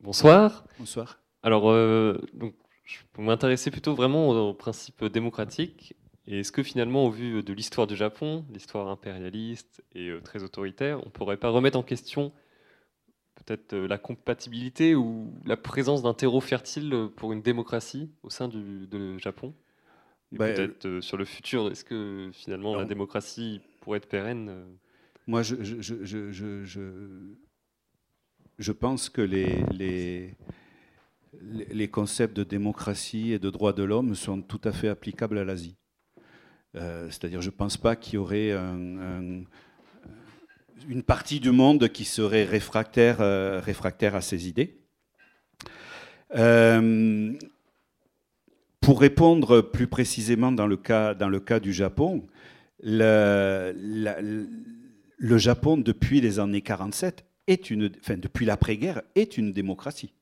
Bonsoir. 0.09 0.64
Bonsoir. 0.78 1.20
Alors, 1.42 1.68
euh, 1.68 2.18
donc, 2.32 2.54
je 2.84 2.96
peux 3.12 3.20
m'intéresser 3.20 3.70
plutôt 3.70 3.94
vraiment 3.94 4.30
au, 4.30 4.48
au 4.48 4.54
principe 4.54 5.04
démocratique. 5.04 5.94
Et 6.26 6.40
est-ce 6.40 6.50
que 6.50 6.62
finalement, 6.62 7.04
au 7.04 7.11
vu 7.11 7.42
de 7.42 7.52
l'histoire 7.52 7.86
du 7.86 7.94
Japon, 7.94 8.46
l'histoire 8.50 8.88
impérialiste 8.88 9.84
et 9.94 10.09
euh, 10.09 10.22
très 10.22 10.42
autoritaire, 10.42 10.98
on 11.02 11.06
ne 11.06 11.11
pourrait 11.11 11.36
pas 11.36 11.50
remettre 11.50 11.76
en 11.76 11.82
question 11.82 12.32
peut-être 13.34 13.74
euh, 13.74 13.86
la 13.86 13.98
compatibilité 13.98 14.94
ou 14.94 15.30
la 15.44 15.59
présence 15.59 16.02
d'un 16.02 16.14
terreau 16.14 16.40
fertile 16.40 17.11
pour 17.14 17.34
une 17.34 17.42
démocratie 17.42 18.11
au 18.22 18.30
sein 18.30 18.48
du 18.48 18.86
de 18.86 19.18
Japon? 19.18 19.52
Bah, 20.32 20.46
Peut-être 20.48 20.86
euh, 20.86 21.00
sur 21.02 21.18
le 21.18 21.26
futur, 21.26 21.70
est-ce 21.70 21.84
que 21.84 22.30
finalement 22.32 22.74
la 22.76 22.86
démocratie 22.86 23.61
pourrait 23.82 23.98
être 23.98 24.09
pérenne? 24.09 24.64
Moi, 25.26 25.42
je, 25.42 25.62
je, 25.62 25.82
je, 25.82 26.32
je, 26.32 26.64
je- 28.59 28.72
pense 28.72 29.09
que 29.09 29.22
les, 29.22 29.64
les, 29.72 30.34
les 31.70 31.88
concepts 31.88 32.36
de 32.36 32.44
démocratie 32.44 33.32
et 33.32 33.38
de 33.38 33.50
droits 33.50 33.72
de 33.72 33.82
l'homme 33.82 34.14
sont 34.14 34.40
tout 34.42 34.61
à 34.64 34.72
fait 34.72 34.88
applicables 34.88 35.38
à 35.38 35.44
l'Asie. 35.44 35.76
Euh, 36.76 37.06
C'est-à-dire, 37.11 37.40
je 37.40 37.50
ne 37.50 37.54
pense 37.56 37.76
pas 37.76 37.96
qu'il 37.96 38.14
y 38.14 38.18
aurait 38.18 38.52
un- 38.52 38.98
un- 38.98 39.44
une 40.88 41.02
partie 41.02 41.40
du 41.40 41.50
monde 41.50 41.88
qui 41.88 42.04
serait 42.04 42.44
réfractaire, 42.44 43.20
euh, 43.20 43.61
réfractaire 43.61 44.14
à 44.14 44.20
ces 44.20 44.48
idées. 44.48 44.78
Euh, 46.36 47.32
pour 48.80 49.00
répondre 49.00 49.61
plus 49.61 49.86
précisément 49.86 50.52
dans 50.52 50.66
le 50.66 50.76
cas, 50.76 51.14
dans 51.14 51.28
le 51.28 51.40
cas 51.40 51.61
du 51.61 51.72
Japon, 51.72 52.26
le, 52.82 53.72
le 55.18 55.38
Japon, 55.38 55.76
depuis 55.76 56.20
les 56.20 56.38
années 56.38 56.62
47, 56.62 57.24
est 57.49 57.70
une, 57.70 57.88
depuis 57.88 58.46
l'après-guerre, 58.46 59.03
est 59.16 59.36
une 59.36 59.53
démocratie. 59.53 60.12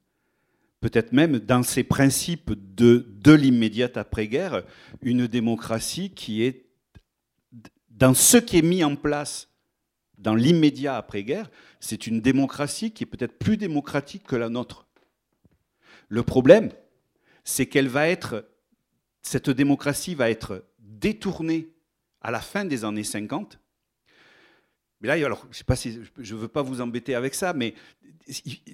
Peut-être 0.81 1.13
même 1.13 1.39
dans 1.39 1.63
ses 1.63 1.85
principes 1.85 2.53
de, 2.75 3.07
de 3.21 3.33
l'immédiate 3.33 3.97
après-guerre, 3.97 4.63
une 5.03 5.27
démocratie 5.27 6.11
qui 6.11 6.43
est, 6.43 6.67
dans 7.91 8.15
ce 8.15 8.37
qui 8.37 8.59
est 8.59 8.63
mis 8.63 8.85
en 8.85 8.97
place 8.97 9.49
dans 10.17 10.35
l'immédiat 10.35 10.97
après-guerre, 10.97 11.51
c'est 11.81 12.07
une 12.07 12.21
démocratie 12.21 12.93
qui 12.93 13.05
est 13.05 13.07
peut-être 13.07 13.39
plus 13.39 13.57
démocratique 13.57 14.25
que 14.25 14.37
la 14.37 14.49
nôtre. 14.49 14.87
Le 16.09 16.23
problème, 16.23 16.71
c'est 17.45 17.67
qu'elle 17.67 17.89
va 17.89 18.09
être, 18.09 18.49
cette 19.23 19.51
démocratie 19.51 20.15
va 20.15 20.31
être 20.31 20.65
détournée 20.79 21.69
à 22.21 22.31
la 22.31 22.41
fin 22.41 22.65
des 22.65 22.85
années 22.85 23.05
50 23.05 23.59
mais 25.07 25.17
là, 25.19 25.25
alors, 25.25 25.47
je 25.53 25.59
sais 25.59 25.65
pas 25.65 25.77
si 25.77 26.01
je 26.19 26.35
veux 26.35 26.49
pas 26.49 26.63
vous 26.63 26.81
embêter 26.81 27.15
avec 27.15 27.35
ça, 27.35 27.53
mais 27.53 27.75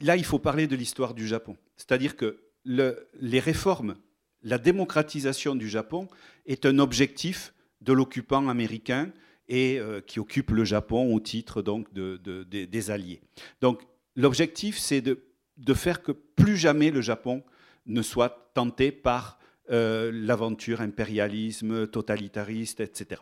là, 0.00 0.16
il 0.16 0.24
faut 0.24 0.38
parler 0.38 0.66
de 0.66 0.74
l'histoire 0.76 1.12
du 1.14 1.26
Japon. 1.26 1.56
C'est-à-dire 1.76 2.16
que 2.16 2.38
le- 2.64 3.06
les 3.20 3.40
réformes, 3.40 3.96
la 4.42 4.58
démocratisation 4.58 5.54
du 5.54 5.68
Japon 5.68 6.08
est 6.46 6.64
un 6.64 6.78
objectif 6.78 7.52
de 7.82 7.92
l'occupant 7.92 8.48
américain 8.48 9.12
et 9.48 9.78
euh, 9.78 10.00
qui 10.00 10.20
occupe 10.20 10.50
le 10.52 10.64
Japon 10.64 11.14
au 11.14 11.20
titre 11.20 11.60
donc 11.62 11.92
de- 11.92 12.16
de- 12.16 12.44
des- 12.44 12.90
alliés. 12.90 13.20
Donc, 13.60 13.82
l'objectif, 14.16 14.78
c'est 14.78 15.00
de, 15.02 15.18
de 15.58 15.74
faire 15.74 16.02
que 16.02 16.12
plus 16.12 16.56
jamais 16.56 16.90
le 16.90 17.02
Japon 17.02 17.42
ne 17.86 18.00
soit 18.02 18.50
tenté 18.54 18.90
par 18.90 19.38
euh, 19.70 20.10
l'aventure 20.12 20.80
impérialisme, 20.80 21.86
totalitariste, 21.88 22.80
etc. 22.80 23.20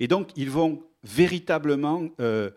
Et 0.00 0.08
donc, 0.08 0.30
ils 0.36 0.50
vont 0.50 0.82
véritablement 1.02 2.08
euh, 2.20 2.50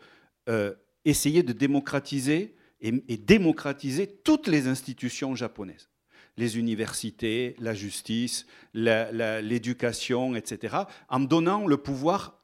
euh, 0.50 0.74
essayer 1.06 1.44
de 1.44 1.54
démocratiser 1.54 2.56
et, 2.82 2.92
démocratiser 3.18 4.08
toutes 4.08 4.48
les 4.48 4.68
institutions 4.68 5.36
japonaises. 5.36 5.90
Les 6.36 6.58
universités, 6.58 7.56
la 7.60 7.74
justice, 7.74 8.46
l'éducation, 8.74 10.36
etc., 10.36 10.76
en 11.08 11.22
donnant 11.22 11.66
le 11.66 11.78
pouvoir 11.78 12.44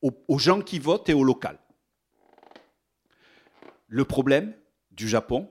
aux, 0.00 0.12
aux 0.28 0.38
gens 0.38 0.62
qui 0.62 0.78
votent 0.78 1.10
et 1.10 1.14
au 1.14 1.22
local. 1.22 1.58
Le 3.88 4.04
problème 4.06 4.54
du 4.90 5.06
Japon, 5.06 5.50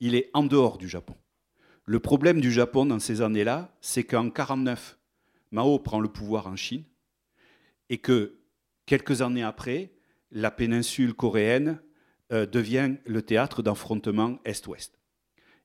il 0.00 0.14
est 0.14 0.30
en 0.32 0.44
dehors 0.44 0.78
du 0.78 0.88
Japon. 0.88 1.14
Le 1.84 2.00
problème 2.00 2.40
du 2.40 2.52
Japon 2.52 2.86
dans 2.86 2.98
ces 2.98 3.20
années-là, 3.20 3.76
c'est 3.80 4.04
qu'en 4.04 4.22
1949, 4.22 4.96
Mao 5.50 5.78
prend 5.78 6.00
le 6.00 6.08
pouvoir 6.08 6.46
en 6.46 6.56
Chine 6.56 6.84
et 7.88 7.98
que 7.98 8.39
quelques 8.90 9.22
années 9.22 9.44
après, 9.44 9.92
la 10.32 10.50
péninsule 10.50 11.14
coréenne 11.14 11.80
euh, 12.32 12.44
devient 12.44 12.96
le 13.06 13.22
théâtre 13.22 13.62
d'affrontements 13.62 14.40
Est-Ouest. 14.44 14.98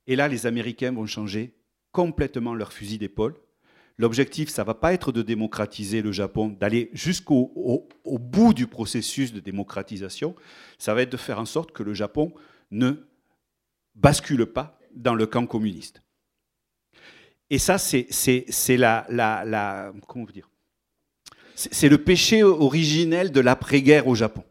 Et 0.06 0.16
là, 0.16 0.28
les 0.28 0.46
Américains 0.46 0.92
vont 0.92 1.08
changer 1.08 1.56
complètement 1.92 2.54
leur 2.54 2.72
fusil 2.72 3.00
d'épaule. 3.00 3.34
L'objectif, 3.98 4.50
ça 4.50 4.62
ne 4.62 4.68
va 4.68 4.76
pas 4.76 4.94
être 4.94 5.12
de 5.12 5.24
démocratiser 5.24 6.04
le 6.04 6.12
Japon, 6.12 6.50
d'aller 6.50 6.92
jusqu'au 6.94 7.52
au- 8.04 8.20
bout 8.20 8.54
du 8.54 8.68
processus 8.68 9.34
de 9.34 9.40
démocratisation, 9.40 10.36
ça 10.78 10.94
va 10.94 11.02
être 11.02 11.12
de 11.12 11.18
faire 11.18 11.40
en 11.40 11.46
sorte 11.46 11.72
que 11.72 11.82
le 11.82 11.96
Japon 11.96 12.32
ne 12.70 12.92
bascule 13.96 14.46
pas 14.46 14.78
dans 14.94 15.16
le 15.16 15.26
camp 15.26 15.48
communiste. 15.48 16.04
Et 17.50 17.58
ça, 17.58 17.80
c'est 17.80 18.78
la, 18.78 19.08
la, 19.10 19.44
la- 19.46 19.94
comment 20.08 20.26
vous 20.26 20.32
dire? 20.32 20.50
C'est 21.56 21.90
le 21.90 21.98
péché 21.98 22.44
originel 22.44 23.32
de 23.32 23.40
l'après-guerre 23.40 24.08
au 24.08 24.16
Japon. 24.16 24.44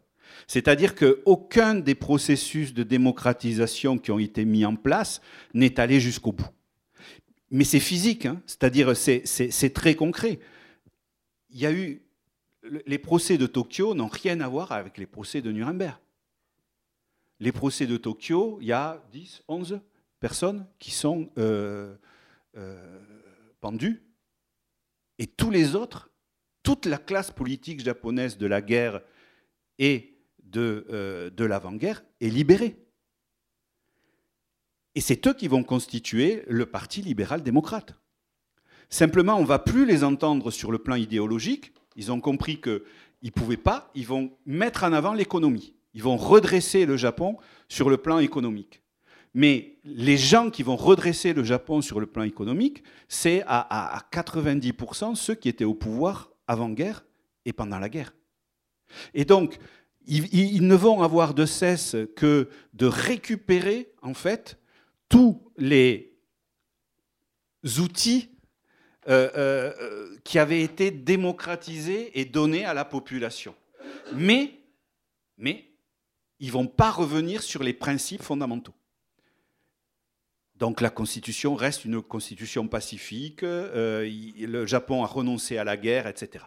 C'est-à-dire 0.47 0.95
qu'aucun 0.95 1.73
des 1.75 1.95
processus 1.95 2.73
de 2.73 2.83
démocratisation 2.83 3.97
qui 3.97 4.11
ont 4.11 4.19
été 4.19 4.45
mis 4.45 4.65
en 4.65 4.75
place 4.75 5.21
n'est 5.53 5.79
allé 5.79 5.99
jusqu'au 5.99 6.31
bout. 6.31 6.49
Mais 7.51 7.63
c'est 7.63 7.79
physique, 7.79 8.25
hein, 8.25 8.41
c'est-à-dire 8.45 8.95
c'est 8.95 9.21
c'est- 9.25 9.51
c'est 9.51 9.69
très 9.71 9.95
concret. 9.95 10.39
Il 11.51 11.59
y 11.59 11.65
a 11.65 11.71
eu 11.71 12.01
les 12.85 12.97
procès 12.97 13.37
de 13.37 13.45
Tokyo 13.45 13.93
n'ont 13.93 14.07
rien 14.07 14.39
à 14.41 14.47
voir 14.47 14.71
avec 14.71 14.97
les 14.97 15.05
procès 15.05 15.41
de 15.41 15.51
Nuremberg. 15.51 15.97
Les 17.39 17.51
procès 17.51 17.85
de 17.85 17.97
Tokyo, 17.97 18.57
il 18.61 18.67
y 18.67 18.71
a 18.71 19.03
10, 19.11 19.43
11 19.47 19.79
personnes 20.19 20.65
qui 20.79 20.91
sont 20.91 21.29
euh, 21.37 21.95
euh, 22.57 22.99
pendues, 23.61 24.01
et 25.19 25.27
tous 25.27 25.51
les 25.51 25.75
autres 25.75 26.09
toute 26.65 26.87
la 26.87 26.97
classe 26.97 27.29
politique 27.29 27.79
japonaise 27.79 28.37
de 28.39 28.47
la 28.47 28.59
guerre 28.59 29.01
et 29.77 30.17
de, 30.43 30.87
euh, 30.89 31.29
de 31.29 31.45
l'avant-guerre 31.45 32.03
est 32.19 32.29
libérée. 32.29 32.75
Et 34.95 35.01
c'est 35.01 35.27
eux 35.27 35.33
qui 35.33 35.47
vont 35.47 35.63
constituer 35.63 36.43
le 36.47 36.65
Parti 36.65 37.03
libéral-démocrate. 37.03 37.93
Simplement, 38.89 39.37
on 39.37 39.41
ne 39.41 39.47
va 39.47 39.59
plus 39.59 39.85
les 39.85 40.03
entendre 40.03 40.49
sur 40.49 40.71
le 40.71 40.79
plan 40.79 40.95
idéologique. 40.95 41.71
Ils 41.95 42.11
ont 42.11 42.19
compris 42.19 42.59
qu'ils 42.59 42.81
ne 43.23 43.29
pouvaient 43.29 43.57
pas. 43.57 43.91
Ils 43.93 44.07
vont 44.07 44.31
mettre 44.47 44.83
en 44.85 44.93
avant 44.93 45.13
l'économie. 45.13 45.75
Ils 45.93 46.01
vont 46.01 46.17
redresser 46.17 46.87
le 46.87 46.97
Japon 46.97 47.37
sur 47.69 47.91
le 47.91 47.97
plan 47.97 48.17
économique. 48.17 48.81
Mais 49.35 49.77
les 49.83 50.17
gens 50.17 50.49
qui 50.49 50.63
vont 50.63 50.77
redresser 50.77 51.33
le 51.33 51.43
Japon 51.43 51.81
sur 51.81 51.99
le 51.99 52.07
plan 52.07 52.23
économique, 52.23 52.83
c'est 53.07 53.43
à 53.45 54.01
90% 54.11 55.13
ceux 55.13 55.35
qui 55.35 55.49
étaient 55.49 55.65
au 55.65 55.73
pouvoir 55.75 56.31
avant-guerre 56.47 57.05
et 57.45 57.53
pendant 57.53 57.79
la 57.79 57.89
guerre. 57.89 58.13
Et 59.13 59.25
donc, 59.25 59.57
ils, 60.07 60.65
ne 60.65 60.75
vont 60.75 61.01
avoir 61.01 61.33
de 61.33 61.45
cesse 61.45 61.95
que 62.15 62.49
de 62.73 62.85
récupérer, 62.85 63.91
en 64.01 64.13
fait, 64.13 64.59
tous 65.09 65.51
les 65.57 66.13
outils 67.79 68.29
euh, 69.07 69.29
euh, 69.35 70.17
qui 70.23 70.39
avaient 70.39 70.61
été 70.61 70.91
démocratisés 70.91 72.19
et 72.19 72.25
donnés 72.25 72.65
à 72.65 72.73
la 72.73 72.85
population. 72.85 73.55
Mais, 74.13 74.59
mais 75.37 75.71
ils 76.39 76.47
ne 76.47 76.51
vont 76.51 76.67
pas 76.67 76.91
revenir 76.91 77.41
sur 77.41 77.63
les 77.63 77.73
principes 77.73 78.21
fondamentaux. 78.21 78.73
Donc 80.57 80.79
la 80.79 80.89
constitution 80.89 81.55
reste 81.55 81.85
une 81.85 82.01
constitution 82.01 82.67
pacifique, 82.67 83.43
euh, 83.43 84.09
le 84.39 84.65
Japon 84.65 85.03
a 85.03 85.07
renoncé 85.07 85.57
à 85.57 85.63
la 85.63 85.75
guerre, 85.75 86.07
etc. 86.07 86.45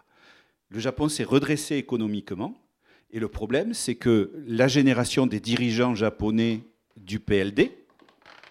Le 0.69 0.79
Japon 0.79 1.09
s'est 1.09 1.23
redressé 1.23 1.75
économiquement, 1.75 2.59
et 3.11 3.19
le 3.19 3.27
problème, 3.27 3.73
c'est 3.73 3.95
que 3.95 4.31
la 4.47 4.67
génération 4.67 5.27
des 5.27 5.39
dirigeants 5.39 5.95
japonais 5.95 6.63
du 6.97 7.19
PLD, 7.19 7.71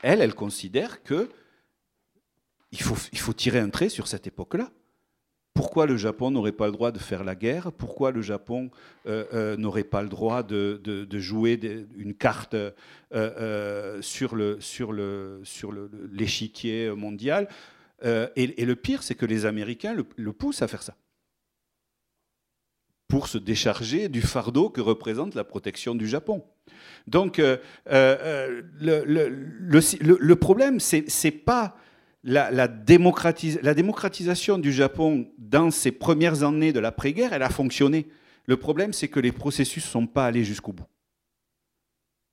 elle, 0.03 0.21
elle 0.21 0.35
considère 0.35 1.03
que 1.03 1.29
il 2.71 2.83
faut, 2.83 2.97
il 3.13 3.19
faut 3.19 3.33
tirer 3.33 3.59
un 3.59 3.71
trait 3.71 3.89
sur 3.89 4.07
cette 4.07 4.27
époque-là 4.27 4.71
pourquoi 5.59 5.87
le 5.87 5.97
Japon 5.97 6.31
n'aurait 6.31 6.53
pas 6.53 6.67
le 6.67 6.73
droit 6.73 6.93
de 6.93 7.01
faire 7.01 7.25
la 7.25 7.35
guerre? 7.35 7.73
Pourquoi 7.73 8.13
le 8.13 8.23
Japon 8.23 8.71
euh, 9.07 9.25
euh, 9.35 9.57
n'aurait 9.57 9.83
pas 9.83 10.03
le 10.05 10.09
droit 10.09 10.45
de, 10.45 11.09
jouer 11.15 11.59
une 11.97 12.15
carte 12.15 12.55
euh, 13.13 14.01
sur 14.01 14.37
le 14.37 14.61
sur 14.61 14.93
le 14.93 15.41
sur 15.43 15.73
l'échiquier 16.13 16.93
mondial? 16.95 17.49
Et, 18.05 18.65
le 18.65 18.77
pire, 18.77 19.03
c'est 19.03 19.17
que 19.17 19.27
les 19.27 19.47
Américains 19.47 19.97
le, 20.17 20.33
poussent 20.33 20.63
à 20.63 20.69
faire 20.69 20.85
ça. 20.85 20.95
Pour 23.09 23.27
se 23.27 23.37
décharger 23.37 24.09
du 24.09 24.23
fardeau 24.23 24.71
que 24.71 24.81
représente 24.81 25.35
la 25.35 25.43
protection 25.43 25.97
du 25.97 26.07
Japon. 26.07 26.45
Donc, 27.09 27.39
le, 27.39 28.63
le, 28.79 30.35
problème, 30.37 30.79
c'est 30.79 31.33
pas 31.33 31.77
la, 32.29 32.69
démocratisation 32.69 34.59
du 34.59 34.73
Japon 34.73 35.31
dans 35.39 35.71
ces 35.71 35.93
premières 35.93 36.43
années 36.43 36.73
de 36.73 36.81
l'après-guerre, 36.81 37.33
elle 37.33 37.43
a 37.43 37.51
fonctionné. 37.51 38.07
Le 38.45 38.57
problème, 38.57 38.93
c'est 38.93 39.09
que 39.09 39.21
les 39.21 39.33
processus 39.33 39.85
ne 39.85 39.91
sont 39.91 40.07
pas 40.07 40.27
allés 40.27 40.45
jusqu'au 40.45 40.73
bout. 40.73 40.87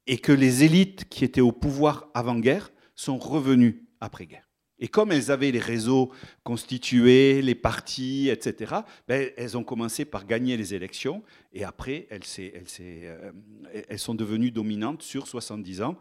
Et 0.07 0.17
que 0.17 0.31
les 0.31 0.63
élites 0.63 1.07
qui 1.09 1.23
étaient 1.23 1.41
au 1.41 1.51
pouvoir 1.51 2.09
avant-guerre 2.13 2.71
sont 2.93 3.17
revenues 3.17 3.87
après-guerre. 4.01 4.49
Et 4.77 4.89
comme 4.89 5.13
elles 5.13 5.31
avaient 5.31 5.51
les 5.51 5.59
réseaux 5.59 6.11
constitués, 6.43 7.41
les 7.41 7.55
partis, 7.55 8.29
etc., 8.29 8.75
ben, 9.07 9.29
elles 9.37 9.57
ont 9.57 9.63
commencé 9.63 10.03
par 10.03 10.25
gagner 10.25 10.57
les 10.57 10.73
élections 10.73 11.23
et 11.53 11.63
après, 11.63 12.07
elles, 12.09 12.21
euh, 12.81 13.31
elles 13.87 13.99
sont 13.99 14.15
devenues 14.15 14.51
dominantes 14.51 15.01
sur 15.01 15.27
70 15.27 15.81
ans 15.81 15.97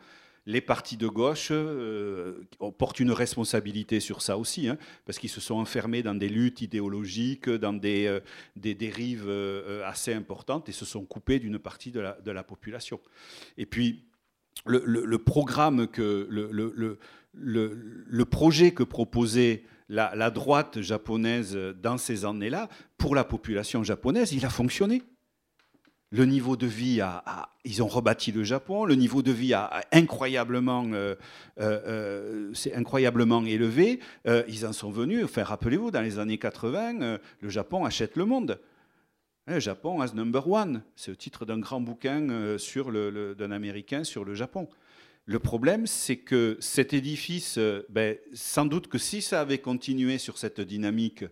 les 0.46 0.60
partis 0.60 0.96
de 0.96 1.08
gauche 1.08 1.48
euh, 1.50 2.46
portent 2.78 3.00
une 3.00 3.12
responsabilité 3.12 4.00
sur 4.00 4.20
ça 4.22 4.36
aussi, 4.36 4.68
hein, 4.68 4.76
parce 5.06 5.18
qu'ils 5.18 5.30
se 5.30 5.40
sont 5.40 5.54
enfermés 5.54 6.02
dans 6.02 6.14
des 6.14 6.28
luttes 6.28 6.60
idéologiques, 6.60 7.48
dans 7.48 7.72
des, 7.72 8.06
euh, 8.06 8.20
des 8.56 8.74
dérives 8.74 9.26
euh, 9.26 9.86
assez 9.86 10.12
importantes 10.12 10.68
et 10.68 10.72
se 10.72 10.84
sont 10.84 11.04
coupés 11.04 11.38
d'une 11.38 11.58
partie 11.58 11.90
de 11.92 12.00
la, 12.00 12.42
population. 12.44 13.00
Et 13.56 13.64
puis, 13.64 14.04
le, 14.66 15.16
programme 15.16 15.86
que 15.88 16.26
le, 16.28 16.98
le, 17.32 18.24
projet 18.24 18.72
que 18.72 18.82
proposait 18.82 19.64
la 19.88 20.30
droite 20.30 20.80
japonaise 20.80 21.56
dans 21.82 21.96
ces 21.96 22.24
années-là, 22.24 22.68
pour 22.98 23.14
la 23.14 23.24
population 23.24 23.82
japonaise, 23.82 24.32
il 24.32 24.44
a 24.44 24.50
fonctionné 24.50 25.02
le 26.10 26.26
niveau 26.26 26.56
de 26.56 26.66
vie 26.66 27.00
a, 27.00 27.48
ils 27.64 27.82
ont 27.82 27.88
rebâti 27.88 28.30
le 28.30 28.44
Japon, 28.44 28.84
le 28.84 28.94
niveau 28.94 29.22
de 29.22 29.32
vie 29.32 29.52
a, 29.52 29.84
incroyablement, 29.90 30.84
euh, 30.92 31.16
euh, 31.60 31.80
euh 31.86 32.52
incroyablement 32.74 33.44
élevé. 33.44 33.98
Ils 34.26 34.64
en 34.64 34.72
sont 34.72 34.90
venus. 34.90 35.24
Enfin, 35.24 35.42
rappelez-vous, 35.42 35.90
dans 35.90 36.02
les 36.02 36.20
années 36.20 36.38
80, 36.38 37.18
le 37.40 37.48
Japon 37.48 37.84
achète 37.84 38.16
le 38.16 38.26
monde. 38.26 38.60
Le 39.46 39.58
Japon 39.58 40.00
as 40.00 40.14
number 40.14 40.48
one. 40.48 40.82
C'est 40.94 41.10
le 41.10 41.16
titre 41.16 41.44
d'un 41.44 41.58
grand 41.58 41.80
bouquin 41.80 42.20
le, 42.20 43.34
d'un 43.36 43.50
Américain 43.50 44.04
sur 44.04 44.24
le 44.24 44.34
Japon. 44.34 44.68
Le 45.26 45.38
problème, 45.38 45.86
c'est 45.86 46.18
que 46.18 46.56
cet 46.60 46.92
édifice, 46.92 47.58
ben, 47.88 48.16
sans 48.34 48.66
doute 48.66 48.88
que 48.88 48.98
si 48.98 49.20
ça 49.20 49.40
avait 49.40 49.58
continué 49.58 50.18
sur 50.18 50.38
cette 50.38 50.60
dynamique, 50.60 51.24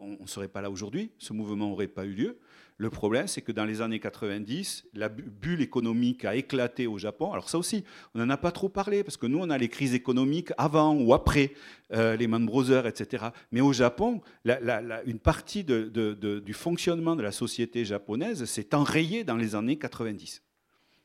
on 0.00 0.16
ne 0.20 0.26
serait 0.26 0.48
pas 0.48 0.60
là 0.60 0.70
aujourd'hui, 0.70 1.10
ce 1.18 1.32
mouvement 1.32 1.68
n'aurait 1.68 1.88
pas 1.88 2.04
eu 2.04 2.12
lieu. 2.12 2.38
Le 2.80 2.90
problème, 2.90 3.26
c'est 3.26 3.42
que 3.42 3.50
dans 3.50 3.64
les 3.64 3.80
années 3.80 3.98
90, 3.98 4.86
la 4.94 5.08
bulle 5.08 5.62
économique 5.62 6.24
a 6.24 6.36
éclaté 6.36 6.86
au 6.86 6.96
Japon. 6.96 7.32
Alors 7.32 7.48
ça 7.48 7.58
aussi, 7.58 7.82
on 8.14 8.20
n'en 8.20 8.30
a 8.30 8.36
pas 8.36 8.52
trop 8.52 8.68
parlé, 8.68 9.02
parce 9.02 9.16
que 9.16 9.26
nous, 9.26 9.38
on 9.40 9.50
a 9.50 9.58
les 9.58 9.68
crises 9.68 9.94
économiques 9.94 10.52
avant 10.58 10.94
ou 10.94 11.12
après 11.12 11.54
euh, 11.92 12.16
les 12.16 12.28
Man 12.28 12.46
Brothers, 12.46 12.86
etc. 12.86 13.26
Mais 13.50 13.60
au 13.60 13.72
Japon, 13.72 14.20
une 14.44 15.18
partie 15.18 15.64
du 15.64 16.52
fonctionnement 16.52 17.16
de 17.16 17.22
la 17.22 17.32
société 17.32 17.84
japonaise 17.84 18.44
s'est 18.44 18.74
enrayée 18.76 19.24
dans 19.24 19.36
les 19.36 19.56
années 19.56 19.76
90. 19.76 20.42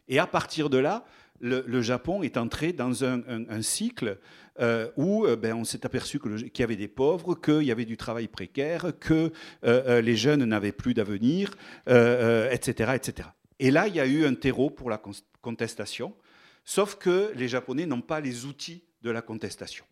Et 0.10 0.20
à 0.20 0.28
partir 0.28 0.70
de 0.70 0.78
là, 0.78 1.06
le, 1.40 1.82
Japon 1.82 2.22
est 2.22 2.38
entré 2.38 2.72
dans 2.72 3.04
un 3.04 3.62
cycle 3.64 4.20
euh, 4.60 4.92
où 4.98 5.26
euh, 5.26 5.36
ben, 5.36 5.56
on 5.56 5.64
s'est 5.64 5.86
aperçu 5.86 6.20
qu'il 6.20 6.60
y 6.60 6.64
avait 6.64 6.76
des 6.76 6.88
pauvres, 6.88 7.34
qu'il 7.34 7.64
y 7.64 7.72
avait 7.72 7.86
du 7.86 7.98
travail 7.98 8.28
précaire, 8.28 8.94
que 9.00 9.32
euh, 9.64 10.02
les 10.02 10.16
jeunes 10.16 10.46
n'avaient 10.46 10.72
plus 10.72 10.94
d'avenir, 10.94 11.52
etc., 11.88 12.92
etc. 12.96 13.30
Et 13.60 13.72
là, 13.72 13.88
il 13.88 13.96
y 13.96 14.00
a 14.00 14.06
eu 14.06 14.26
un 14.26 14.36
terreau 14.36 14.70
pour 14.70 14.90
la 14.90 15.02
contestation, 15.42 16.16
sauf 16.66 16.96
que 16.96 17.32
les 17.36 17.48
Japonais 17.48 17.86
n'ont 17.86 18.02
pas 18.02 18.20
les 18.20 18.46
outils 18.46 18.84
de 19.02 19.10
la 19.10 19.22
contestation. 19.22 19.86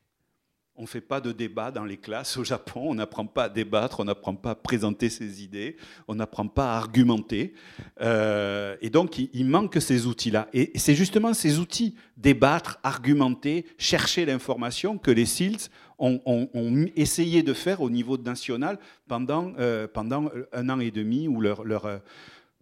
On 0.81 0.85
ne 0.85 0.89
fait 0.89 0.99
pas 0.99 1.21
de 1.21 1.31
débat 1.31 1.69
dans 1.69 1.85
les 1.85 1.97
classes 1.97 2.37
au 2.37 2.43
Japon, 2.43 2.81
on 2.85 2.95
n'apprend 2.95 3.27
pas 3.27 3.43
à 3.43 3.49
débattre, 3.49 3.99
on 3.99 4.03
n'apprend 4.03 4.33
pas 4.33 4.49
à 4.49 4.55
présenter 4.55 5.11
ses 5.11 5.43
idées, 5.43 5.77
on 6.07 6.15
n'apprend 6.15 6.47
pas 6.47 6.73
à 6.73 6.77
argumenter. 6.77 7.53
Euh, 8.01 8.75
et 8.81 8.89
donc, 8.89 9.19
il, 9.19 9.45
manque 9.45 9.79
ces 9.79 10.07
outils-là. 10.07 10.47
Et 10.53 10.71
c'est 10.79 10.95
justement 10.95 11.35
ces 11.35 11.59
outils, 11.59 11.93
débattre, 12.17 12.79
argumenter, 12.81 13.67
chercher 13.77 14.25
l'information, 14.25 14.97
que 14.97 15.11
les 15.11 15.27
SILS 15.27 15.69
ont, 15.99 16.87
essayé 16.95 17.43
de 17.43 17.53
faire 17.53 17.81
au 17.81 17.91
niveau 17.91 18.17
national 18.17 18.79
pendant, 19.07 19.53
euh, 19.59 19.87
pendant 19.87 20.31
un 20.51 20.67
an 20.69 20.79
et 20.79 20.89
demi 20.89 21.27
où 21.27 21.41
leur, 21.41 21.63
leur, 21.63 22.01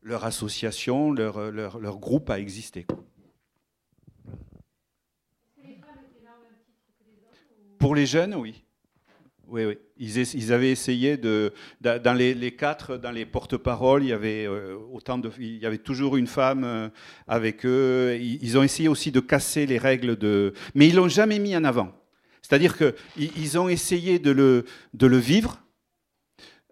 leur 0.03 0.25
association, 0.25 1.13
leur, 1.13 1.51
leur, 1.51 1.79
leur 1.79 1.97
groupe 1.99 2.29
a 2.29 2.37
existé. 2.37 2.85
Pour 7.79 7.95
les 7.95 8.05
jeunes, 8.05 8.35
oui. 8.35 8.61
Oui, 9.47 9.65
oui. 9.65 9.77
Ils, 9.97 10.53
avaient 10.53 10.69
essayé 10.69 11.17
de. 11.17 11.53
Dans 11.81 12.13
les, 12.13 12.51
quatre, 12.51 12.97
dans 12.97 13.09
les 13.09 13.25
porte-paroles, 13.25 14.03
il 14.03 14.09
y 14.09 14.13
avait 14.13 14.45
euh, 14.45 14.77
autant 14.91 15.17
de. 15.17 15.31
Il 15.39 15.57
y 15.57 15.65
avait 15.65 15.79
toujours 15.79 16.17
une 16.17 16.27
femme 16.27 16.63
euh, 16.63 16.89
avec 17.27 17.65
eux. 17.65 18.17
Ils, 18.21 18.57
ont 18.57 18.63
essayé 18.63 18.87
aussi 18.89 19.11
de 19.11 19.19
casser 19.19 19.65
les 19.65 19.79
règles 19.79 20.17
de. 20.17 20.53
Mais 20.75 20.87
ils 20.89 20.95
l'ont 20.95 21.07
jamais 21.07 21.39
mis 21.39 21.55
en 21.55 21.63
avant. 21.63 21.91
C'est-à-dire 22.41 22.77
qu'ils 22.77 22.93
ils 23.17 23.57
ont 23.57 23.69
essayé 23.69 24.19
de 24.19 24.31
le, 24.31 24.65
de 24.93 25.07
le 25.07 25.17
vivre, 25.17 25.59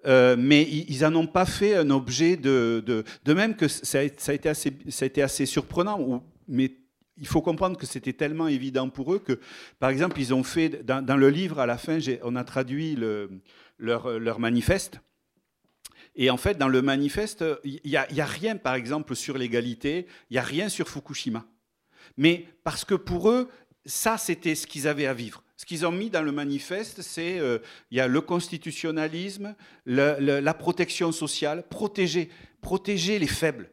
euh, 0.05 0.35
mais 0.37 0.63
ils 0.63 1.01
n'en 1.01 1.15
ont 1.15 1.27
pas 1.27 1.45
fait 1.45 1.75
un 1.75 1.89
objet 1.89 2.37
de. 2.37 2.83
De, 3.25 3.33
même 3.33 3.55
que 3.55 3.67
ça 3.67 3.99
a, 3.99 4.03
été 4.03 4.49
assez, 4.49 4.73
ça 4.89 5.05
a 5.05 5.07
été 5.07 5.23
assez 5.23 5.45
surprenant, 5.45 6.23
mais 6.47 6.71
il 7.17 7.27
faut 7.27 7.41
comprendre 7.41 7.77
que 7.77 7.85
c'était 7.85 8.13
tellement 8.13 8.47
évident 8.47 8.89
pour 8.89 9.13
eux 9.13 9.19
que, 9.19 9.39
par 9.79 9.89
exemple, 9.89 10.19
ils 10.19 10.33
ont 10.33 10.43
fait, 10.43 10.85
dans, 10.85 11.17
le 11.17 11.29
livre, 11.29 11.59
à 11.59 11.65
la 11.65 11.77
fin, 11.77 11.99
on 12.23 12.35
a 12.35 12.43
traduit 12.43 12.97
leur, 13.79 14.39
manifeste. 14.39 14.99
Et 16.15 16.29
en 16.29 16.37
fait, 16.37 16.57
dans 16.57 16.67
le 16.67 16.81
manifeste, 16.81 17.43
il 17.63 17.79
n'y 17.83 17.95
a, 17.95 18.25
rien, 18.25 18.57
par 18.57 18.75
exemple, 18.75 19.15
sur 19.15 19.37
l'égalité, 19.37 20.07
il 20.29 20.33
n'y 20.33 20.39
a 20.39 20.43
rien 20.43 20.69
sur 20.69 20.87
Fukushima. 20.89 21.45
Mais 22.17 22.45
parce 22.63 22.85
que 22.85 22.95
pour 22.95 23.29
eux, 23.29 23.49
ça, 23.85 24.17
c'était 24.17 24.55
ce 24.55 24.67
qu'ils 24.67 24.87
avaient 24.87 25.05
à 25.05 25.13
vivre. 25.13 25.43
Ce 25.55 25.65
qu'ils 25.65 25.85
ont 25.85 25.91
mis 25.91 26.09
dans 26.09 26.21
le 26.21 26.31
manifeste, 26.31 27.01
c'est 27.01 27.39
euh, 27.39 27.59
il 27.89 27.97
y 27.97 28.01
a 28.01 28.07
le 28.07 28.21
constitutionnalisme, 28.21 29.55
la 29.85 30.53
protection 30.53 31.11
sociale, 31.11 31.63
protéger, 31.67 32.29
protéger 32.61 33.17
les 33.17 33.27
faibles. 33.27 33.71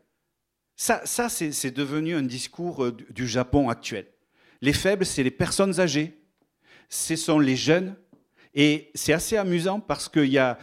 Ça, 0.76 1.28
c'est 1.28 1.70
devenu 1.70 2.14
un 2.14 2.22
discours 2.22 2.84
euh, 2.84 2.96
du 3.10 3.28
Japon 3.28 3.68
actuel. 3.68 4.06
Les 4.60 4.72
faibles, 4.72 5.06
c'est 5.06 5.22
les 5.22 5.30
personnes 5.30 5.78
âgées, 5.80 6.18
ce 6.88 7.16
sont 7.16 7.38
les 7.38 7.56
jeunes. 7.56 7.94
Et 8.56 8.92
c'est 8.94 9.12
assez 9.12 9.36
amusant 9.36 9.80
parce 9.80 10.08
qu'il 10.08 10.26
y, 10.26 10.38
a, 10.38 10.56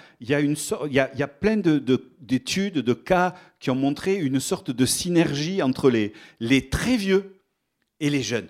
plein 1.27 1.57
d'études, 1.57 2.77
de, 2.77 2.93
cas 2.93 3.35
qui 3.59 3.69
ont 3.69 3.75
montré 3.75 4.15
une 4.15 4.39
sorte 4.39 4.71
de 4.71 4.85
synergie 4.85 5.61
entre 5.61 5.89
les, 5.89 6.69
très 6.69 6.95
vieux 6.95 7.41
et 7.99 8.09
les 8.09 8.23
jeunes, 8.23 8.47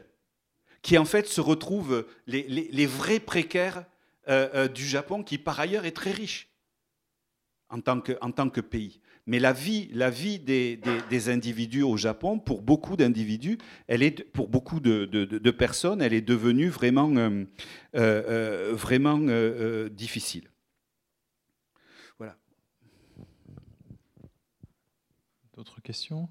qui 0.84 0.96
en 1.00 1.06
fait 1.06 1.28
se 1.28 1.42
retrouvent 1.42 2.06
les, 2.28 2.86
vrais 2.86 3.20
précaires 3.20 3.84
euh, 4.30 4.48
euh, 4.54 4.68
du 4.68 4.86
Japon, 4.86 5.24
qui 5.24 5.40
par 5.40 5.60
ailleurs 5.60 5.86
est 5.86 5.96
très 5.96 6.12
riche 6.12 6.48
en 7.70 7.82
tant 7.82 8.00
que 8.00 8.62
pays. 8.62 9.01
Mais 9.32 9.40
la 9.40 9.54
vie, 9.54 9.88
la 9.94 10.10
vie 10.10 10.40
des, 10.40 11.30
individus 11.30 11.84
au 11.84 11.96
Japon, 11.96 12.38
pour 12.38 12.62
beaucoup 12.62 12.98
d'individus, 12.98 13.60
elle 13.88 14.04
est, 14.04 14.26
pour 14.30 14.50
beaucoup 14.50 14.82
de, 14.82 15.52
personnes, 15.52 16.02
elle 16.02 16.12
est 16.12 16.20
devenue 16.20 16.68
vraiment, 16.68 17.10
euh, 17.16 17.46
euh, 17.96 18.24
euh, 18.28 18.76
vraiment 18.76 19.20
difficile. 19.88 20.52
Voilà. 22.18 22.36
D'autres 25.56 25.82
questions? 25.82 26.28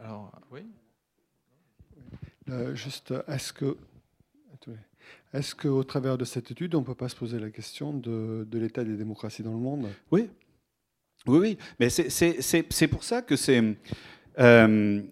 Alors, 0.00 0.32
oui? 0.50 0.62
juste, 2.72 3.12
est-ce 3.28 3.52
que 3.52 3.76
est-ce 5.32 5.54
qu'au 5.54 5.82
travers 5.84 6.18
de 6.18 6.24
cette 6.24 6.50
étude, 6.50 6.74
on 6.74 6.80
ne 6.80 6.84
peut 6.84 6.94
pas 6.94 7.08
se 7.08 7.16
poser 7.16 7.38
la 7.38 7.50
question 7.50 7.92
de, 7.92 8.46
l'état 8.52 8.84
des 8.84 8.96
démocraties 8.96 9.42
dans 9.42 9.52
le 9.52 9.58
monde? 9.58 9.88
Oui. 10.10 10.28
Oui, 11.26 11.38
oui. 11.38 11.58
Mais 11.80 11.88
c'est 11.90 12.88
pour 12.88 13.04
ça 13.04 13.22
que 13.22 13.36
c'est. 13.36 13.62
Euh, 14.38 15.02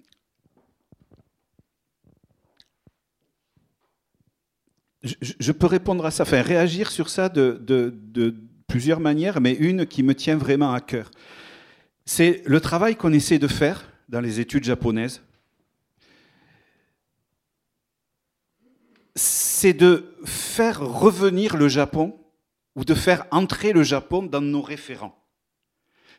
je, 5.02 5.52
peux 5.52 5.66
répondre 5.66 6.04
à 6.04 6.10
ça, 6.10 6.24
enfin 6.24 6.42
réagir 6.42 6.90
sur 6.90 7.08
ça 7.08 7.28
de 7.28 8.34
plusieurs 8.70 9.00
manières, 9.00 9.40
mais 9.40 9.54
une 9.54 9.86
qui 9.86 10.02
me 10.02 10.14
tient 10.14 10.36
vraiment 10.36 10.72
à 10.72 10.80
cœur. 10.80 11.10
C'est 12.04 12.42
le 12.46 12.60
travail 12.60 12.96
qu'on 12.96 13.12
essaie 13.12 13.38
de 13.38 13.48
faire 13.48 13.90
dans 14.08 14.20
les 14.20 14.40
études 14.40 14.64
japonaises. 14.64 15.22
C'est 19.14 19.72
de 19.72 20.14
faire 20.24 20.80
revenir 20.80 21.56
le 21.56 21.68
Japon 21.68 22.18
ou 22.76 22.84
de 22.84 22.94
faire 22.94 23.26
entrer 23.30 23.72
le 23.72 23.82
Japon 23.82 24.22
dans 24.22 24.40
nos 24.40 24.62
référents. 24.62 25.20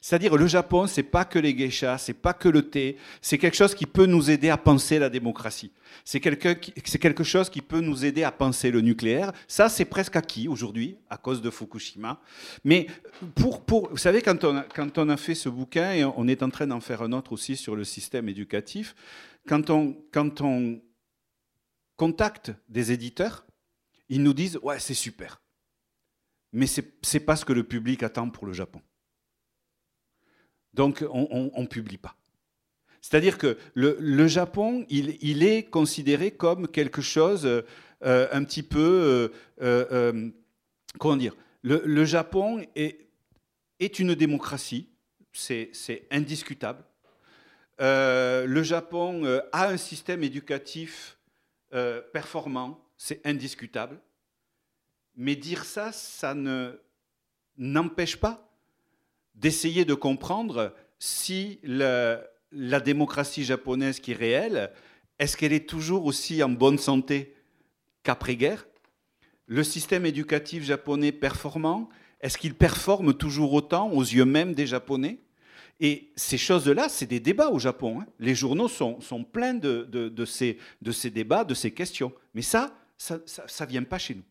C'est-à-dire 0.03 0.35
le 0.35 0.47
Japon, 0.47 0.87
c'est 0.87 1.03
pas 1.03 1.25
que 1.25 1.37
les 1.37 1.55
geishas, 1.55 1.99
c'est 1.99 2.15
pas 2.15 2.33
que 2.33 2.49
le 2.49 2.63
thé, 2.63 2.97
c'est 3.21 3.37
quelque 3.37 3.55
chose 3.55 3.75
qui 3.75 3.85
peut 3.85 4.07
nous 4.07 4.31
aider 4.31 4.49
à 4.49 4.57
penser 4.57 4.97
la 4.97 5.11
démocratie. 5.11 5.71
C'est 6.03 6.19
quelque, 6.19 7.23
chose 7.23 7.51
qui 7.51 7.61
peut 7.61 7.81
nous 7.81 8.03
aider 8.03 8.23
à 8.23 8.31
penser 8.31 8.71
le 8.71 8.81
nucléaire. 8.81 9.31
Ça, 9.47 9.69
c'est 9.69 9.85
presque 9.85 10.15
acquis 10.15 10.47
aujourd'hui 10.47 10.97
à 11.07 11.17
cause 11.17 11.39
de 11.43 11.51
Fukushima. 11.51 12.19
Mais 12.63 12.87
pour, 13.35 13.63
pour 13.63 13.89
vous 13.91 13.97
savez, 13.97 14.23
quand 14.23 14.43
on, 14.43 14.57
a, 14.57 14.63
quand 14.63 14.97
on 14.97 15.07
a 15.07 15.17
fait 15.17 15.35
ce 15.35 15.49
bouquin 15.49 15.93
et 15.93 16.03
on 16.03 16.27
est 16.27 16.41
en 16.41 16.49
train 16.49 16.65
d'en 16.65 16.79
faire 16.79 17.03
un 17.03 17.11
autre 17.11 17.31
aussi 17.31 17.55
sur 17.55 17.75
le 17.75 17.83
système 17.83 18.27
éducatif, 18.27 18.95
quand 19.47 19.69
on, 19.69 19.95
quand 20.11 20.41
on 20.41 20.81
contacte 22.01 22.51
des 22.67 22.91
éditeurs, 22.91 23.45
ils 24.09 24.23
nous 24.23 24.33
disent 24.33 24.57
ouais 24.63 24.79
c'est 24.79 24.95
super, 24.95 25.39
mais 26.51 26.65
c'est 26.65 26.95
c'est 27.03 27.19
pas 27.19 27.35
ce 27.35 27.45
que 27.45 27.53
le 27.53 27.63
public 27.63 28.01
attend 28.01 28.31
pour 28.31 28.47
le 28.47 28.53
Japon. 28.53 28.81
Donc, 30.73 31.05
on 31.11 31.61
ne 31.61 31.67
publie 31.67 31.99
pas. 31.99 32.15
C'est-à-dire 33.01 33.37
que 33.37 33.55
le, 33.75 34.27
Japon, 34.27 34.83
il, 34.89 35.43
est 35.43 35.69
considéré 35.69 36.31
comme 36.31 36.67
quelque 36.67 37.01
chose 37.03 37.45
euh, 37.45 38.27
un 38.31 38.43
petit 38.45 38.63
peu... 38.63 39.31
Euh, 39.61 39.85
euh, 39.91 40.29
comment 40.97 41.17
dire 41.17 41.35
le, 41.61 41.83
le, 41.85 42.05
Japon 42.05 42.65
est, 42.75 43.09
est 43.79 43.99
une 43.99 44.15
démocratie, 44.15 44.87
c'est 45.33 46.07
indiscutable. 46.09 46.83
le 47.79 48.63
Japon 48.63 49.41
a 49.51 49.67
un 49.67 49.77
système 49.77 50.23
éducatif 50.23 51.17
performant, 52.13 52.83
c'est 52.97 53.25
indiscutable. 53.25 53.99
Mais 55.15 55.35
dire 55.35 55.65
ça, 55.65 55.91
ça 55.91 56.35
n'empêche 57.57 58.17
pas 58.17 58.49
d'essayer 59.35 59.85
de 59.85 59.93
comprendre 59.93 60.75
si 60.99 61.59
la, 61.63 62.21
la, 62.51 62.79
démocratie 62.79 63.43
japonaise 63.43 63.99
qui 63.99 64.11
est 64.11 64.15
réelle, 64.15 64.71
est-ce 65.19 65.37
qu'elle 65.37 65.53
est 65.53 65.67
toujours 65.67 66.05
aussi 66.05 66.43
en 66.43 66.49
bonne 66.49 66.77
santé 66.77 67.35
qu'après-guerre? 68.03 68.67
Le 69.47 69.63
système 69.63 70.05
éducatif 70.05 70.63
japonais 70.63 71.11
performant, 71.11 71.89
est-ce 72.21 72.37
qu'il 72.37 72.53
performe 72.53 73.13
toujours 73.15 73.53
autant 73.53 73.91
aux 73.91 74.03
yeux 74.03 74.25
même 74.25 74.53
des 74.53 74.67
Japonais? 74.67 75.19
Et 75.83 76.11
ces 76.15 76.37
choses-là, 76.37 76.89
c'est 76.89 77.07
des 77.07 77.19
débats 77.19 77.49
au 77.49 77.57
Japon. 77.57 78.01
Hein. 78.01 78.05
Les 78.19 78.35
journaux 78.35 78.67
sont, 78.67 79.01
sont 79.01 79.23
pleins 79.23 79.55
de, 79.55 79.83
de, 79.83 80.25
ces, 80.25 80.59
de, 80.83 80.91
ces, 80.91 81.09
débats, 81.09 81.43
de 81.43 81.55
ces 81.55 81.71
questions. 81.71 82.13
Mais 82.35 82.43
ça, 82.43 82.71
ça 82.97 83.17
ne 83.17 83.65
vient 83.65 83.81
pas 83.81 83.97
chez 83.97 84.13
nous. 84.13 84.23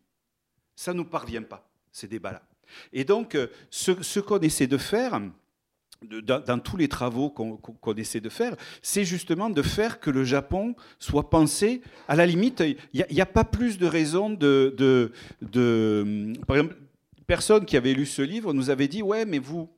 Ça 0.77 0.93
ne 0.93 0.99
nous 0.99 1.05
parvient 1.05 1.43
pas, 1.43 1.69
ces 1.91 2.07
débats-là. 2.07 2.41
Et 2.93 3.03
donc, 3.03 3.35
euh, 3.35 3.47
ce, 3.69 4.19
qu'on 4.21 4.39
essaie 4.39 4.67
de 4.67 4.77
faire, 4.77 5.19
dans, 6.01 6.59
tous 6.59 6.77
les 6.77 6.87
travaux 6.87 7.29
qu'on 7.29 7.57
qu 7.57 7.99
essaie 7.99 8.21
de 8.21 8.29
faire, 8.29 8.55
c'est 8.81 9.03
justement 9.03 9.49
de 9.49 9.61
faire 9.61 9.99
que 9.99 10.09
le 10.09 10.23
Japon 10.23 10.73
soit 10.99 11.29
pensé. 11.29 11.81
À 12.07 12.15
la 12.15 12.25
limite, 12.25 12.63
il 12.93 13.05
n'y 13.11 13.21
a, 13.21 13.25
pas 13.25 13.43
plus 13.43 13.77
de 13.77 13.87
raison 13.87 14.29
de, 14.29 14.73
de, 14.77 15.11
de, 15.41 16.31
Par 16.47 16.55
exemple, 16.55 16.77
personne 17.27 17.65
qui 17.65 17.75
avait 17.75 17.93
lu 17.93 18.05
ce 18.05 18.21
livre 18.21 18.53
nous 18.53 18.69
avait 18.69 18.87
dit 18.87 19.03
Ouais, 19.03 19.25
mais 19.25 19.39
vous 19.39 19.69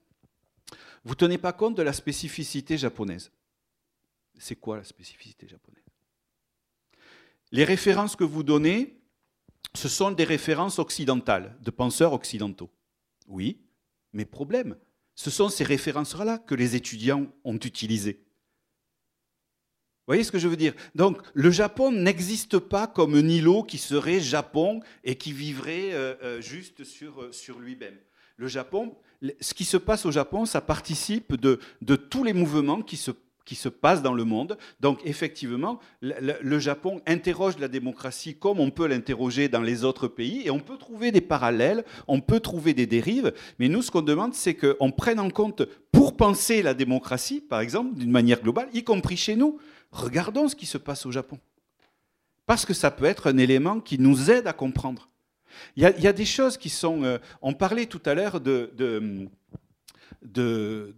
vous 1.03 1.15
tenez 1.15 1.37
pas 1.37 1.53
compte 1.53 1.75
de 1.75 1.81
la 1.81 1.93
spécificité 1.93 2.77
japonaise. 2.77 3.31
C'est 4.37 4.55
quoi 4.55 4.77
la 4.77 4.83
spécificité 4.83 5.47
japonaise? 5.47 5.83
Les 7.51 7.63
références 7.63 8.15
que 8.15 8.23
vous 8.23 8.43
donnez, 8.43 8.97
ce 9.73 9.87
sont 9.87 10.11
des 10.11 10.23
références 10.23 10.79
occidentales, 10.79 11.55
de 11.61 11.71
penseurs 11.71 12.13
occidentaux. 12.13 12.71
Oui, 13.27 13.59
mais 14.11 14.25
problème, 14.25 14.75
ce 15.15 15.29
sont 15.29 15.49
ces 15.49 15.63
références-là 15.63 16.39
que 16.39 16.55
les 16.55 16.75
étudiants 16.75 17.27
ont 17.43 17.57
utilisées. 17.57 18.23
Vous 20.05 20.11
voyez 20.11 20.23
ce 20.23 20.31
que 20.31 20.39
je 20.39 20.49
veux 20.49 20.57
dire? 20.57 20.73
Donc, 20.95 21.19
le 21.33 21.49
Japon 21.49 21.91
n'existe 21.91 22.59
pas 22.59 22.87
comme 22.87 23.15
un 23.15 23.27
îlot 23.27 23.63
qui 23.63 23.77
serait 23.77 24.19
Japon 24.19 24.81
et 25.05 25.15
qui 25.15 25.31
vivrait 25.31 25.93
euh, 25.93 26.15
euh, 26.23 26.41
juste 26.41 26.83
sur, 26.83 27.21
euh, 27.21 27.31
sur 27.31 27.59
lui-même. 27.59 27.97
Le 28.35 28.47
Japon, 28.47 28.97
ce 29.39 29.53
qui 29.53 29.65
se 29.65 29.77
passe 29.77 30.05
au 30.05 30.11
Japon, 30.11 30.45
ça 30.45 30.61
participe 30.61 31.35
de, 31.35 31.59
tous 31.95 32.23
les 32.23 32.33
mouvements 32.33 32.81
qui 32.81 32.97
se 32.97 33.11
qui 33.45 33.55
se 33.55 33.67
passe 33.67 34.01
dans 34.01 34.13
le 34.13 34.23
monde. 34.23 34.57
Donc 34.79 35.01
effectivement, 35.03 35.79
le, 35.99 36.35
le, 36.41 36.59
Japon 36.59 37.01
interroge 37.05 37.59
la 37.59 37.67
démocratie 37.67 38.35
comme 38.35 38.61
on 38.61 38.71
peut 38.71 38.87
l'interroger 38.87 39.49
dans 39.49 39.61
les 39.61 39.83
autres 39.83 40.07
pays, 40.07 40.43
et 40.45 40.49
on 40.49 40.61
peut 40.61 40.77
trouver 40.77 41.11
des 41.11 41.19
parallèles, 41.19 41.83
on 42.07 42.21
peut 42.21 42.39
trouver 42.39 42.73
des 42.73 42.85
dérives, 42.85 43.33
mais 43.59 43.67
nous, 43.67 43.81
ce 43.81 43.91
qu'on 43.91 44.01
demande, 44.01 44.33
c'est 44.33 44.55
qu'on 44.55 44.91
prenne 44.91 45.19
en 45.19 45.29
compte, 45.29 45.63
pour 45.91 46.15
penser 46.15 46.61
la 46.61 46.73
démocratie, 46.73 47.41
par 47.41 47.59
exemple, 47.59 47.95
d'une 47.95 48.11
manière 48.11 48.41
globale, 48.41 48.69
y 48.73 48.85
compris 48.85 49.17
chez 49.17 49.35
nous, 49.35 49.57
regardons 49.91 50.47
ce 50.47 50.55
qui 50.55 50.65
se 50.65 50.77
passe 50.77 51.05
au 51.05 51.11
Japon. 51.11 51.37
Parce 52.45 52.65
que 52.65 52.73
ça 52.73 52.91
peut 52.91 53.05
être 53.05 53.27
un 53.27 53.37
élément 53.37 53.81
qui 53.81 53.99
nous 53.99 54.31
aide 54.31 54.47
à 54.47 54.53
comprendre. 54.53 55.09
Il 55.75 55.83
y 55.83 56.07
a, 56.07 56.13
des 56.13 56.25
choses 56.25 56.57
qui 56.57 56.69
sont... 56.69 57.03
Euh, 57.03 57.17
on 57.41 57.53
parlait 57.53 57.85
tout 57.85 58.01
à 58.05 58.13
l'heure 58.13 58.39
de... 58.39 58.71
de 58.75 59.27
de, 60.21 60.95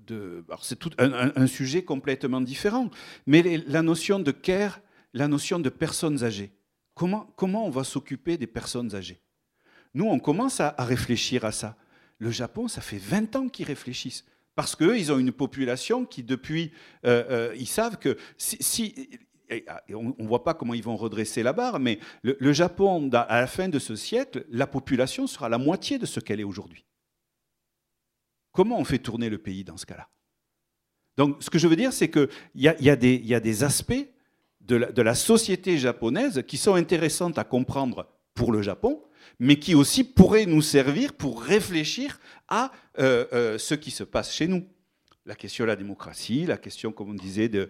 c'est 0.61 0.77
tout 0.77 0.91
un, 0.99 1.47
sujet 1.47 1.83
complètement 1.83 2.41
différent, 2.41 2.91
mais 3.25 3.63
la 3.65 3.81
notion 3.81 4.19
de 4.19 4.29
care, 4.31 4.81
la 5.13 5.27
notion 5.27 5.57
de 5.57 5.69
personnes 5.69 6.23
âgées. 6.23 6.51
Comment, 6.93 7.27
comment 7.35 7.65
on 7.65 7.69
va 7.69 7.83
s'occuper 7.83 8.37
des 8.37 8.47
personnes 8.47 8.93
âgées? 8.95 9.19
Nous, 9.93 10.05
on 10.05 10.19
commence 10.19 10.59
à, 10.59 10.75
réfléchir 10.77 11.45
à 11.45 11.51
ça. 11.51 11.75
Le 12.19 12.29
Japon, 12.29 12.67
ça 12.67 12.81
fait 12.81 12.97
20 12.97 13.35
ans 13.35 13.49
qu'ils 13.49 13.65
réfléchissent. 13.65 14.25
Parce 14.53 14.75
qu'eux, 14.75 14.97
ils 14.97 15.11
ont 15.11 15.19
une 15.19 15.31
population 15.31 16.05
qui, 16.05 16.23
depuis, 16.23 16.71
euh, 17.05 17.23
euh, 17.29 17.55
ils 17.57 17.67
savent 17.67 17.97
que 17.97 18.17
si 18.37 19.09
on 19.89 20.15
ne 20.17 20.27
voit 20.27 20.43
pas 20.43 20.53
comment 20.53 20.73
ils 20.73 20.83
vont 20.83 20.95
redresser 20.95 21.43
la 21.43 21.53
barre, 21.53 21.79
mais 21.79 21.99
le, 22.23 22.53
Japon, 22.53 23.09
à 23.13 23.41
la 23.41 23.47
fin 23.47 23.69
de 23.69 23.79
ce 23.79 23.95
siècle, 23.95 24.45
la 24.49 24.67
population 24.67 25.27
sera 25.27 25.49
la 25.49 25.57
moitié 25.57 25.97
de 25.97 26.05
ce 26.05 26.19
qu'elle 26.19 26.39
est 26.39 26.45
aujourd'hui. 26.45 26.85
Comment 28.51 28.79
on 28.79 28.85
fait 28.85 28.99
tourner 28.99 29.29
le 29.29 29.37
pays 29.37 29.63
dans 29.63 29.77
ce 29.77 29.85
cas-là? 29.85 30.07
Donc, 31.17 31.41
ce 31.41 31.49
que 31.49 31.59
je 31.59 31.67
veux 31.67 31.75
dire, 31.75 31.93
c'est 31.93 32.09
qu'il 32.09 32.29
y, 32.55 32.67
y, 32.67 33.41
des 33.41 33.63
aspects 33.63 33.93
de 34.61 34.75
la, 34.75 34.91
de 34.91 35.01
la, 35.01 35.15
société 35.15 35.77
japonaise 35.77 36.43
qui 36.47 36.57
sont 36.57 36.75
intéressants 36.75 37.31
à 37.31 37.43
comprendre 37.43 38.07
pour 38.33 38.51
le 38.51 38.61
Japon, 38.61 39.01
mais 39.39 39.57
qui 39.57 39.75
aussi 39.75 40.03
pourraient 40.03 40.45
nous 40.45 40.61
servir 40.61 41.13
pour 41.13 41.41
réfléchir 41.41 42.19
à 42.47 42.71
euh, 42.99 43.25
euh, 43.33 43.57
ce 43.57 43.75
qui 43.75 43.91
se 43.91 44.03
passe 44.03 44.33
chez 44.33 44.47
nous 44.47 44.65
la 45.25 45.35
question 45.35 45.63
de 45.63 45.69
la 45.69 45.75
démocratie, 45.75 46.45
la 46.45 46.57
question, 46.57 46.91
comme 46.91 47.09
on 47.09 47.13
disait, 47.13 47.49
de, 47.49 47.67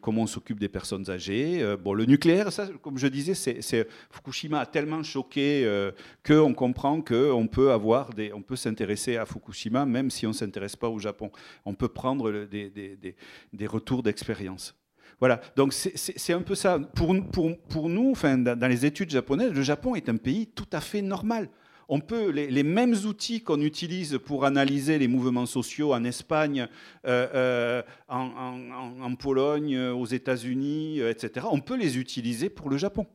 comment 0.00 0.22
on 0.22 0.26
s'occupe 0.26 0.60
des 0.60 0.68
personnes 0.68 1.08
âgées. 1.10 1.62
Euh, 1.62 1.76
bon, 1.76 1.94
le 1.94 2.04
nucléaire, 2.04 2.52
ça, 2.52 2.68
comme 2.82 2.98
je 2.98 3.06
disais, 3.06 3.34
c'est, 3.34 3.88
Fukushima 4.10 4.60
a 4.60 4.66
tellement 4.66 5.02
choqué 5.02 5.64
euh, 5.64 5.92
qu'on 6.26 6.52
comprend 6.52 7.00
qu'on 7.00 7.46
peut 7.46 7.72
avoir 7.72 8.10
on 8.34 8.42
peut 8.42 8.56
s'intéresser 8.56 9.16
à 9.16 9.24
Fukushima 9.24 9.86
même 9.86 10.10
si 10.10 10.26
on 10.26 10.30
ne 10.30 10.34
s'intéresse 10.34 10.76
pas 10.76 10.88
au 10.88 10.98
Japon. 10.98 11.30
On 11.64 11.74
peut 11.74 11.88
prendre 11.88 12.44
des, 12.44 13.66
retours 13.66 14.02
d'expérience. 14.02 14.74
Voilà, 15.18 15.40
donc 15.54 15.72
c'est 15.72 16.32
un 16.32 16.42
peu 16.42 16.54
ça. 16.54 16.78
Pour, 16.78 17.14
pour, 17.30 17.58
pour 17.68 17.88
nous, 17.88 18.10
enfin, 18.10 18.38
dans 18.38 18.68
les 18.68 18.86
études 18.86 19.10
japonaises, 19.10 19.52
le 19.52 19.62
Japon 19.62 19.94
est 19.94 20.08
un 20.08 20.16
pays 20.16 20.46
tout 20.46 20.68
à 20.72 20.80
fait 20.80 21.02
normal 21.02 21.48
on 21.92 21.98
peut, 21.98 22.30
les, 22.30 22.62
mêmes 22.62 22.94
outils 23.04 23.42
qu'on 23.42 23.60
utilise 23.60 24.18
pour 24.24 24.44
analyser 24.44 24.96
les 24.96 25.08
mouvements 25.08 25.44
sociaux 25.44 25.92
en 25.92 26.04
Espagne, 26.04 26.68
euh, 27.04 27.28
euh, 27.34 27.82
en, 28.08 29.14
Pologne, 29.16 29.76
aux 29.76 30.06
États-Unis, 30.06 31.00
euh, 31.00 31.10
etc., 31.10 31.46
on 31.50 31.58
peut 31.58 31.76
les 31.76 31.98
utiliser 31.98 32.48
pour 32.48 32.70
le 32.70 32.76
Japon. 32.76 33.08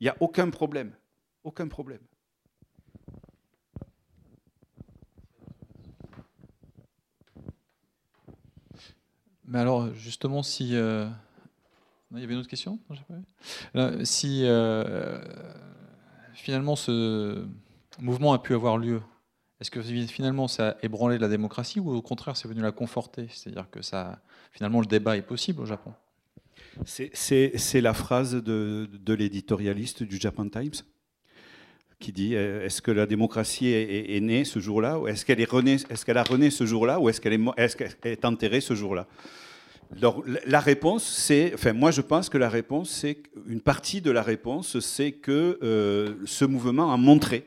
Il 0.00 0.04
n'y 0.04 0.10
a 0.10 0.16
aucun 0.20 0.50
problème. 0.50 0.92
Aucun 1.42 1.68
problème. 1.68 2.00
Mais 9.46 9.58
alors, 9.58 9.94
justement, 9.94 10.42
si. 10.42 10.72
Il 10.72 12.20
y 12.20 12.24
avait 12.24 12.34
une 12.34 12.40
autre 12.40 12.48
question? 12.48 12.78
Si 14.04 14.44
finalement 16.34 16.76
ce 16.76 17.46
mouvement 17.98 18.32
a 18.32 18.38
pu 18.38 18.54
avoir 18.54 18.78
lieu, 18.78 19.00
est-ce 19.60 19.70
que 19.70 19.82
finalement 19.82 20.46
ça 20.46 20.70
a 20.70 20.76
ébranlé 20.82 21.18
la 21.18 21.28
démocratie 21.28 21.80
ou 21.80 21.90
au 21.90 22.02
contraire 22.02 22.36
c'est 22.36 22.48
venu 22.48 22.60
la 22.60 22.72
conforter? 22.72 23.26
C'est-à-dire 23.30 23.68
que 23.70 23.82
ça, 23.82 24.20
finalement 24.52 24.80
le 24.80 24.86
débat 24.86 25.16
est 25.16 25.22
possible 25.22 25.60
au 25.60 25.66
Japon 25.66 25.92
C'est 26.84 27.80
la 27.80 27.94
phrase 27.94 28.34
de, 28.34 28.88
l'éditorialiste 29.12 30.02
du 30.02 30.18
Japan 30.18 30.48
Times. 30.48 30.82
qui 31.98 32.12
dit 32.12 32.36
euh, 32.36 32.64
est-ce 32.64 32.80
que 32.80 32.92
la 32.92 33.06
démocratie 33.06 33.68
est, 33.68 34.16
est 34.16 34.20
née 34.20 34.44
ce 34.44 34.60
jour-là 34.60 35.00
Est-ce 35.08 35.24
qu'elle 35.24 35.40
est 35.40 35.50
renée, 35.50 35.78
qu'elle 36.06 36.18
a 36.18 36.22
rené 36.22 36.50
ce 36.50 36.64
jour-là 36.64 37.00
ou 37.00 37.08
est-ce 37.08 37.20
qu'elle 37.20 37.32
est, 37.32 37.40
est, 37.56 37.76
qu'elle 38.00 38.12
est 38.12 38.24
enterrée 38.24 38.60
ce 38.60 38.74
jour-là? 38.74 39.08
Alors, 39.96 40.22
la 40.46 40.60
réponse, 40.60 41.04
c'est, 41.04 41.52
enfin, 41.54 41.72
moi 41.72 41.90
je 41.90 42.02
pense 42.02 42.28
que 42.28 42.38
la 42.38 42.50
réponse, 42.50 42.90
c'est 42.90 43.22
une 43.46 43.60
partie 43.60 44.00
de 44.00 44.10
la 44.10 44.22
réponse, 44.22 44.78
c'est 44.80 45.12
que 45.12 45.58
euh, 45.62 46.16
ce 46.26 46.44
mouvement 46.44 46.92
a 46.92 46.96
montré, 46.96 47.46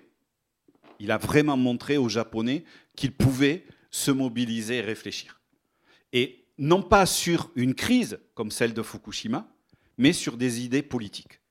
il 1.01 1.11
a 1.11 1.17
vraiment 1.17 1.57
montré 1.57 1.97
aux 1.97 2.09
Japonais 2.09 2.63
qu'il 2.95 3.11
pouvait 3.11 3.65
se 3.89 4.11
mobiliser 4.11 4.77
et 4.77 4.81
réfléchir. 4.81 5.41
Et 6.13 6.45
non 6.57 6.83
pas 6.83 7.07
sur 7.07 7.49
une 7.55 7.73
crise 7.73 8.19
comme 8.35 8.51
celle 8.51 8.73
de 8.73 8.83
Fukushima, 8.83 9.51
mais 9.97 10.13
sur 10.13 10.37
des 10.37 10.61
idées 10.63 10.83
politiques. 10.83 11.41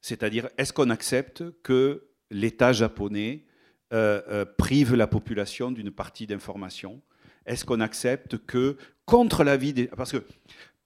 C'est-à-dire, 0.00 0.48
est-ce 0.56 0.72
qu'on 0.72 0.88
accepte 0.88 1.44
que 1.62 2.08
l'État 2.30 2.72
japonais 2.72 3.44
euh, 3.92 4.22
euh, 4.28 4.44
prive 4.46 4.94
la 4.94 5.06
population 5.06 5.70
d'une 5.70 5.90
partie 5.90 6.26
d'informations? 6.26 7.02
Est-ce 7.44 7.66
qu'on 7.66 7.80
accepte 7.80 8.38
que, 8.38 8.78
contre 9.04 9.44
l'avis 9.44 9.74
des... 9.74 9.86
Parce 9.88 10.12
que 10.12 10.18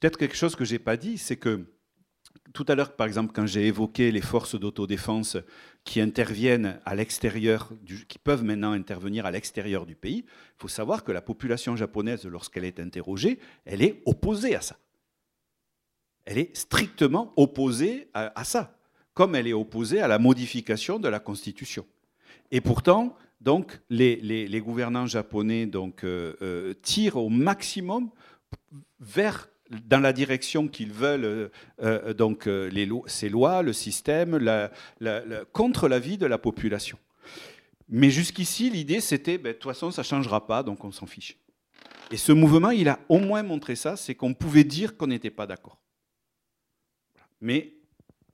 peut-être 0.01 0.19
quelque 0.19 0.37
chose 0.37 0.57
que 0.57 0.65
je 0.65 0.73
n'ai 0.73 0.79
pas 0.81 0.97
dit, 0.97 1.19
c'est 1.19 1.37
que 1.37 1.67
tout 2.55 2.65
à 2.69 2.77
l'heure, 2.77 2.95
par 2.95 3.09
exemple, 3.09 3.33
quand 3.35 3.47
j'ai 3.47 3.67
évoqué 3.67 4.13
les 4.13 4.21
forces 4.21 4.55
d'autodéfense 4.55 5.37
qui 5.83 6.01
interviennent 6.01 6.79
à 6.85 6.95
l'extérieur, 6.95 7.73
qui 8.09 8.19
peuvent 8.19 8.45
maintenant 8.45 8.71
intervenir 8.71 9.27
à 9.27 9.33
l'extérieur 9.33 9.87
du 9.87 9.97
pays, 9.97 10.25
il 10.25 10.57
faut 10.59 10.69
savoir 10.69 11.03
que 11.03 11.11
la 11.11 11.21
population 11.21 11.75
japonaise, 11.75 12.25
lorsqu'elle 12.25 12.65
est 12.65 12.79
interrogée, 12.79 13.41
elle 13.65 13.83
est 13.83 14.01
opposée 14.07 14.55
à 14.55 14.61
ça. 14.61 14.79
Elle 16.27 16.39
est 16.39 16.57
strictement 16.57 17.33
opposée 17.37 18.09
à, 18.15 18.45
ça 18.45 18.79
comme 19.15 19.35
elle 19.35 19.49
est 19.49 19.53
opposée 19.53 20.01
à 20.01 20.09
la 20.09 20.19
modification 20.19 20.99
de 20.99 21.09
la 21.09 21.21
Constitution. 21.21 21.85
Et 22.51 22.61
pourtant, 22.61 23.17
donc, 23.41 23.81
les, 23.91 24.61
gouvernants 24.65 25.07
japonais 25.07 25.69
euh, 25.75 25.93
euh, 26.41 26.75
tirent 26.83 27.17
au 27.17 27.29
maximum 27.29 28.11
vers, 29.01 29.49
dans 29.87 30.01
la 30.01 30.13
direction 30.13 30.69
qu'ils 30.69 30.93
veulent 30.93 31.25
euh, 31.25 31.49
euh 31.83 32.15
donc, 32.15 32.47
les 32.47 32.87
lo 32.87 33.05
ces 33.07 33.29
lois, 33.29 33.63
le 33.63 33.73
système, 33.73 34.37
la, 34.37 34.71
la, 35.01 35.25
la, 35.25 35.45
contre 35.45 35.89
la 35.89 35.99
vie 35.99 36.19
de 36.19 36.27
la 36.27 36.39
population. 36.39 36.99
Mais 37.89 38.11
jusqu'ici, 38.11 38.71
l'idée, 38.71 39.01
c'était, 39.01 39.39
ben, 39.39 39.53
de 39.53 39.59
toute 39.59 39.71
façon, 39.71 39.91
ça 39.91 40.03
ne 40.03 40.07
changera 40.07 40.47
pas, 40.47 40.63
donc 40.63 40.85
on 40.85 40.91
s'en 40.91 41.07
fiche. 41.07 41.37
Et 42.11 42.17
ce 42.17 42.33
mouvement, 42.33 42.71
il 42.71 42.89
a 42.89 43.01
au 43.09 43.19
moins 43.19 43.43
montré 43.43 43.77
ça, 43.77 43.97
c'est 43.97 44.15
qu'on 44.15 44.35
pouvait 44.35 44.65
dire 44.65 44.97
qu'on 44.97 45.07
n'était 45.07 45.31
pas 45.31 45.47
d'accord. 45.47 45.79
Mais 47.41 47.75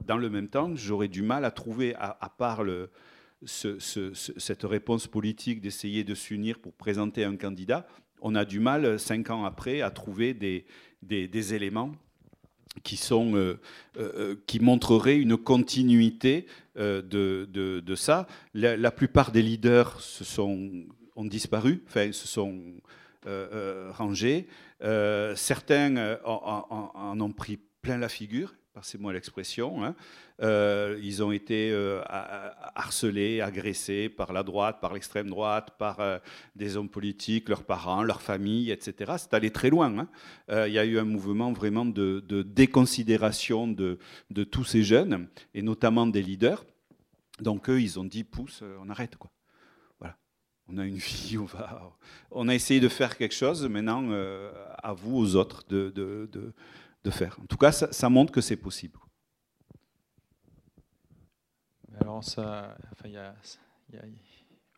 dans 0.05 0.17
le 0.17 0.31
même 0.31 0.49
temps, 0.49 0.75
j'aurais 0.75 1.09
du 1.09 1.23
mal 1.23 1.45
à 1.45 1.51
trouver, 1.51 1.95
à, 1.97 2.17
à 2.21 2.29
part 2.29 2.63
le, 2.63 2.91
ce, 3.45 3.79
ce, 3.79 4.13
cette 4.15 4.65
réponse 4.65 5.07
politique 5.07 5.61
d'essayer 5.61 6.05
de 6.05 6.15
s'unir 6.15 6.59
pour 6.59 6.75
présenter 6.75 7.25
un 7.25 7.37
candidat, 7.37 7.87
on 8.23 8.35
a 8.35 8.45
du 8.45 8.61
mal, 8.61 8.99
cinq 8.99 9.31
ans 9.31 9.45
après, 9.45 9.81
à 9.81 9.91
trouver 9.91 10.35
des, 10.35 10.67
des, 11.03 11.55
éléments 11.55 11.93
qui, 12.83 12.97
sont, 12.97 13.35
euh, 13.35 13.59
euh, 13.99 14.37
qui 14.47 14.61
montreraient 14.61 15.19
une 15.19 15.37
continuité 15.37 16.47
euh, 16.77 17.03
de, 17.03 17.49
de, 17.81 17.95
ça. 17.95 18.27
La, 18.55 18.91
plupart 18.91 19.33
des 19.33 19.43
leaders 19.43 20.01
se 20.01 20.25
sont, 20.25 20.71
ont 21.17 21.25
disparu, 21.25 21.83
enfin, 21.87 22.13
se 22.13 22.29
sont 22.29 22.61
rangés. 23.93 24.47
certains 25.37 26.19
en 26.25 27.21
ont 27.21 27.33
pris 27.33 27.59
plein 27.83 27.99
la 27.99 28.09
figure 28.09 28.55
passez-moi 28.81 29.13
l'expression. 29.13 29.85
Hein. 29.85 29.95
Euh, 30.41 30.99
ils 31.03 31.23
ont 31.23 31.33
été 31.33 31.71
euh, 31.71 32.01
harcelés, 32.75 33.43
agressés 33.43 34.09
par 34.09 34.33
la 34.33 34.43
droite, 34.43 34.79
par 34.81 34.95
l'extrême 34.95 35.29
droite, 35.29 35.73
par 35.79 36.01
euh, 36.01 36.19
des 36.57 36.79
hommes 36.79 36.89
politiques, 36.89 37.51
leurs 37.51 37.65
parents, 37.65 38.03
leurs 38.03 38.23
familles, 38.23 38.71
etc. 38.71 39.13
C'est 39.19 39.35
allé 39.35 39.51
très 39.51 39.69
loin. 39.69 39.93
Hein. 39.99 40.67
Il 40.67 40.73
y 40.73 40.79
a 40.79 40.85
eu 40.87 40.99
un 40.99 41.05
mouvement 41.05 41.53
vraiment 41.53 41.85
de, 41.85 42.25
déconsidération 42.43 43.69
de, 43.69 43.99
tous 44.51 44.65
ces 44.65 44.83
jeunes, 44.83 45.29
et 45.53 45.61
notamment 45.61 46.07
des 46.07 46.23
leaders. 46.23 46.65
Donc 47.41 47.69
eux, 47.69 47.83
ils 47.83 48.01
ont 48.01 48.05
dit, 48.05 48.25
pousse, 48.25 48.63
on 48.83 48.89
arrête. 48.89 49.17
quoi. 49.17 49.31
Voilà. 49.99 50.17
On 50.69 50.79
a 50.79 50.87
une 50.87 50.97
vie, 50.97 51.37
on, 51.37 51.45
va, 51.45 51.93
on 52.31 52.49
a 52.49 52.55
essayé 52.55 52.81
de 52.81 52.89
faire 52.89 53.19
quelque 53.19 53.35
chose, 53.35 53.69
maintenant, 53.69 54.11
à 54.83 54.95
vous, 54.95 55.19
aux 55.19 55.37
autres, 55.37 55.65
de, 55.69 55.93
de 57.05 57.11
faire. 57.11 57.39
En 57.41 57.47
tout 57.47 57.57
cas, 57.57 57.73
ça, 57.73 58.09
montre 58.09 58.33
que 58.33 58.41
c'est 58.41 58.57
possible. 58.57 58.99
Alors, 62.01 62.25
ça, 62.25 62.77
il 63.05 63.13
y, 63.13 63.17
a, 63.17 63.35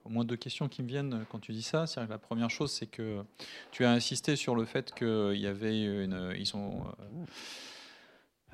au 0.04 0.08
moins 0.08 0.24
deux 0.24 0.36
questions 0.36 0.68
qui 0.68 0.82
me 0.82 0.88
viennent 0.88 1.24
quand 1.30 1.38
tu 1.38 1.52
dis 1.52 1.62
ça. 1.62 1.84
La 2.08 2.18
première 2.18 2.50
chose, 2.50 2.72
c'est 2.72 2.86
que 2.86 3.24
tu 3.70 3.84
as 3.84 3.90
insisté 3.90 4.36
sur 4.36 4.54
le 4.54 4.64
fait 4.64 4.92
qu'il 4.94 5.38
y 5.38 5.46
avait 5.46 5.84
une, 5.84 6.34
ils 6.36 6.56
ont 6.56 6.86
euh, 6.86 7.24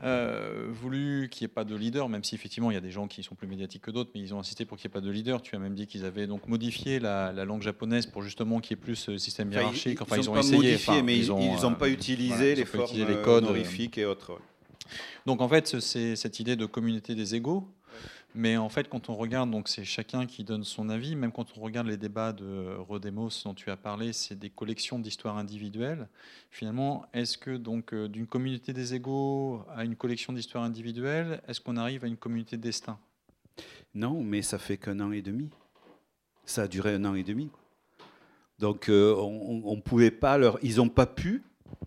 voulu 0.02 1.28
qu'il 1.30 1.44
n'y 1.44 1.50
ait 1.50 1.54
pas 1.54 1.64
de 1.64 1.74
leader, 1.74 2.08
même 2.08 2.24
si 2.24 2.34
effectivement 2.34 2.70
il 2.70 2.74
y 2.74 2.76
a 2.76 2.80
des 2.80 2.90
gens 2.90 3.08
qui 3.08 3.22
sont 3.22 3.34
plus 3.34 3.48
médiatiques 3.48 3.82
que 3.82 3.90
d'autres, 3.90 4.10
mais 4.14 4.20
ils 4.20 4.34
ont 4.34 4.38
insisté 4.38 4.64
pour 4.64 4.76
qu'il 4.76 4.88
n'y 4.88 4.92
ait 4.92 5.00
pas 5.00 5.06
de 5.06 5.10
leader. 5.10 5.42
Tu 5.42 5.56
as 5.56 5.58
même 5.58 5.74
dit 5.74 5.86
qu'ils 5.86 6.04
avaient 6.04 6.26
donc 6.26 6.46
modifié 6.48 7.00
la, 7.00 7.32
la, 7.32 7.44
langue 7.44 7.62
japonaise 7.62 8.06
pour 8.06 8.22
justement 8.22 8.60
qu'il 8.60 8.76
y 8.76 8.80
ait 8.80 8.82
plus 8.82 8.96
ce 8.96 9.18
système 9.18 9.50
hiérarchique. 9.50 10.00
Enfin, 10.00 10.16
ils, 10.16 10.22
ils 10.22 10.30
ont, 10.30 10.34
ont 10.34 10.38
essayé, 10.38 10.56
modifié, 10.56 10.92
enfin, 10.92 11.02
mais 11.02 11.18
ils 11.18 11.28
n'ont 11.28 11.72
euh, 11.72 11.74
pas 11.74 11.88
utilisé 11.88 12.34
voilà, 12.34 12.54
les 12.54 12.64
formes 12.64 12.96
les 12.96 13.22
codes 13.22 13.44
honorifiques 13.44 13.98
et 13.98 14.04
autres. 14.04 14.38
Donc 15.26 15.40
en 15.40 15.48
fait, 15.48 15.80
c'est 15.80 16.16
cette 16.16 16.40
idée 16.40 16.56
de 16.56 16.66
communauté 16.66 17.14
des 17.14 17.34
égaux 17.34 17.68
mais 18.34 18.56
en 18.56 18.68
fait, 18.68 18.88
quand 18.88 19.08
on 19.08 19.16
regarde, 19.16 19.50
donc 19.50 19.68
c'est 19.68 19.84
chacun 19.84 20.26
qui 20.26 20.44
donne 20.44 20.62
son 20.62 20.90
avis. 20.90 21.16
Même 21.16 21.32
quand 21.32 21.56
on 21.56 21.60
regarde 21.60 21.86
les 21.86 21.96
débats 21.96 22.32
de 22.32 22.76
Rodemos 22.76 23.30
dont 23.44 23.54
tu 23.54 23.70
as 23.70 23.76
parlé, 23.76 24.12
c'est 24.12 24.38
des 24.38 24.50
collections 24.50 24.98
d'histoires 24.98 25.38
individuelles. 25.38 26.08
Finalement, 26.50 27.06
est-ce 27.14 27.38
que 27.38 27.56
donc 27.56 27.94
euh, 27.94 28.08
d'une 28.08 28.26
communauté 28.26 28.72
des 28.72 28.94
égaux 28.94 29.64
à 29.74 29.84
une 29.84 29.96
collection 29.96 30.32
d'histoires 30.32 30.62
individuelles, 30.62 31.42
est-ce 31.48 31.60
qu'on 31.60 31.76
arrive 31.76 32.04
à 32.04 32.06
une 32.06 32.18
communauté 32.18 32.56
de 32.56 32.62
destin? 32.62 32.98
Non, 33.94 34.22
mais 34.22 34.42
ça 34.42 34.58
fait 34.58 34.76
qu'un 34.76 35.00
an 35.00 35.10
et 35.10 35.22
demi. 35.22 35.48
Ça 36.44 36.62
a 36.62 36.68
duré 36.68 36.94
un 36.94 37.04
an 37.06 37.14
et 37.14 37.24
demi. 37.24 37.50
Donc 38.58 38.88
euh, 38.88 39.14
on 39.16 39.74
ne 39.74 39.80
pouvait 39.80 40.10
pas 40.10 40.36
leur, 40.36 40.58
ils 40.62 40.76
n'ont 40.76 40.88
pas 40.88 41.06
pu. 41.06 41.42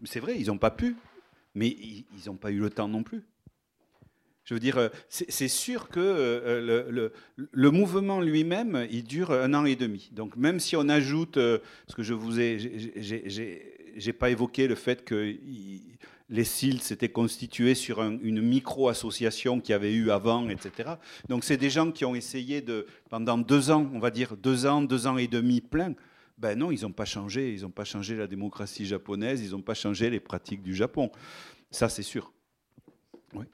C'est 0.06 0.20
vrai, 0.20 0.40
ils 0.40 0.48
n'ont 0.48 0.58
pas 0.58 0.72
pu, 0.72 0.96
mais 1.54 1.68
ils 1.70 2.28
n'ont 2.28 2.36
pas 2.36 2.52
eu 2.52 2.60
le 2.60 2.70
temps 2.70 2.88
non 2.88 3.04
plus. 3.04 3.24
Je 4.44 4.54
veux 4.56 4.60
dire, 4.60 4.78
euh, 4.78 4.90
c'est 5.10 5.48
sûr 5.48 5.90
que 5.90 6.00
euh, 6.00 7.10
le, 7.36 7.72
mouvement 7.72 8.22
lui-même, 8.22 8.88
il 8.90 9.04
dure 9.04 9.32
un 9.32 9.54
an 9.54 9.66
et 9.66 9.76
demi. 9.76 10.10
Donc 10.14 10.36
même 10.36 10.60
si 10.60 10.76
on 10.76 10.90
ajoute, 10.90 11.38
euh, 11.38 11.60
ce 11.88 11.96
que 11.96 12.04
je 12.04 12.14
vous 12.14 12.40
ai, 12.40 12.58
j'ai 13.96 14.14
pas 14.14 14.30
évoqué 14.30 14.68
le 14.68 14.76
fait 14.76 15.06
que 15.06 15.36
les 16.30 16.44
SIL 16.44 16.82
s'étaient 16.82 17.10
constitués 17.10 17.76
sur 17.76 18.02
un, 18.02 18.18
une 18.22 18.42
micro-association 18.42 19.60
qui 19.60 19.74
avait 19.74 19.94
eu 19.94 20.10
avant, 20.10 20.50
etc. 20.50 20.94
Donc 21.30 21.44
c'est 21.44 21.58
des 21.58 21.70
gens 21.70 21.92
qui 21.92 22.04
ont 22.06 22.16
essayé 22.16 22.62
de, 22.62 22.88
pendant 23.10 23.38
deux 23.38 23.70
ans, 23.70 23.90
on 23.94 24.00
va 24.00 24.10
dire 24.10 24.36
deux 24.38 24.66
ans, 24.66 24.82
deux 24.82 25.06
ans 25.06 25.18
et 25.18 25.28
demi 25.28 25.62
plein. 25.62 25.94
Ben 26.40 26.58
non, 26.58 26.72
ils 26.72 26.82
n'ont 26.82 26.92
pas 26.92 27.06
changé. 27.06 27.54
Ils 27.54 27.62
n'ont 27.62 27.70
pas 27.70 27.84
changé 27.84 28.16
la 28.16 28.26
démocratie 28.26 28.88
japonaise. 28.88 29.44
Ils 29.44 29.52
n'ont 29.52 29.62
pas 29.62 29.76
changé 29.76 30.10
les 30.10 30.20
pratiques 30.20 30.64
du 30.64 30.74
Japon. 30.74 31.12
Ça, 31.70 31.88
c'est 31.88 32.02
sûr. 32.02 32.34
Oui 33.36 33.46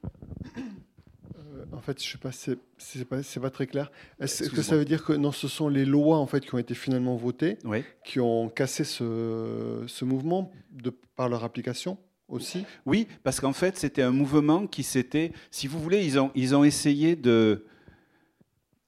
en 1.72 1.82
fait, 1.82 2.04
je 2.04 2.10
sais 2.10 2.18
pas, 2.18 2.32
c'est 2.32 3.06
pas, 3.06 3.22
pas 3.42 3.50
très 3.50 3.68
clair. 3.68 3.92
Est-ce 4.20 4.50
que 4.50 4.62
ça 4.62 4.78
veut 4.78 4.86
dire 4.86 5.04
que 5.04 5.14
non, 5.14 5.32
ce 5.32 5.48
sont 5.48 5.68
les 5.68 5.86
lois 5.86 6.18
en 6.18 6.28
fait 6.28 6.46
qui 6.46 6.54
ont 6.56 6.58
été 6.58 6.74
finalement 6.74 7.16
votées, 7.16 7.58
oui. 7.66 7.84
qui 8.06 8.20
ont 8.20 8.50
cassé 8.50 8.84
ce, 8.84 9.84
ce 9.88 10.06
mouvement 10.06 10.52
de, 10.72 10.92
par 11.16 11.30
leur 11.30 11.44
application 11.44 11.98
aussi? 12.28 12.66
Oui, 12.86 13.08
parce 13.24 13.40
qu'en 13.40 13.54
fait, 13.54 13.78
c'était 13.78 14.02
un 14.02 14.12
mouvement 14.12 14.68
qui 14.68 14.84
s'était, 14.84 15.34
si 15.52 15.68
vous 15.68 15.80
voulez, 15.80 16.06
ils 16.06 16.20
ont, 16.20 16.32
ils 16.36 16.56
ont 16.56 16.64
essayé 16.64 17.16
de, 17.16 17.66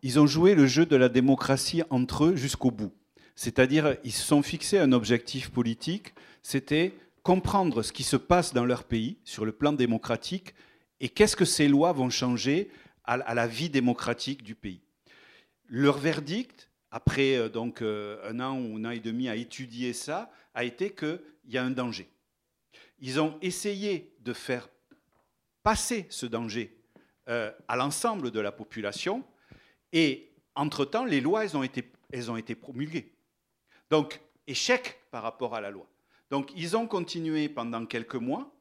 ils 0.01 0.19
ont 0.19 0.27
joué 0.27 0.55
le 0.55 0.65
jeu 0.65 0.85
de 0.85 0.95
la 0.95 1.09
démocratie 1.09 1.83
entre 1.89 2.25
eux 2.25 2.35
jusqu'au 2.35 2.71
bout. 2.71 2.93
C'est-à-dire, 3.35 3.97
ils 4.03 4.11
se 4.11 4.25
sont 4.25 4.41
fixés 4.41 4.79
un 4.79 4.91
objectif 4.91 5.49
politique, 5.49 6.13
c'était 6.41 6.93
comprendre 7.23 7.83
ce 7.83 7.91
qui 7.91 8.03
se 8.03 8.15
passe 8.15 8.53
dans 8.53 8.65
leur 8.65 8.83
pays 8.83 9.17
sur 9.23 9.45
le 9.45 9.51
plan 9.51 9.73
démocratique 9.73 10.55
et 10.99 11.09
qu'est-ce 11.09 11.35
que 11.35 11.45
ces 11.45 11.67
lois 11.67 11.91
vont 11.91 12.09
changer 12.09 12.69
à, 13.03 13.33
la 13.33 13.47
vie 13.47 13.69
démocratique 13.69 14.43
du 14.43 14.55
pays? 14.55 14.81
Leur 15.67 15.97
verdict, 15.97 16.69
après 16.91 17.35
euh, 17.35 17.49
euh, 17.81 18.29
un 18.29 18.39
an 18.39 18.59
ou 18.59 18.77
un 18.77 18.85
an 18.85 18.89
et 18.91 18.99
demi 18.99 19.29
à 19.29 19.35
étudier 19.35 19.93
ça, 19.93 20.31
a 20.53 20.63
été 20.63 20.91
qu'il 20.91 21.19
y 21.47 21.57
a 21.57 21.63
un 21.63 21.71
danger. 21.71 22.09
Ils 22.99 23.19
ont 23.19 23.37
essayé 23.41 24.13
de 24.19 24.33
faire 24.33 24.69
passer 25.63 26.05
ce 26.09 26.25
danger 26.25 26.75
euh, 27.29 27.51
à 27.67 27.75
l'ensemble 27.75 28.31
de 28.31 28.39
la 28.39 28.51
population, 28.51 29.23
et 29.93 30.31
entre-temps, 30.55 31.05
les 31.05 31.21
lois, 31.21 31.43
elles 31.43 31.55
ont, 31.55 31.63
été, 31.63 31.89
elles 32.11 32.29
ont 32.29 32.37
été 32.37 32.55
promulguées. 32.55 33.11
Donc, 33.89 34.19
échec 34.47 34.99
par 35.11 35.23
rapport 35.23 35.55
à 35.55 35.61
la 35.61 35.71
loi. 35.71 35.87
Donc, 36.29 36.51
ils 36.55 36.75
ont 36.75 36.87
continué 36.87 37.49
pendant 37.49 37.85
quelques 37.85 38.15
mois, 38.15 38.51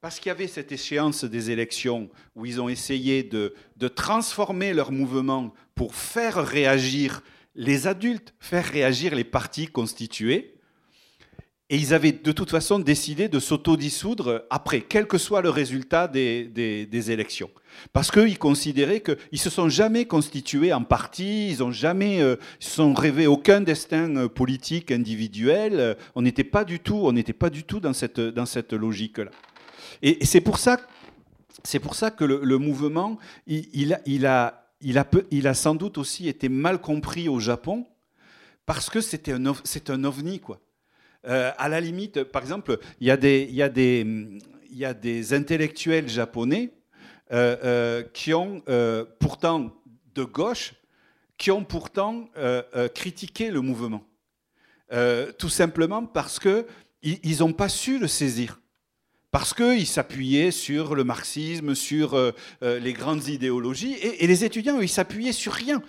parce 0.00 0.18
qu'il 0.18 0.28
y 0.28 0.32
avait 0.32 0.46
cette 0.46 0.72
échéance 0.72 1.24
des 1.24 1.50
élections 1.50 2.08
où 2.34 2.46
ils 2.46 2.60
ont 2.60 2.68
essayé 2.68 3.22
de, 3.22 3.54
transformer 3.94 4.72
leur 4.72 4.92
mouvement 4.92 5.52
pour 5.74 5.94
faire 5.94 6.36
réagir 6.44 7.22
les 7.54 7.86
adultes, 7.86 8.34
faire 8.38 8.64
réagir 8.64 9.14
les 9.14 9.24
partis 9.24 9.66
constitués. 9.66 10.54
Et 11.72 11.76
ils 11.76 11.94
avaient 11.94 12.12
de 12.12 12.32
toute 12.32 12.50
façon 12.50 12.80
décidé 12.80 13.28
de 13.28 13.38
s'autodissoudre 13.38 14.44
après, 14.50 14.80
quel 14.80 15.06
que 15.06 15.18
soit 15.18 15.40
le 15.40 15.50
résultat 15.50 16.08
des, 16.08 17.10
élections. 17.12 17.50
Parce 17.92 18.10
qu'ils 18.10 18.38
considéraient 18.38 19.02
qu'ils 19.02 19.16
ne 19.32 19.38
se 19.38 19.50
sont 19.50 19.68
jamais 19.68 20.06
constitués 20.06 20.72
en 20.72 20.82
parti, 20.82 21.50
ils 21.50 21.58
n'ont 21.60 21.70
jamais 21.70 22.20
euh, 22.20 22.34
ils 22.60 22.66
se 22.66 22.72
sont 22.72 22.92
rêvé 22.92 23.28
aucun 23.28 23.60
destin 23.60 24.16
euh, 24.16 24.28
politique 24.28 24.90
individuel. 24.90 25.96
On 26.16 26.22
n'était 26.22 26.42
pas 26.42 26.64
du 26.64 26.80
tout, 26.80 27.12
dans 27.80 27.92
cette 27.92 28.72
logique-là. 28.72 29.30
Et, 30.02 30.24
c'est 30.24 30.40
pour 30.40 30.58
ça, 30.58 30.80
c'est 31.64 31.80
pour 31.80 31.94
ça 31.94 32.10
que 32.10 32.24
le, 32.24 32.58
mouvement, 32.58 33.18
il, 33.46 33.94
a, 33.94 34.00
il, 34.06 34.26
a, 34.26 34.72
il, 34.80 34.98
a 34.98 35.06
il 35.30 35.46
a 35.46 35.54
sans 35.54 35.74
doute 35.74 35.98
aussi 35.98 36.28
été 36.28 36.48
mal 36.48 36.80
compris 36.80 37.28
au 37.28 37.40
Japon, 37.40 37.86
parce 38.66 38.88
que 38.88 39.00
c'était 39.00 39.32
un, 39.32 39.54
c'est 39.64 39.90
un 39.90 40.04
ovni, 40.04 40.40
quoi. 40.40 40.60
Euh, 41.26 41.50
à 41.58 41.68
la 41.68 41.80
limite, 41.80 42.24
par 42.24 42.42
exemple, 42.42 42.78
il 43.00 43.06
y 43.06 43.10
a 43.10 43.16
des, 43.16 43.48
y 43.50 43.62
a 43.62 43.68
des, 43.68 44.06
y 44.70 44.84
a 44.84 44.94
des 44.94 45.34
intellectuels 45.34 46.08
japonais 46.08 46.70
euh, 47.32 47.56
euh, 47.64 48.02
qui 48.14 48.32
ont 48.32 48.62
pourtant 49.18 49.74
de 50.14 50.24
gauche, 50.24 50.74
qui 51.36 51.50
ont 51.50 51.64
pourtant 51.64 52.28
critiqué 52.94 53.50
le 53.50 53.60
mouvement, 53.60 54.04
tout 55.38 55.48
simplement 55.48 56.04
parce 56.06 56.38
que 56.38 56.66
ils 57.02 57.38
n'ont 57.40 57.52
pas 57.52 57.68
su 57.68 57.98
le 57.98 58.08
saisir. 58.08 58.59
Parce 59.30 59.54
qu'ils 59.54 59.86
s'appuyaient 59.86 60.50
sur 60.50 60.96
le 60.96 61.04
marxisme, 61.04 61.76
sur 61.76 62.14
euh, 62.14 62.32
euh, 62.62 62.80
les 62.80 62.92
grandes 62.92 63.28
idéologies, 63.28 63.94
et, 63.94 64.26
les 64.26 64.44
étudiants, 64.44 64.80
ils 64.80 64.88
s'appuyaient 64.88 65.32
sur 65.32 65.52
rien, 65.52 65.80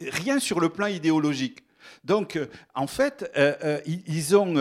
rien 0.00 0.38
sur 0.38 0.60
le 0.60 0.68
plan 0.68 0.86
idéologique. 0.86 1.60
Donc, 2.04 2.36
euh, 2.36 2.46
en 2.74 2.86
fait, 2.86 3.32
ils, 3.86 4.36
ont, 4.36 4.54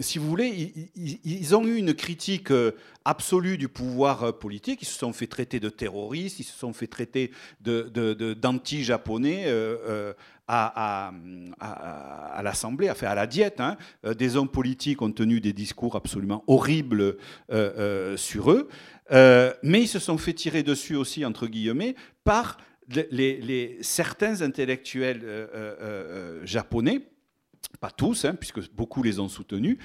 si 0.00 0.18
vous 0.18 0.28
voulez, 0.28 0.72
ils, 0.96 1.54
ont 1.54 1.64
eu 1.66 1.76
une 1.76 1.92
critique 1.92 2.50
absolue 3.04 3.58
du 3.58 3.68
pouvoir 3.68 4.38
politique. 4.38 4.80
Ils 4.82 4.86
se 4.86 4.98
sont 4.98 5.12
fait 5.12 5.26
traiter 5.26 5.60
de 5.60 5.68
terroristes, 5.68 6.40
ils 6.40 6.44
se 6.44 6.58
sont 6.58 6.72
fait 6.72 6.86
traiter 6.86 7.32
d'anti-japonais 7.60 9.46
à, 10.48 11.12
l'Assemblée, 12.42 12.88
à 12.88 13.14
la 13.14 13.26
diète. 13.26 13.60
hein. 13.60 13.76
Euh, 14.04 14.14
des 14.14 14.36
hommes 14.36 14.48
politiques 14.48 15.02
ont 15.02 15.12
tenu 15.12 15.40
des 15.40 15.52
discours 15.52 15.96
absolument 15.96 16.42
horribles 16.46 17.00
euh, 17.02 17.14
euh, 17.50 18.16
sur 18.16 18.50
eux. 18.50 18.68
Mais 19.62 19.82
ils 19.82 19.88
se 19.88 19.98
sont 19.98 20.18
fait 20.18 20.32
tirer 20.32 20.62
dessus 20.62 20.96
aussi, 20.96 21.24
entre 21.24 21.46
guillemets, 21.46 21.94
par 22.24 22.58
les, 22.88 23.78
certains 23.80 24.42
intellectuels 24.42 25.22
japonais, 26.44 27.02
pas 27.80 27.90
tous, 27.90 28.24
hein, 28.24 28.34
puisque 28.34 28.70
beaucoup 28.72 29.02
les 29.02 29.18
ont 29.18 29.28
soutenus, 29.28 29.78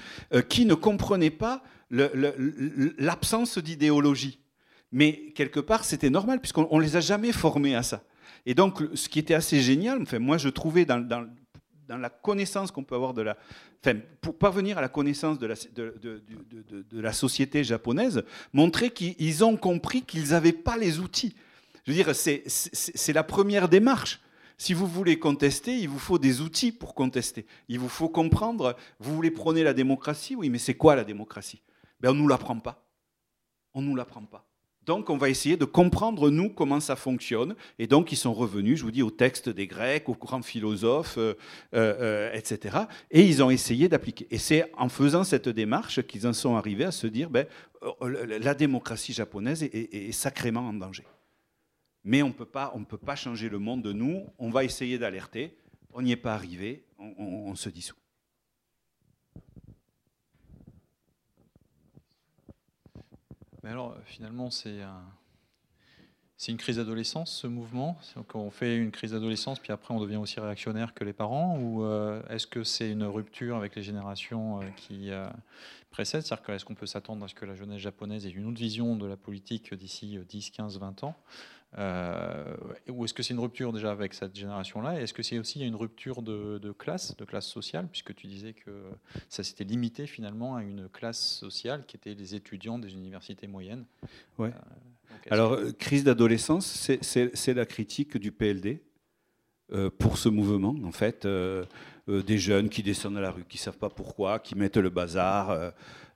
qui 0.48 0.66
ne 0.66 0.74
comprenaient 0.74 1.30
pas 1.30 1.62
l'absence 1.90 3.58
d'idéologie. 3.58 4.40
Mais 4.92 5.32
quelque 5.34 5.60
part, 5.60 5.84
c'était 5.84 6.10
normal, 6.10 6.40
puisqu'on 6.40 6.78
ne 6.78 6.82
les 6.82 6.96
a 6.96 7.00
jamais 7.00 7.32
formés 7.32 7.74
à 7.74 7.82
ça. 7.82 8.02
Et 8.46 8.54
donc, 8.54 8.82
ce 8.94 9.08
qui 9.08 9.18
était 9.18 9.34
assez 9.34 9.60
génial, 9.60 10.02
enfin, 10.02 10.18
moi, 10.18 10.38
je 10.38 10.48
trouvais 10.48 10.84
dans, 10.84 11.28
la 11.88 12.10
connaissance 12.10 12.70
qu'on 12.70 12.84
peut 12.84 12.94
avoir 12.94 13.14
de 13.14 13.22
la... 13.22 13.36
Enfin, 13.84 13.98
pour 14.20 14.38
parvenir 14.38 14.78
à 14.78 14.80
la 14.80 14.88
connaissance 14.88 15.38
de 15.38 15.46
la, 17.00 17.12
société 17.12 17.64
japonaise, 17.64 18.24
montrer 18.52 18.90
qu'ils 18.90 19.44
ont 19.44 19.56
compris 19.56 20.02
qu'ils 20.02 20.30
n'avaient 20.30 20.52
pas 20.52 20.76
les 20.76 20.98
outils. 21.00 21.34
Je 21.86 21.92
veux 21.92 21.96
dire, 21.96 22.14
c'est 22.14 23.12
la 23.12 23.24
première 23.24 23.68
démarche. 23.68 24.20
Si 24.56 24.72
vous 24.72 24.86
voulez 24.86 25.18
contester, 25.18 25.76
il 25.76 25.88
vous 25.88 25.98
faut 25.98 26.18
des 26.18 26.40
outils 26.40 26.72
pour 26.72 26.94
contester. 26.94 27.44
Il 27.68 27.80
vous 27.80 27.88
faut 27.88 28.08
comprendre, 28.08 28.76
vous 29.00 29.14
voulez 29.14 29.30
prôner 29.30 29.64
la 29.64 29.74
démocratie, 29.74 30.36
oui, 30.36 30.48
mais 30.48 30.58
c'est 30.58 30.74
quoi 30.74 30.94
la 30.94 31.04
démocratie? 31.04 31.60
Ben, 32.00 32.10
On 32.10 32.14
ne 32.14 32.20
nous 32.20 32.28
l'apprend 32.28 32.58
pas. 32.58 32.86
On 33.74 33.82
ne 33.82 33.88
nous 33.88 33.96
l'apprend 33.96 34.24
pas. 34.24 34.46
Donc 34.86 35.10
on 35.10 35.16
va 35.16 35.28
essayer 35.28 35.56
de 35.56 35.64
comprendre, 35.64 36.30
nous, 36.30 36.50
comment 36.50 36.80
ça 36.80 36.96
fonctionne. 36.96 37.54
Et 37.78 37.86
donc 37.86 38.12
ils 38.12 38.16
sont 38.16 38.34
revenus, 38.34 38.78
je 38.78 38.84
vous 38.84 38.90
dis, 38.90 39.02
au 39.02 39.10
texte 39.10 39.48
des 39.48 39.66
Grecs, 39.66 40.08
aux 40.08 40.14
grands 40.14 40.42
philosophes, 40.42 41.18
euh, 41.18 41.34
euh, 41.74 41.94
euh, 42.00 42.32
etc. 42.34 42.78
Et 43.10 43.24
ils 43.24 43.42
ont 43.42 43.50
essayé 43.50 43.88
d'appliquer. 43.88 44.26
Et 44.30 44.38
c'est 44.38 44.70
en 44.76 44.88
faisant 44.88 45.24
cette 45.24 45.48
démarche 45.48 46.02
qu'ils 46.02 46.26
en 46.26 46.32
sont 46.32 46.56
arrivés 46.56 46.84
à 46.84 46.92
se 46.92 47.06
dire, 47.06 47.30
ben, 47.30 47.46
la 48.02 48.54
démocratie 48.54 49.12
japonaise 49.12 49.62
est, 49.62 50.12
sacrément 50.12 50.68
en 50.68 50.72
danger. 50.72 51.04
Mais 52.02 52.22
on 52.22 52.28
ne 52.28 52.84
peut 52.84 52.98
pas 52.98 53.16
changer 53.16 53.48
le 53.48 53.58
monde 53.58 53.82
de 53.82 53.92
nous. 53.92 54.26
On 54.38 54.50
va 54.50 54.64
essayer 54.64 54.98
d'alerter. 54.98 55.56
On 55.92 56.02
n'y 56.02 56.12
est 56.12 56.16
pas 56.16 56.34
arrivé. 56.34 56.84
On 56.98 57.54
se 57.54 57.68
dissout. 57.68 57.96
Mais 63.64 63.70
alors, 63.70 63.92
euh, 63.92 64.00
finalement, 64.04 64.50
c'est 64.50 64.82
un- 64.82 65.02
une 66.48 66.58
crise 66.58 66.76
d'adolescence, 66.76 67.32
ce 67.34 67.46
mouvement? 67.46 67.96
On 68.34 68.50
fait 68.50 68.76
une 68.76 68.90
crise 68.90 69.12
d'adolescence, 69.12 69.58
puis 69.58 69.72
après, 69.72 69.94
on 69.94 70.00
devient 70.00 70.16
aussi 70.16 70.38
réactionnaire 70.38 70.92
que 70.92 71.02
les 71.02 71.14
parents? 71.14 71.58
Ou 71.58 71.82
euh, 71.82 72.22
est-ce 72.28 72.46
que 72.46 72.62
c'est 72.62 72.90
une 72.90 73.04
rupture 73.04 73.56
avec 73.56 73.74
les 73.74 73.82
générations 73.82 74.60
euh, 74.60 74.66
qui 74.76 75.10
précèdent? 75.90 76.20
C'est-à-dire 76.20 76.50
est-ce 76.50 76.66
qu'on 76.66 76.74
peut 76.74 76.84
s'attendre 76.84 77.24
à 77.24 77.28
ce 77.28 77.34
que 77.34 77.46
la 77.46 77.54
jeunesse 77.54 77.78
japonaise 77.78 78.26
ait 78.26 78.30
une 78.30 78.44
autre 78.44 78.58
vision 78.58 78.96
de 78.96 79.06
la 79.06 79.16
politique 79.16 79.72
d'ici 79.72 80.18
euh, 80.18 80.24
10, 80.24 80.50
15, 80.50 80.78
20 80.78 81.02
ans? 81.02 81.16
Euh, 81.76 82.56
Ou 82.88 83.04
est-ce 83.04 83.14
que 83.14 83.22
c'est 83.22 83.34
une 83.34 83.40
rupture 83.40 83.72
déjà 83.72 83.90
avec 83.90 84.14
cette 84.14 84.36
génération-là? 84.36 85.00
Est-ce 85.00 85.12
que 85.12 85.22
c'est 85.22 85.38
aussi 85.38 85.60
une 85.66 85.74
rupture 85.74 86.22
de, 86.22 86.58
de 86.58 86.70
classe, 86.72 87.16
de 87.16 87.24
classe 87.24 87.46
sociale, 87.46 87.88
puisque 87.90 88.14
tu 88.14 88.26
disais 88.28 88.52
que 88.52 88.70
ça 89.28 89.42
s'était 89.42 89.64
limité 89.64 90.06
finalement 90.06 90.54
à 90.56 90.62
une 90.62 90.88
classe 90.88 91.20
sociale 91.38 91.84
qui 91.86 91.96
était 91.96 92.14
les 92.14 92.34
étudiants 92.34 92.78
des 92.78 92.92
universités 92.94 93.46
moyennes 93.48 93.84
Ouais. 94.38 94.50
Euh, 94.50 95.14
Alors, 95.30 95.56
que- 95.56 95.62
euh, 95.62 95.72
crise 95.72 96.04
d'adolescence, 96.04 96.66
c'est- 96.66 97.54
la 97.54 97.66
critique 97.66 98.16
du 98.18 98.30
PLD 98.30 98.80
euh, 99.72 99.90
pour 99.90 100.18
ce 100.18 100.28
mouvement, 100.28 100.74
en 100.84 100.92
fait. 100.92 101.26
des 102.06 102.36
jeunes 102.36 102.68
qui 102.68 102.82
descendent 102.82 103.16
à 103.16 103.22
la 103.22 103.30
rue, 103.30 103.44
qui 103.48 103.56
ne 103.56 103.62
savent 103.62 103.78
pas 103.78 103.88
pourquoi, 103.88 104.38
qui 104.38 104.54
mettent 104.56 104.76
le 104.76 104.90
bazar, 104.90 105.72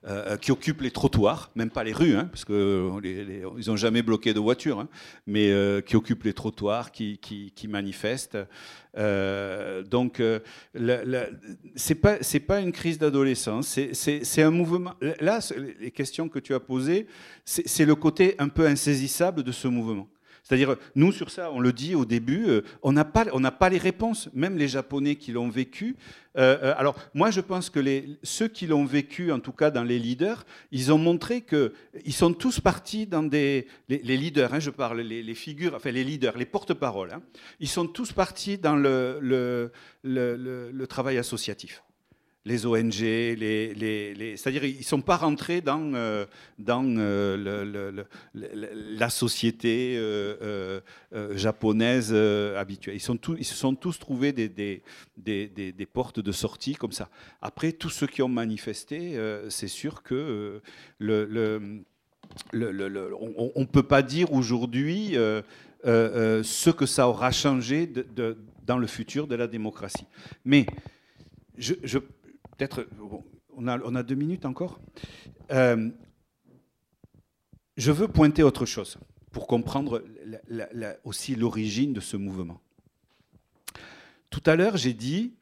euh, 0.07 0.36
qui 0.36 0.53
occupent 0.53 0.82
les 0.82 0.92
trottoirs, 0.92 1.51
même 1.57 1.70
pas 1.70 1.82
les 1.82 1.92
rues, 1.92 2.14
hein, 2.14 2.28
parce 2.30 2.44
qu'ils 2.44 3.66
n'ont 3.66 3.76
jamais 3.76 4.03
bloqué 4.03 4.32
de 4.32 4.38
voiture, 4.38 4.78
hein, 4.78 4.88
mais 5.26 5.51
euh, 5.51 5.80
qui 5.80 5.96
occupent 5.96 6.22
les 6.22 6.32
trottoirs, 6.32 6.92
qui, 6.92 7.18
manifestent. 7.68 8.38
Euh, 8.96 9.82
donc, 9.82 10.22
c'est 11.74 11.94
pas 11.96 12.18
pas 12.46 12.61
une 12.61 12.72
crise 12.72 12.99
d'adolescence, 12.99 13.66
c'est- 13.92 14.42
un 14.42 14.51
mouvement. 14.53 14.94
Là, 15.20 15.40
les 15.80 15.90
questions 15.90 16.28
que 16.28 16.38
tu 16.38 16.55
as 16.55 16.61
posées, 16.61 17.09
c'est 17.44 17.84
le 17.84 17.96
côté 17.96 18.36
un 18.38 18.49
peu 18.49 18.66
insaisissable 18.66 19.42
de 19.42 19.51
ce 19.53 19.66
mouvement. 19.66 20.09
C'est-à-dire, 20.49 20.76
nous, 20.94 21.12
sur 21.12 21.30
ça, 21.30 21.51
on 21.53 21.61
le 21.61 21.74
dit 21.74 21.94
au 21.94 22.07
début, 22.07 22.46
euh, 22.49 22.62
on 22.82 22.92
n'a 22.92 23.05
pas, 23.05 23.68
les 23.68 23.76
réponses, 23.76 24.30
même 24.32 24.57
les 24.57 24.68
Japonais 24.68 25.16
qui 25.16 25.30
l'ont 25.30 25.51
vécu. 25.51 25.94
Euh, 26.38 26.57
euh, 26.62 26.74
alors, 26.78 26.96
moi, 27.12 27.30
je 27.30 27.42
pense 27.42 27.68
que 27.68 27.80
ceux 28.22 28.49
qui 28.49 28.66
l'ont 28.66 28.86
vécu, 28.86 29.30
en 29.30 29.40
tout 29.40 29.53
cas 29.53 29.70
dans 29.70 29.84
les 29.84 29.99
leaders, 29.99 30.46
ils 30.72 30.90
ont 30.90 30.96
montré 30.96 31.42
qu'ils 31.42 32.14
sont 32.14 32.32
tous 32.32 32.61
partis 32.61 33.07
dans 33.07 33.22
des... 33.22 33.66
Les, 33.90 34.16
leaders, 34.16 34.55
hein, 34.55 34.59
je 34.59 34.70
parle, 34.70 35.01
les, 35.01 35.34
figures, 35.34 35.74
enfin 35.74 35.90
les 35.90 36.05
leaders, 36.05 36.38
les 36.38 36.46
porte-paroles, 36.46 37.12
hein, 37.12 37.20
ils 37.61 37.68
sont 37.68 37.86
tous 37.86 38.12
partis 38.12 38.57
dans 38.57 38.76
le 38.76 39.70
travail 40.88 41.18
associatif 41.18 41.82
les 42.49 42.64
ONG, 42.66 43.01
les, 43.01 43.34
les- 43.74 44.14
les- 44.14 44.36
c'est-à-dire 44.38 44.64
ils 44.64 44.78
ne 44.78 44.82
sont 44.94 45.03
pas 45.03 45.16
rentrés 45.16 45.61
dans, 45.61 45.92
euh, 45.94 46.24
dans 46.59 46.84
euh, 46.99 48.03
la 48.34 49.11
société 49.11 49.94
euh, 49.99 50.80
japonaise 51.34 52.12
habituelle. 52.57 52.96
Ils, 52.96 53.01
sont 53.01 53.18
tous, 53.18 53.36
ils 53.38 53.44
se 53.44 53.55
sont 53.55 53.74
tous 53.74 53.99
trouvés 53.99 54.32
des, 54.32 54.49
des, 54.49 54.82
des- 55.16 55.72
des- 55.72 55.86
portes 55.86 56.20
de 56.20 56.32
sortie 56.32 56.74
comme 56.74 56.92
ça. 56.92 57.09
Après, 57.42 57.72
tous 57.72 57.90
ceux 57.90 58.07
qui 58.07 58.22
ont 58.22 58.28
manifesté, 58.28 59.18
c'est 59.51 59.68
sûr 59.68 60.03
que 60.03 60.61
le, 60.99 61.82
on 62.53 63.61
ne 63.61 63.64
peut 63.66 63.82
pas 63.82 64.03
dire 64.03 64.32
aujourd'hui 64.32 65.16
ce 65.84 66.70
que 66.70 66.86
ça 66.86 67.09
aura 67.09 67.30
changé 67.30 67.86
de- 67.86 68.07
de- 68.16 68.36
dans 68.66 68.78
le 68.78 68.86
futur 68.86 69.26
de 69.26 69.34
la 69.34 69.46
démocratie. 69.46 70.07
Mais 70.44 70.66
je, 71.57 71.74
je- 71.82 71.99
peut-être, 72.59 72.86
on, 73.56 73.66
a, 73.66 74.02
deux 74.02 74.14
minutes 74.14 74.44
encore. 74.44 74.80
Euh, 75.50 75.88
je 77.78 77.92
veux 77.92 78.09
pointer 78.09 78.42
autre 78.42 78.66
chose 78.66 78.98
pour 79.30 79.46
comprendre 79.46 80.04
aussi 81.04 81.36
l'origine 81.36 81.94
de 81.94 82.00
ce 82.00 82.16
mouvement. 82.16 82.61
Tout 84.30 84.42
à 84.44 84.56
l'heure, 84.56 84.76
j'ai 84.76 84.92
dit 84.92 85.34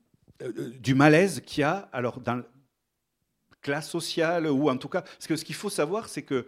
euh, 0.43 0.71
du 0.79 0.95
malaise 0.95 1.43
qu'il 1.45 1.63
y 1.63 1.65
a 1.65 1.89
alors, 1.93 2.21
dans 2.21 2.43
classe 3.63 3.91
sociale, 3.91 4.47
ou 4.47 4.71
en 4.71 4.77
tout 4.77 4.89
cas, 4.89 5.03
parce 5.03 5.27
que 5.27 5.35
ce 5.35 5.45
qu'il 5.45 5.57
faut 5.57 5.71
savoir, 5.71 6.09
c'est 6.09 6.23
que 6.23 6.47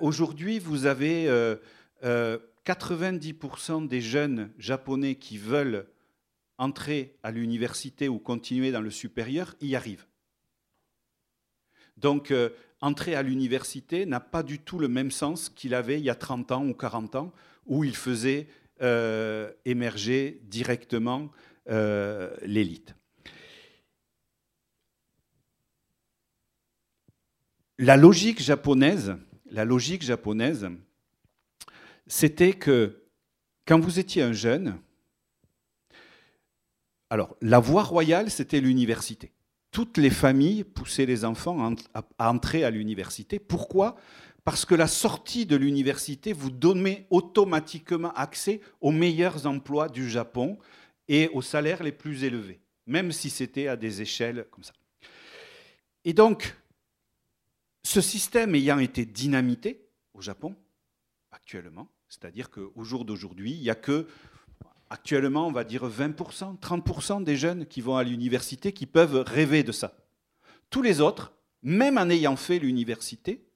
aujourd'hui, 0.00 0.60
vous 0.60 0.86
avez 0.86 1.28
euh, 1.28 1.56
euh, 2.04 2.38
90% 2.64 3.88
des 3.88 4.00
jeunes 4.00 4.52
japonais 4.56 5.16
qui 5.16 5.38
veulent 5.38 5.88
entrer 6.58 7.16
à 7.22 7.30
l'université 7.30 8.08
ou 8.08 8.18
continuer 8.18 8.72
dans 8.72 8.80
le 8.80 8.90
supérieur 8.90 9.54
y 9.60 9.74
arrivent. 9.74 10.06
Donc, 11.96 12.30
euh, 12.30 12.50
entrer 12.80 13.14
à 13.14 13.22
l'université 13.22 14.06
n'a 14.06 14.20
pas 14.20 14.42
du 14.42 14.58
tout 14.58 14.78
le 14.78 14.88
même 14.88 15.10
sens 15.10 15.48
qu'il 15.48 15.74
avait 15.74 15.98
il 15.98 16.04
y 16.04 16.10
a 16.10 16.14
30 16.14 16.52
ans 16.52 16.66
ou 16.66 16.74
40 16.74 17.16
ans, 17.16 17.32
où 17.64 17.84
il 17.84 17.96
faisait 17.96 18.48
euh, 18.82 19.50
émerger 19.64 20.40
directement 20.44 21.30
euh, 21.68 22.34
l'élite. 22.42 22.94
La 27.78 27.96
logique 27.96 28.40
japonaise, 28.40 29.14
c'était 32.06 32.52
que 32.52 33.02
quand 33.66 33.78
vous 33.80 33.98
étiez 33.98 34.22
un 34.22 34.32
jeune, 34.32 34.78
alors 37.10 37.36
la 37.40 37.58
voie 37.58 37.82
royale, 37.82 38.30
c'était 38.30 38.60
l'université. 38.60 39.32
Toutes 39.70 39.98
les 39.98 40.10
familles 40.10 40.64
poussaient 40.64 41.06
les 41.06 41.24
enfants 41.24 41.74
à, 41.94 42.30
entrer 42.30 42.64
à 42.64 42.70
l'université. 42.70 43.38
Pourquoi? 43.38 43.96
Parce 44.44 44.64
que 44.64 44.74
la 44.74 44.86
sortie 44.86 45.44
de 45.44 45.56
l'université 45.56 46.32
vous 46.32 46.50
donnait 46.50 47.06
automatiquement 47.10 48.12
accès 48.12 48.60
aux 48.80 48.92
meilleurs 48.92 49.46
emplois 49.46 49.88
du 49.88 50.08
Japon 50.08 50.58
et 51.08 51.28
aux 51.32 51.42
salaires 51.42 51.82
les 51.82 51.92
plus 51.92 52.24
élevés, 52.24 52.60
même 52.86 53.12
si 53.12 53.28
c'était 53.28 53.68
à 53.68 53.76
des 53.76 54.02
échelles 54.02 54.46
comme 54.50 54.64
ça. 54.64 54.72
Et 56.04 56.12
donc, 56.12 56.56
ce 57.82 58.00
système 58.00 58.54
ayant 58.54 58.78
été 58.78 59.04
dynamité 59.04 59.88
au 60.14 60.20
Japon, 60.20 60.56
actuellement, 61.32 61.88
c'est-à-dire 62.08 62.50
qu'au 62.50 62.84
jour 62.84 63.04
d'aujourd'hui, 63.04 63.52
il 63.52 63.60
n'y 63.60 63.70
a 63.70 63.74
que, 63.74 64.06
actuellement, 64.90 65.46
on 65.46 65.52
va 65.52 65.64
dire 65.64 65.88
20%, 65.88 66.58
30% 66.58 67.24
des 67.24 67.36
jeunes 67.36 67.66
qui 67.66 67.80
vont 67.80 67.96
à 67.96 68.04
l'université 68.04 68.72
qui 68.72 68.86
peuvent 68.86 69.22
rêver 69.26 69.62
de 69.62 69.72
ça. 69.72 69.96
Tous 70.70 70.82
les 70.82 71.00
autres, 71.00 71.32
même 71.62 71.98
en 71.98 72.08
ayant 72.08 72.36
fait 72.36 72.58
l'université, 72.58 73.46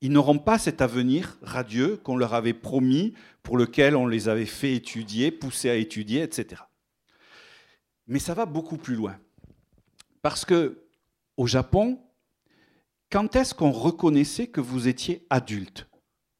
ils 0.00 0.12
n'auront 0.12 0.38
pas 0.38 0.58
cet 0.58 0.82
avenir 0.82 1.38
radieux 1.42 1.96
qu'on 1.96 2.16
leur 2.16 2.34
avait 2.34 2.52
promis, 2.52 3.14
pour 3.42 3.56
lequel 3.56 3.96
on 3.96 4.06
les 4.06 4.28
avait 4.28 4.46
fait 4.46 4.74
étudier, 4.74 5.30
poussés 5.30 5.70
à 5.70 5.76
étudier, 5.76 6.22
etc. 6.22 6.62
Mais 8.06 8.18
ça 8.18 8.34
va 8.34 8.46
beaucoup 8.46 8.76
plus 8.76 8.96
loin. 8.96 9.18
Parce 10.20 10.44
que 10.44 10.84
au 11.36 11.46
Japon, 11.46 12.00
quand 13.10 13.36
est-ce 13.36 13.54
qu'on 13.54 13.70
reconnaissait 13.70 14.48
que 14.48 14.60
vous 14.60 14.88
étiez 14.88 15.26
adulte? 15.30 15.86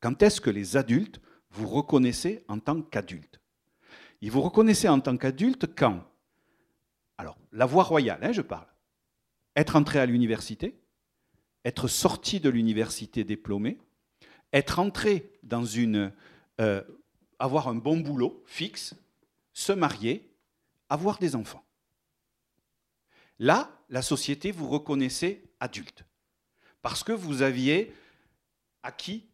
Quand 0.01 0.23
est-ce 0.23 0.41
que 0.41 0.51
les 0.51 0.77
adultes 0.77 1.21
vous 1.51 1.69
reconnaissaient 1.69 2.45
en 2.49 2.59
tant 2.59 2.83
qu'adulte 2.83 3.41
Ils 4.25 4.31
vous 4.31 4.41
reconnaissaient 4.41 4.89
en 4.89 5.01
tant 5.01 5.19
qu'adulte 5.19 5.75
quand? 5.77 6.03
Alors, 7.19 7.37
la 7.53 7.67
voie 7.67 7.83
royale, 7.83 8.21
hein, 8.23 8.33
je 8.33 8.41
parle. 8.41 8.67
Être 9.55 9.77
entré 9.77 9.99
à 9.99 10.07
l'université, 10.07 10.81
être 11.67 11.89
sorti 11.89 12.41
de 12.41 12.49
l'université 12.49 13.23
diplômé, 13.23 13.77
être 14.55 14.79
entré 14.79 15.31
dans 15.43 15.67
une. 15.67 16.11
euh, 16.59 16.83
avoir 17.39 17.69
un 17.69 17.75
bon 17.75 17.99
boulot 18.01 18.43
fixe, 18.47 18.95
se 19.53 19.73
marier, 19.73 20.35
avoir 20.89 21.19
des 21.19 21.37
enfants. 21.37 21.63
Là, 23.39 23.79
la 23.91 24.01
société 24.01 24.53
vous 24.53 24.71
reconnaissait 24.71 25.43
adulte. 25.61 26.07
Parce 26.81 27.05
que 27.05 27.13
vous 27.13 27.43
aviez 27.43 27.93
acquis 28.83 29.27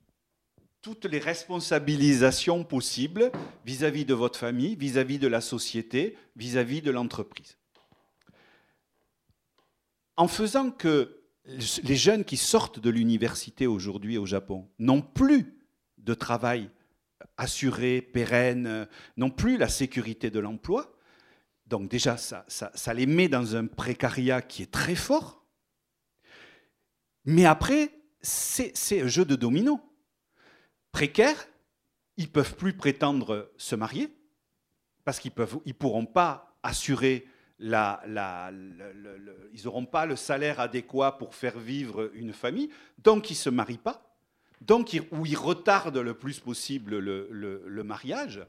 toutes 0.82 1.04
les 1.04 1.18
responsabilisations 1.18 2.64
possibles 2.64 3.30
vis-à-vis 3.66 4.04
de 4.04 4.14
votre 4.14 4.38
famille, 4.38 4.76
vis-à-vis 4.76 5.18
de 5.18 5.28
la 5.28 5.40
société, 5.40 6.16
vis-à-vis 6.36 6.80
de 6.80 6.90
l'entreprise. 6.90 7.58
En 10.16 10.28
faisant 10.28 10.70
que 10.70 11.22
les 11.44 11.96
jeunes 11.96 12.24
qui 12.24 12.36
sortent 12.36 12.78
de 12.78 12.90
l'université 12.90 13.66
aujourd'hui 13.66 14.18
au 14.18 14.26
Japon 14.26 14.68
n'ont 14.78 15.02
plus 15.02 15.54
de 15.98 16.14
travail 16.14 16.70
assuré, 17.36 18.00
pérenne, 18.00 18.86
n'ont 19.16 19.30
plus 19.30 19.56
la 19.56 19.68
sécurité 19.68 20.30
de 20.30 20.38
l'emploi, 20.38 20.94
donc 21.66 21.90
déjà 21.90 22.16
ça, 22.16 22.44
les 22.94 23.06
met 23.06 23.28
dans 23.28 23.56
un 23.56 23.66
précariat 23.66 24.42
qui 24.42 24.62
est 24.62 24.70
très 24.70 24.94
fort, 24.94 25.44
mais 27.24 27.44
après, 27.44 27.90
c'est 28.22 29.02
un 29.02 29.06
jeu 29.06 29.24
de 29.24 29.36
domino. 29.36 29.80
Précaires, 30.92 31.46
ils 32.16 32.24
ne 32.24 32.30
peuvent 32.30 32.56
plus 32.56 32.72
prétendre 32.72 33.50
se 33.56 33.74
marier 33.74 34.12
parce 35.04 35.18
qu'ils 35.18 35.32
ne 35.36 35.44
ils 35.64 35.74
pourront 35.74 36.06
pas 36.06 36.56
assurer 36.62 37.26
la, 37.58 38.02
ils 39.52 39.64
n'auront 39.64 39.86
pas 39.86 40.06
le 40.06 40.16
salaire 40.16 40.60
adéquat 40.60 41.12
pour 41.18 41.34
faire 41.34 41.58
vivre 41.58 42.10
une 42.14 42.32
famille, 42.32 42.70
donc 42.98 43.30
ils 43.30 43.34
ne 43.34 43.38
se 43.38 43.50
marient 43.50 43.78
pas, 43.78 44.16
donc 44.60 44.98
ou 45.12 45.26
ils 45.26 45.36
retardent 45.36 45.98
le 45.98 46.14
plus 46.14 46.40
possible 46.40 46.98
le, 46.98 47.82
mariage. 47.82 48.46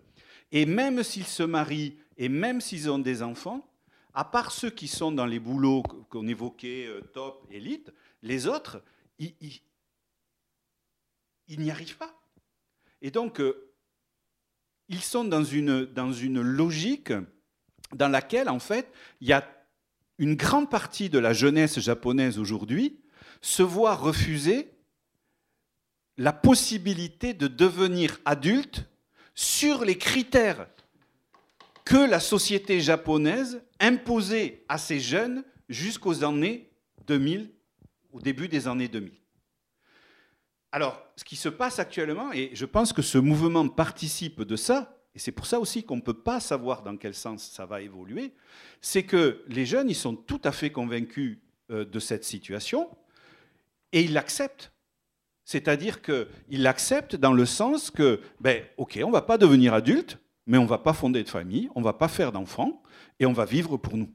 Et 0.51 0.65
même 0.65 1.03
s'ils 1.03 1.27
se 1.27 1.43
marient 1.43 1.97
et 2.17 2.29
même 2.29 2.61
s'ils 2.61 2.89
ont 2.89 2.99
des 2.99 3.23
enfants, 3.23 3.67
à 4.13 4.25
part 4.25 4.51
ceux 4.51 4.69
qui 4.69 4.87
sont 4.87 5.11
dans 5.11 5.25
les 5.25 5.39
boulots 5.39 5.83
qu'on 6.09 6.27
évoquait, 6.27 6.85
euh, 6.87 6.99
top, 7.13 7.47
élite, 7.49 7.93
les 8.21 8.45
autres, 8.45 8.83
ils 9.17 9.61
n'y 11.47 11.71
arrivent 11.71 11.97
pas. 11.97 12.20
Et 13.01 13.11
donc, 13.11 13.39
euh, 13.39 13.71
ils 14.89 15.01
sont 15.01 15.23
dans 15.23 15.43
une, 15.43 15.85
dans 15.85 16.11
une 16.11 16.41
logique 16.41 17.13
dans 17.93 18.07
laquelle, 18.07 18.49
en 18.49 18.59
fait, 18.59 18.91
il 19.19 19.27
y 19.27 19.33
a 19.33 19.47
une 20.17 20.35
grande 20.35 20.69
partie 20.69 21.09
de 21.09 21.19
la 21.19 21.33
jeunesse 21.33 21.79
japonaise 21.79 22.37
aujourd'hui 22.37 22.99
se 23.41 23.63
voit 23.63 23.95
refuser 23.95 24.71
la 26.17 26.33
possibilité 26.33 27.33
de 27.33 27.47
devenir 27.47 28.19
adulte 28.25 28.85
sur 29.33 29.83
les 29.83 29.97
critères 29.97 30.67
que 31.85 31.97
la 31.97 32.19
société 32.19 32.79
japonaise 32.79 33.61
imposait 33.79 34.63
à 34.69 34.77
ces 34.77 34.99
jeunes 34.99 35.43
jusqu'aux 35.67 36.23
années 36.23 36.69
2000, 37.07 37.51
au 38.11 38.19
début 38.19 38.47
des 38.47 38.67
années 38.67 38.87
2000. 38.87 39.11
Alors, 40.71 41.10
ce 41.21 41.23
qui 41.23 41.35
se 41.35 41.49
passe 41.49 41.77
actuellement, 41.77 42.33
et 42.33 42.49
je 42.55 42.65
pense 42.65 42.93
que 42.93 43.03
ce 43.03 43.19
mouvement 43.19 43.67
participe 43.67 44.41
de 44.41 44.55
ça, 44.55 44.97
et 45.13 45.19
c'est 45.19 45.31
pour 45.31 45.45
ça 45.45 45.59
aussi 45.59 45.83
qu'on 45.83 45.97
ne 45.97 46.01
peut 46.01 46.15
pas 46.15 46.39
savoir 46.39 46.81
dans 46.81 46.97
quel 46.97 47.13
sens 47.13 47.43
ça 47.43 47.67
va 47.67 47.83
évoluer, 47.83 48.33
c'est 48.81 49.03
que 49.03 49.43
les 49.47 49.67
jeunes, 49.67 49.87
ils 49.87 49.95
sont 49.95 50.15
tout 50.15 50.41
à 50.43 50.51
fait 50.51 50.71
convaincus 50.71 51.37
euh, 51.69 51.85
de 51.85 51.99
cette 51.99 52.23
situation, 52.23 52.89
et 53.91 54.01
ils 54.01 54.13
l'acceptent. 54.13 54.71
C'est-à-dire 55.45 56.01
qu'ils 56.01 56.63
l'acceptent 56.63 57.15
dans 57.15 57.33
le 57.33 57.45
sens 57.45 57.91
que, 57.91 58.19
ben, 58.39 58.63
OK, 58.77 58.99
on 59.03 59.09
ne 59.09 59.13
va 59.13 59.21
pas 59.21 59.37
devenir 59.37 59.75
adulte, 59.75 60.17
mais 60.47 60.57
on 60.57 60.63
ne 60.63 60.69
va 60.69 60.79
pas 60.79 60.93
fonder 60.93 61.23
de 61.23 61.29
famille, 61.29 61.69
on 61.75 61.81
ne 61.81 61.85
va 61.85 61.93
pas 61.93 62.07
faire 62.07 62.31
d'enfants, 62.31 62.81
et 63.19 63.27
on 63.27 63.33
va 63.33 63.45
vivre 63.45 63.77
pour 63.77 63.95
nous. 63.95 64.11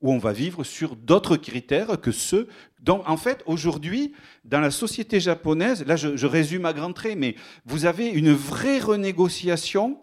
Ou 0.00 0.12
on 0.12 0.18
va 0.18 0.32
vivre 0.32 0.62
sur 0.62 0.94
d'autres 0.94 1.36
critères 1.36 2.00
que 2.00 2.12
ceux 2.12 2.48
dont, 2.80 3.02
en 3.06 3.16
fait, 3.16 3.42
aujourd'hui, 3.46 4.12
dans 4.44 4.60
la 4.60 4.70
société 4.70 5.18
japonaise, 5.18 5.84
là 5.86 5.96
je, 5.96 6.26
résume 6.26 6.66
à 6.66 6.72
grands 6.72 6.92
traits, 6.92 7.18
mais 7.18 7.34
vous 7.64 7.84
avez 7.84 8.06
une 8.06 8.32
vraie 8.32 8.78
renégociation 8.78 10.00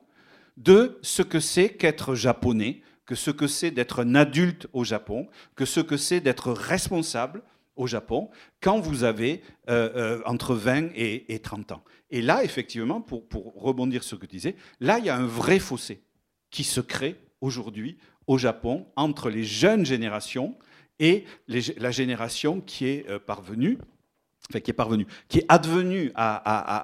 de 0.58 1.00
ce 1.02 1.22
que 1.22 1.40
c'est 1.40 1.70
qu'être 1.70 2.16
japonais, 2.16 2.82
que 3.06 3.16
ce 3.16 3.32
que 3.32 3.48
c'est 3.48 3.72
d'être 3.72 4.02
un 4.02 4.16
adulte 4.16 4.68
au 4.74 4.84
Japon, 4.84 5.28
que 5.56 5.66
ce 5.66 5.80
que 5.80 5.96
c'est 5.96 6.20
d'être 6.20 6.52
responsable 6.52 7.42
au 7.76 7.88
Japon 7.88 8.30
quand 8.62 8.80
vous 8.80 9.04
avez 9.04 9.42
euh, 9.70 9.90
euh, 9.96 10.22
entre 10.26 10.56
20 10.56 10.90
et, 10.96 11.34
et 11.34 11.40
30 11.40 11.74
ans. 11.74 11.84
Et 12.10 12.22
là, 12.22 12.44
effectivement, 12.44 13.02
pour, 13.02 13.28
pour 13.28 13.54
rebondir 13.56 14.04
sur 14.04 14.18
ce 14.18 14.22
que 14.22 14.26
tu 14.26 14.38
disais, 14.38 14.56
là, 14.80 15.00
il 15.00 15.06
y 15.06 15.10
a 15.10 15.16
un 15.16 15.26
vrai 15.26 15.60
fossé 15.60 16.02
qui 16.50 16.64
se 16.64 16.82
crée 16.82 17.20
aujourd'hui 17.42 17.98
au 18.28 18.38
Japon 18.38 18.88
entre 18.96 19.30
les 19.30 19.44
jeunes 19.44 19.86
générations 19.86 20.58
et 21.00 21.26
la 21.48 21.92
génération 21.92 22.62
qui 22.62 22.88
est 22.88 23.10
euh, 23.10 23.20
parvenue, 23.20 23.78
enfin 24.50 24.60
qui 24.60 24.72
est 24.72 24.76
parvenue, 24.76 25.08
qui 25.28 25.40
est 25.40 25.46
advenue 25.50 26.12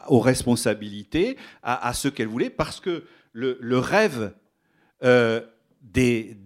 aux 0.08 0.20
responsabilités, 0.20 1.38
à, 1.64 1.94
ce 1.94 2.08
qu'elle 2.08 2.28
voulait, 2.28 2.50
parce 2.50 2.80
que 2.80 3.06
le, 3.34 3.58
le 3.62 3.80
rêve 3.80 4.34
euh, 5.04 5.42
des, 5.82 6.38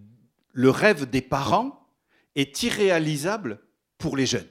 le 0.54 0.70
rêve 0.70 1.10
des 1.10 1.22
parents 1.22 1.90
est 2.36 2.64
irréalisable 2.64 3.60
pour 3.98 4.16
les 4.16 4.26
jeunes. 4.26 4.48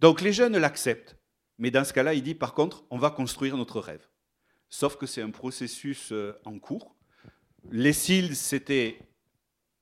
Donc 0.00 0.20
les 0.20 0.32
jeunes 0.32 0.56
l'acceptent, 0.56 1.16
mais 1.58 1.70
dans 1.70 1.84
ce 1.84 1.92
cas-là, 1.92 2.14
il 2.14 2.22
dit 2.22 2.34
par 2.34 2.54
contre, 2.54 2.84
on 2.90 2.98
va 2.98 3.10
construire 3.10 3.56
notre 3.56 3.80
rêve. 3.80 4.06
Sauf 4.68 4.96
que 4.96 5.06
c'est 5.06 5.20
un 5.20 5.30
processus 5.30 6.12
euh, 6.12 6.38
en 6.44 6.58
cours. 6.58 6.94
Les 7.70 7.92
SILS, 7.92 8.36
c'était 8.36 8.98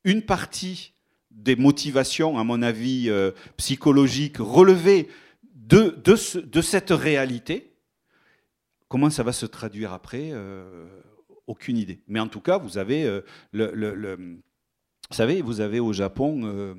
une 0.04 0.22
partie 0.22 0.92
des 1.30 1.56
motivations, 1.56 2.38
à 2.38 2.44
mon 2.44 2.62
avis, 2.62 3.08
euh, 3.08 3.30
psychologiques 3.56 4.38
relevées 4.38 5.08
de, 5.54 5.96
de, 6.04 6.60
cette 6.60 6.90
réalité. 6.90 7.74
Comment 8.88 9.10
ça 9.10 9.22
va 9.22 9.32
se 9.32 9.46
traduire 9.46 9.92
après 9.92 10.30
euh, 10.32 10.86
Aucune 11.46 11.76
idée. 11.76 12.00
Mais 12.08 12.20
en 12.20 12.28
tout 12.28 12.40
cas, 12.40 12.58
vous 12.58 12.76
avez, 12.76 13.04
euh, 13.04 13.22
vous 13.52 15.14
savez, 15.16 15.40
vous 15.42 15.60
avez 15.60 15.80
au 15.80 15.92
Japon, 15.92 16.76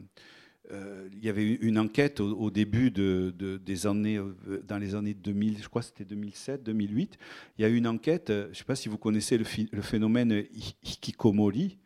il 0.72 1.24
y 1.24 1.30
avait 1.30 1.54
une 1.54 1.80
enquête 1.80 2.20
au, 2.20 2.52
début 2.52 2.91
de, 2.91 3.34
des 3.64 3.88
années, 3.88 4.20
dans 4.68 4.78
les 4.78 4.94
années 4.94 5.16
2000, 5.16 5.58
je 5.64 5.68
crois 5.68 5.82
que 5.82 5.88
c'était 5.88 6.06
2007, 6.06 6.64
2008. 6.64 7.18
Il 7.58 7.62
y 7.64 7.66
a 7.66 7.70
eu 7.70 7.78
une 7.78 7.88
enquête, 7.88 8.26
je 8.28 8.50
ne 8.50 8.54
sais 8.54 8.64
pas 8.64 8.76
si 8.76 8.90
vous 8.90 9.00
connaissez 9.00 9.38
le 9.38 9.82
phénomène 9.82 10.44
hikikomori 10.84 11.80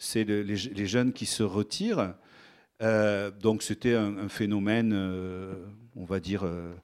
c'est 0.00 0.24
les, 0.24 0.86
jeunes 0.86 1.12
qui 1.12 1.26
se 1.26 1.44
retirent. 1.44 2.14
Euh, 2.82 3.30
donc 3.30 3.62
c'était 3.62 3.94
un, 3.94 4.28
phénomène, 4.28 4.92
euh, 4.94 5.54
on 5.94 6.04
va 6.04 6.18
dire, 6.18 6.44
euh, 6.44 6.74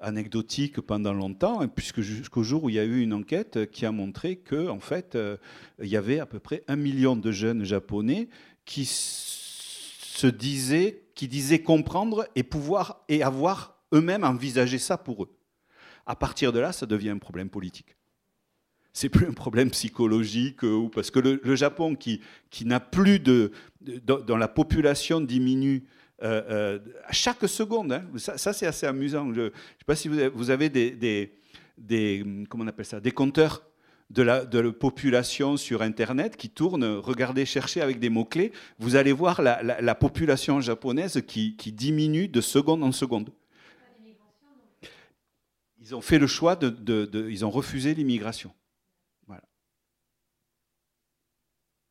anecdotique 0.00 0.80
pendant 0.80 1.14
longtemps, 1.14 1.60
hein, 1.60 1.68
puisque 1.68 2.00
jusqu'au 2.00 2.42
jour 2.42 2.64
où 2.64 2.68
il 2.68 2.74
y 2.74 2.80
a 2.80 2.84
eu 2.84 3.00
une 3.00 3.14
enquête 3.14 3.70
qui 3.70 3.86
a 3.86 3.92
montré 3.92 4.36
que, 4.36 4.68
en 4.68 4.80
fait, 4.80 5.16
il 5.80 5.88
y 5.88 5.96
avait 5.96 6.18
à 6.18 6.26
peu 6.26 6.40
près 6.40 6.64
un 6.66 6.76
million 6.76 7.16
de 7.16 7.30
jeunes 7.30 7.64
japonais 7.64 8.28
qui 8.64 8.84
se 8.84 10.26
disaient, 10.26 11.04
qui 11.14 11.28
disaient 11.28 11.62
comprendre 11.62 12.26
et 12.34 12.42
pouvoir 12.42 13.04
et 13.08 13.22
avoir 13.22 13.78
eux-mêmes 13.94 14.24
envisagé 14.24 14.78
ça 14.78 14.98
pour 14.98 15.22
eux. 15.22 15.38
À 16.04 16.16
partir 16.16 16.52
de 16.52 16.58
là, 16.58 16.72
ça 16.72 16.84
devient 16.84 17.10
un 17.10 17.18
problème 17.18 17.48
politique 17.48 17.95
c'est 18.96 19.10
plus 19.10 19.26
un 19.26 19.34
problème 19.34 19.70
psychologique 19.70 20.64
euh, 20.64 20.72
ou 20.72 20.88
parce 20.88 21.10
que 21.10 21.18
le, 21.18 21.54
Japon 21.54 21.94
qui, 21.94 22.22
qui 22.48 22.64
n'a 22.64 22.80
plus 22.80 23.18
de, 23.18 23.52
dans 24.06 24.38
la 24.38 24.48
population 24.48 25.20
diminue 25.20 25.84
euh, 26.22 26.42
euh, 26.48 26.78
à 27.04 27.12
chaque 27.12 27.46
seconde. 27.46 27.92
Hein. 27.92 28.04
ça, 28.16 28.54
c'est 28.54 28.64
assez 28.64 28.86
amusant. 28.86 29.34
Je 29.34 29.40
ne 29.42 29.48
sais 29.50 29.84
pas 29.84 29.96
si 29.96 30.08
vous 30.08 30.50
avez, 30.50 30.70
des, 30.70 31.30
des, 31.76 32.24
comment 32.48 32.64
on 32.64 32.68
appelle 32.68 32.86
ça, 32.86 32.98
des 32.98 33.10
compteurs 33.10 33.64
de 34.08 34.22
la, 34.22 34.46
de 34.46 34.58
la, 34.60 34.72
population 34.72 35.58
sur 35.58 35.82
Internet 35.82 36.38
qui 36.38 36.48
tournent. 36.48 36.96
Regardez, 36.96 37.44
cherchez 37.44 37.82
avec 37.82 37.98
des 38.00 38.08
mots-clés. 38.08 38.50
Vous 38.78 38.96
allez 38.96 39.12
voir 39.12 39.42
la, 39.42 39.62
la, 39.62 39.94
population 39.94 40.62
japonaise 40.62 41.22
qui, 41.26 41.54
qui, 41.56 41.70
diminue 41.70 42.28
de 42.28 42.40
seconde 42.40 42.82
en 42.82 42.92
seconde. 42.92 43.28
Ils 45.82 45.94
ont 45.94 46.00
fait 46.00 46.18
le 46.18 46.26
choix 46.26 46.56
de, 46.56 46.70
de 46.70 47.28
ils 47.28 47.44
ont 47.44 47.50
refusé 47.50 47.92
l'immigration. 47.92 48.52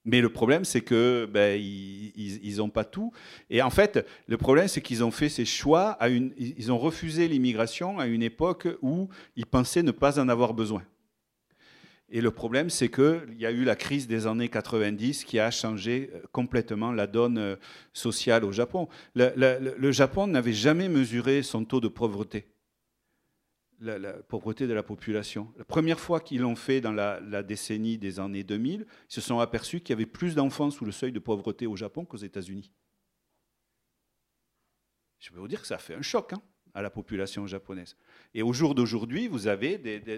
Mais 0.05 0.21
le 0.21 0.29
problème, 0.29 0.65
c'est 0.65 0.81
que 0.81 1.27
ben, 1.31 1.59
ils 1.59 2.57
n'ont 2.57 2.69
pas 2.69 2.85
tout. 2.85 3.11
Et 3.49 3.61
en 3.61 3.71
fait, 3.71 4.05
le 4.27 4.37
problème, 4.37 4.67
c'est 4.67 4.81
qu'ils 4.81 5.03
ont 5.03 5.11
fait 5.11 5.29
ces 5.29 5.45
choix, 5.45 5.97
ils 6.37 6.71
ont 6.71 6.77
refusé 6.77 7.27
l'immigration 7.27 7.99
à 7.99 8.05
une 8.05 8.23
époque 8.23 8.67
où 8.81 9.09
ils 9.35 9.47
pensaient 9.47 9.83
ne 9.83 9.91
pas 9.91 10.19
en 10.19 10.29
avoir 10.29 10.53
besoin. 10.53 10.83
Et 12.09 12.21
le 12.21 12.29
problème, 12.29 12.69
c'est 12.69 12.89
qu'il 12.89 13.35
y 13.39 13.47
a 13.47 13.51
eu 13.51 13.63
la 13.63 13.75
crise 13.75 14.07
des 14.07 14.27
années 14.27 14.47
90 14.47 15.23
qui 15.23 15.39
a 15.39 15.49
changé 15.49 16.11
euh, 16.13 16.19
complètement 16.31 16.91
la 16.91 17.07
donne 17.07 17.39
euh, 17.39 17.55
sociale 17.93 18.45
au 18.45 18.51
Japon. 18.51 18.87
le 19.15 19.91
Japon 19.91 20.27
n'avait 20.27 20.53
jamais 20.53 20.87
mesuré 20.87 21.41
son 21.41 21.65
taux 21.65 21.81
de 21.81 21.87
pauvreté 21.87 22.45
la, 23.79 24.13
pauvreté 24.13 24.67
de 24.67 24.73
la 24.73 24.83
population. 24.83 25.53
La 25.57 25.65
première 25.65 25.99
fois 25.99 26.19
qu'ils 26.19 26.41
l'ont 26.41 26.55
fait 26.55 26.81
dans 26.81 26.91
la, 26.91 27.43
décennie 27.43 27.97
des 27.97 28.19
années 28.19 28.43
2000, 28.43 28.85
ils 28.85 29.13
se 29.13 29.21
sont 29.21 29.39
aperçus 29.39 29.81
qu'il 29.81 29.89
y 29.91 29.93
avait 29.93 30.05
plus 30.05 30.35
d'enfants 30.35 30.71
sous 30.71 30.85
le 30.85 30.91
seuil 30.91 31.11
de 31.11 31.19
pauvreté 31.19 31.67
au 31.67 31.75
Japon 31.75 32.05
qu'aux 32.05 32.17
États-Unis. 32.17 32.71
Je 35.19 35.31
peux 35.31 35.39
vous 35.39 35.47
dire 35.47 35.61
que 35.61 35.67
ça 35.67 35.77
fait 35.77 35.95
un 35.95 36.01
choc 36.01 36.33
hein, 36.33 36.41
à 36.73 36.81
la 36.81 36.89
population 36.89 37.47
japonaise. 37.47 37.95
Et 38.33 38.43
au 38.43 38.53
jour 38.53 38.75
d'aujourd'hui, 38.75 39.27
vous 39.27 39.47
avez 39.47 39.75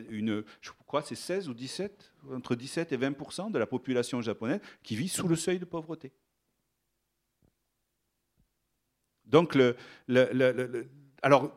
une, 0.10 0.44
je 0.62 0.72
crois 0.86 1.02
c'est 1.02 1.16
16 1.16 1.50
ou 1.50 1.54
17, 1.54 2.14
entre 2.32 2.56
17 2.56 2.92
et 2.92 2.98
20% 2.98 3.52
de 3.52 3.60
la 3.60 3.68
population 3.68 4.22
japonaise 4.22 4.60
qui 4.84 4.96
vit 4.96 5.08
sous 5.08 5.28
le 5.28 5.36
seuil 5.36 5.60
de 5.60 5.66
pauvreté. 5.66 6.12
Donc 9.26 9.56
le, 9.56 9.76
le 10.08 10.88
alors, 11.22 11.52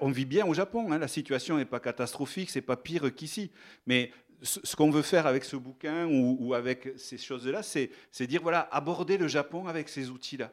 on 0.00 0.10
vit 0.10 0.26
bien 0.26 0.46
au 0.46 0.54
Japon, 0.54 0.92
hein, 0.92 0.98
la 0.98 1.08
situation 1.08 1.56
n'est 1.56 1.64
pas 1.64 1.80
catastrophique, 1.80 2.50
c'est 2.50 2.60
pas 2.60 2.76
pire 2.76 3.14
qu'ici. 3.14 3.50
Mais 3.86 4.10
ce, 4.42 4.76
qu'on 4.76 4.90
veut 4.90 5.02
faire 5.02 5.26
avec 5.26 5.44
ce 5.44 5.56
bouquin 5.56 6.06
ou, 6.06 6.54
avec 6.54 6.90
ces 6.96 7.18
choses-là, 7.18 7.62
c'est 7.62 7.90
dire, 8.26 8.42
voilà, 8.42 8.68
aborder 8.70 9.16
le 9.16 9.28
Japon 9.28 9.66
avec 9.66 9.88
ces 9.88 10.10
outils-là. 10.10 10.52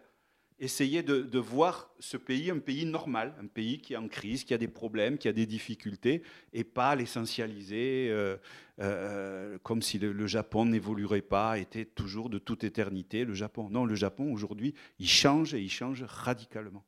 Essayer 0.57 1.03
de, 1.03 1.37
voir 1.37 1.91
ce 1.99 2.15
pays 2.15 2.49
un 2.49 2.59
pays 2.59 2.85
normal, 2.85 3.35
un 3.41 3.47
pays 3.47 3.81
qui 3.81 3.93
est 3.93 3.97
en 3.97 4.07
crise, 4.07 4.45
qui 4.45 4.53
a 4.53 4.57
des 4.57 4.69
problèmes, 4.69 5.17
qui 5.17 5.27
a 5.27 5.33
des 5.33 5.45
difficultés, 5.45 6.23
et 6.53 6.63
pas 6.63 6.95
l'essentialiser 6.95 8.07
euh, 8.09 8.37
euh, 8.79 9.57
comme 9.63 9.81
si 9.81 9.99
le, 9.99 10.13
le 10.13 10.27
Japon 10.27 10.65
n'évoluerait 10.65 11.21
pas, 11.21 11.59
était 11.59 11.83
toujours 11.83 12.29
de 12.29 12.37
toute 12.37 12.63
éternité 12.63 13.25
le 13.25 13.33
Japon. 13.33 13.67
Non, 13.69 13.83
le 13.83 13.95
Japon 13.95 14.31
aujourd'hui, 14.31 14.75
il 14.97 15.09
change 15.09 15.53
et 15.53 15.59
il 15.59 15.69
change 15.69 16.03
radicalement. 16.03 16.85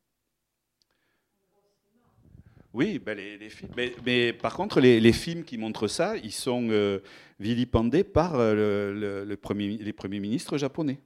Oui, 2.77 2.99
ben 2.99 3.17
les, 3.17 3.49
films. 3.49 3.71
Mais, 4.05 4.33
par 4.33 4.53
contre, 4.53 4.79
les, 4.79 5.11
films 5.11 5.43
qui 5.43 5.57
montrent 5.57 5.87
ça, 5.87 6.15
ils 6.15 6.31
sont 6.31 6.67
euh, 6.69 6.99
vilipendés 7.39 8.03
par 8.03 8.35
euh, 8.35 9.25
le, 9.25 9.35
premier, 9.35 9.77
les 9.77 9.93
premiers 9.93 10.19
ministres 10.19 10.59
japonais, 10.59 10.99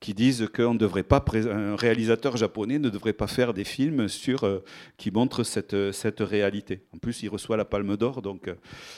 qui 0.00 0.12
disent 0.12 0.50
qu'on 0.54 0.74
devrait 0.74 1.04
pas, 1.04 1.24
réalisateur 1.78 2.36
japonais 2.36 2.78
ne 2.78 2.90
devrait 2.90 3.14
pas 3.14 3.26
faire 3.26 3.54
des 3.54 3.64
films 3.64 4.06
sur 4.06 4.44
euh, 4.44 4.62
qui 4.98 5.10
montrent 5.10 5.44
cette, 5.44 5.92
cette 5.92 6.20
réalité. 6.20 6.82
En 6.92 6.98
plus, 6.98 7.22
il 7.22 7.30
reçoit 7.30 7.56
la 7.56 7.64
Palme 7.64 7.96
d'Or, 7.96 8.20
donc 8.20 8.50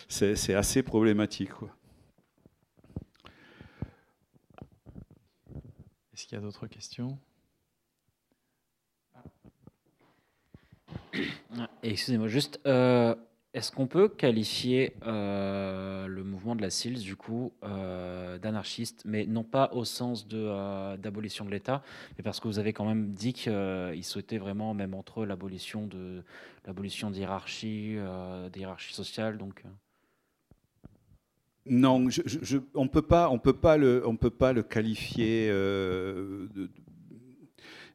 c'est 0.09 0.55
assez 0.55 0.83
problématique. 0.83 1.51
Est-ce 6.13 6.27
qu'il 6.27 6.37
y 6.37 6.41
a 6.41 6.43
d'autres 6.43 6.67
questions? 6.67 7.17
Excusez-moi, 11.83 12.29
juste, 12.29 12.61
euh, 12.67 13.15
est-ce 13.55 13.73
qu'on 13.73 13.87
peut 13.87 14.09
qualifier 14.09 14.95
euh, 15.07 16.07
le 16.07 16.23
mouvement 16.23 16.55
de 16.55 16.63
la 16.63 16.71
SILS, 16.71 17.01
du 17.01 17.17
coup, 17.17 17.53
euh, 17.65 18.39
d'anarchiste, 18.39 19.03
mais 19.05 19.27
non 19.27 19.43
pas 19.43 19.71
au 19.73 19.85
sens 19.85 20.29
de, 20.29 20.97
d'abolition 20.97 21.45
de 21.45 21.51
l'État, 21.51 21.83
mais 22.17 22.23
parce 22.23 22.39
que 22.39 22.49
vous 22.49 22.59
avez 22.59 22.73
quand 22.73 22.85
même 22.85 23.13
dit 23.13 23.33
qu'ils 23.33 24.05
souhaitaient 24.05 24.39
vraiment, 24.39 24.75
même 24.75 24.95
entre 24.95 25.23
eux, 25.23 25.27
l'abolition 25.27 25.87
de 25.87 26.23
l'abolition 26.67 27.11
d'hierarchie, 27.11 27.97
sociale, 28.91 29.39
donc. 29.39 29.65
Non, 31.67 32.09
on 32.75 32.89
peut 32.89 33.03
pas, 33.03 33.29
on 33.31 33.39
peut 33.39 33.53
pas 33.53 33.77
le, 33.77 34.63
qualifier. 34.63 35.51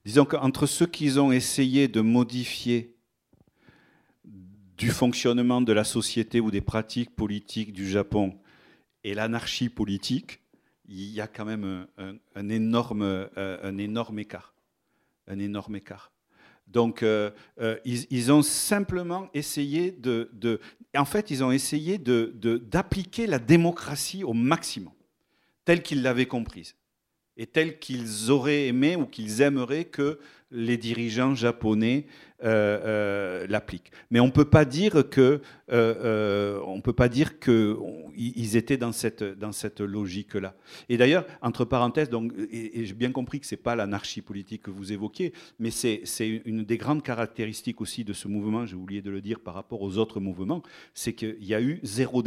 Disons 0.06 0.26
qu'entre 0.26 0.66
ceux 0.66 0.86
qui 0.86 1.18
ont 1.18 1.32
essayé 1.32 1.88
de 1.88 2.02
modifier 2.02 2.96
du 4.78 4.90
fonctionnement 4.90 5.62
de 5.62 5.74
la 5.74 5.84
société 5.84 6.40
ou 6.40 6.52
des 6.52 6.62
pratiques 6.62 7.16
politiques 7.16 7.74
du 7.74 7.90
Japon 7.90 8.38
et 9.04 9.14
l'anarchie 9.14 9.70
politique, 9.70 10.42
il 10.88 11.10
y 11.10 11.22
a 11.22 11.28
quand 11.28 11.46
même 11.46 11.88
un, 11.98 12.50
énorme, 12.50 13.02
euh, 13.04 13.78
énorme 13.78 14.20
écart. 14.20 14.54
Donc, 16.68 17.04
euh, 17.04 17.30
euh, 17.62 17.78
ils, 17.86 18.32
ont 18.32 18.42
simplement 18.42 19.30
essayé 19.34 19.92
de, 19.92 20.60
En 20.96 21.06
fait, 21.06 21.30
ils 21.32 21.44
ont 21.44 21.52
essayé 21.52 21.98
d'appliquer 21.98 23.28
la 23.28 23.40
démocratie 23.40 24.24
au 24.24 24.34
maximum, 24.34 24.94
telle 25.64 25.84
qu'ils 25.84 26.02
l'avaient 26.02 26.26
comprise, 26.26 26.76
et 27.38 27.46
telle 27.46 27.80
qu'ils 27.80 28.32
auraient 28.32 28.68
aimé 28.68 28.96
ou 28.96 29.06
qu'ils 29.06 29.42
aimeraient 29.42 29.86
que 29.86 30.20
les 30.52 30.78
dirigeants 30.78 31.36
japonais 31.36 32.06
euh, 32.44 32.80
euh, 32.84 33.48
l'appliquent. 33.48 33.92
Mais 34.12 34.20
on 34.20 34.28
ne 34.28 34.32
peut 34.32 34.50
pas 34.50 34.66
dire 34.66 35.10
que, 35.10 35.42
euh, 35.72 36.60
étaient 38.56 38.78
dans 38.78 38.92
cette 38.92 39.24
dans 39.24 39.52
cette 39.52 39.82
logique-là. 39.82 40.56
Et 40.88 40.98
d'ailleurs, 40.98 41.26
entre 41.42 41.66
parenthèses, 41.66 42.10
donc, 42.10 42.32
et, 42.52 42.86
j'ai 42.86 42.94
bien 42.94 43.12
compris 43.12 43.40
que 43.40 43.46
c'est 43.46 43.58
pas 43.58 43.76
l'anarchie 43.76 44.22
politique 44.22 44.64
que 44.64 44.72
vous 44.72 44.94
évoquiez, 44.94 45.34
mais 45.60 45.72
c'est 45.72 46.42
une 46.46 46.64
des 46.64 46.78
grandes 46.78 47.04
caractéristiques 47.04 47.82
aussi 47.82 48.04
de 48.04 48.14
ce 48.14 48.28
mouvement. 48.28 48.66
J'ai 48.66 48.76
oublié 48.76 49.02
de 49.02 49.10
le 49.10 49.22
dire 49.22 49.40
par 49.40 49.56
rapport 49.56 49.82
aux 49.82 49.98
autres 49.98 50.20
mouvements, 50.20 50.62
c'est 50.94 51.14
qu'il 51.14 51.44
y 51.44 51.54
a 51.54 51.62
eu 51.62 51.80
zéro 51.84 52.22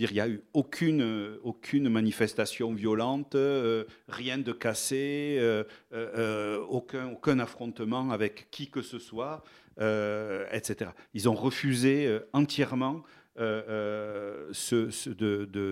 il 0.00 0.10
n'y 0.14 0.20
a 0.20 0.28
eu 0.28 0.42
aucune, 0.54 1.02
euh, 1.02 1.90
manifestation 1.90 2.72
violente, 2.72 3.34
euh, 3.34 3.84
rien 4.08 4.38
de 4.38 4.50
cassé, 4.52 5.36
euh, 5.38 6.58
aucun, 6.70 7.38
affrontement 7.38 8.10
avec 8.10 8.50
qui 8.50 8.70
que 8.70 8.80
ce 8.80 8.98
soit, 8.98 9.44
etc. 9.78 10.92
Ils 11.12 11.28
ont 11.28 11.34
refusé 11.34 12.18
entièrement 12.32 13.02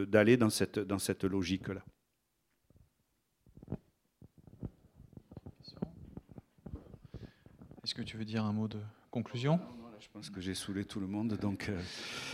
d'aller 0.07 0.37
dans 0.37 0.51
cette, 0.51 0.79
dans 0.79 0.99
cette 0.99 1.25
logique-là. 1.25 1.83
Est-ce 7.83 7.95
que 7.95 8.03
tu 8.03 8.19
veux 8.19 8.27
dire 8.27 8.45
un 8.45 8.53
mot 8.53 8.69
de 8.69 8.81
conclusion? 9.11 9.59
Pense 10.19 10.31
que 10.31 10.41
j'ai 10.41 10.55
saoulé 10.55 10.85
tout 10.85 10.99
le 10.99 11.07
monde, 11.07 11.39
donc 11.41 11.69
euh, 11.69 11.79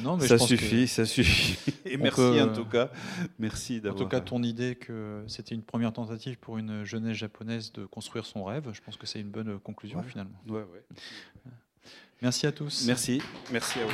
Non, 0.02 0.16
mais 0.16 0.27
ça 0.27 0.39
suffit, 0.39 0.85
que 0.85 0.86
ça 0.86 1.05
suffit. 1.05 1.59
Et 1.85 1.98
merci 1.98 2.16
peut, 2.16 2.40
en 2.40 2.48
euh, 2.48 2.55
tout 2.55 2.65
cas. 2.65 2.90
Merci 3.39 3.77
En 3.77 3.82
d'avoir. 3.82 4.02
tout 4.02 4.09
cas, 4.09 4.20
ton 4.20 4.43
idée 4.43 4.74
que 4.74 5.23
c'était 5.27 5.55
une 5.55 5.62
première 5.62 5.93
tentative 5.93 6.39
pour 6.39 6.56
une 6.56 6.85
jeunesse 6.85 7.19
japonaise 7.19 7.73
de 7.74 7.85
construire 7.85 8.24
son 8.24 8.43
rêve, 8.44 8.70
je 8.73 8.81
pense 8.81 8.97
que 8.97 9.06
c'est 9.06 9.20
une 9.20 9.28
bonne 9.28 9.51
euh, 9.51 9.59
conclusion 9.59 9.98
Ouais. 9.98 10.06
finalement. 10.09 10.40
Ouais, 10.48 10.62
ouais. 10.62 10.82
Merci 12.23 12.47
à 12.47 12.52
tous. 12.52 12.86
Merci, 12.86 13.20
merci 13.52 13.81
à 13.81 13.85
vous. 13.85 13.93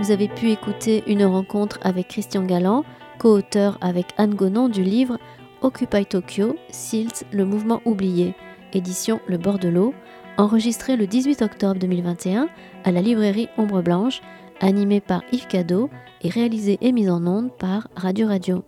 Vous 0.00 0.12
avez 0.12 0.28
pu 0.28 0.50
écouter 0.50 1.02
une 1.08 1.24
rencontre 1.24 1.80
avec 1.82 2.06
Christian 2.06 2.44
Galland, 2.44 2.84
co-auteur 3.18 3.76
avec 3.80 4.06
Anne 4.18 4.36
Gonon 4.36 4.68
du 4.68 4.84
livre 4.84 5.18
Occupy 5.62 6.04
Tokyo, 6.04 6.56
SILT, 6.70 7.24
le 7.32 7.44
mouvement 7.44 7.80
oublié, 7.84 8.34
édition 8.72 9.20
Le 9.26 9.38
bord 9.38 9.58
de 9.58 9.68
l'eau, 9.68 9.94
enregistré 10.36 10.96
le 10.96 11.06
18 11.06 11.42
octobre 11.42 11.80
2021 11.80 12.48
à 12.84 12.92
la 12.92 13.00
librairie 13.00 13.48
Ombre 13.56 13.82
Blanche, 13.82 14.20
animé 14.60 15.00
par 15.00 15.22
Yves 15.32 15.46
Cadeau 15.46 15.90
et 16.22 16.28
réalisé 16.28 16.78
et 16.80 16.92
mis 16.92 17.08
en 17.08 17.26
onde 17.26 17.50
par 17.56 17.88
Radio 17.96 18.26
Radio. 18.26 18.64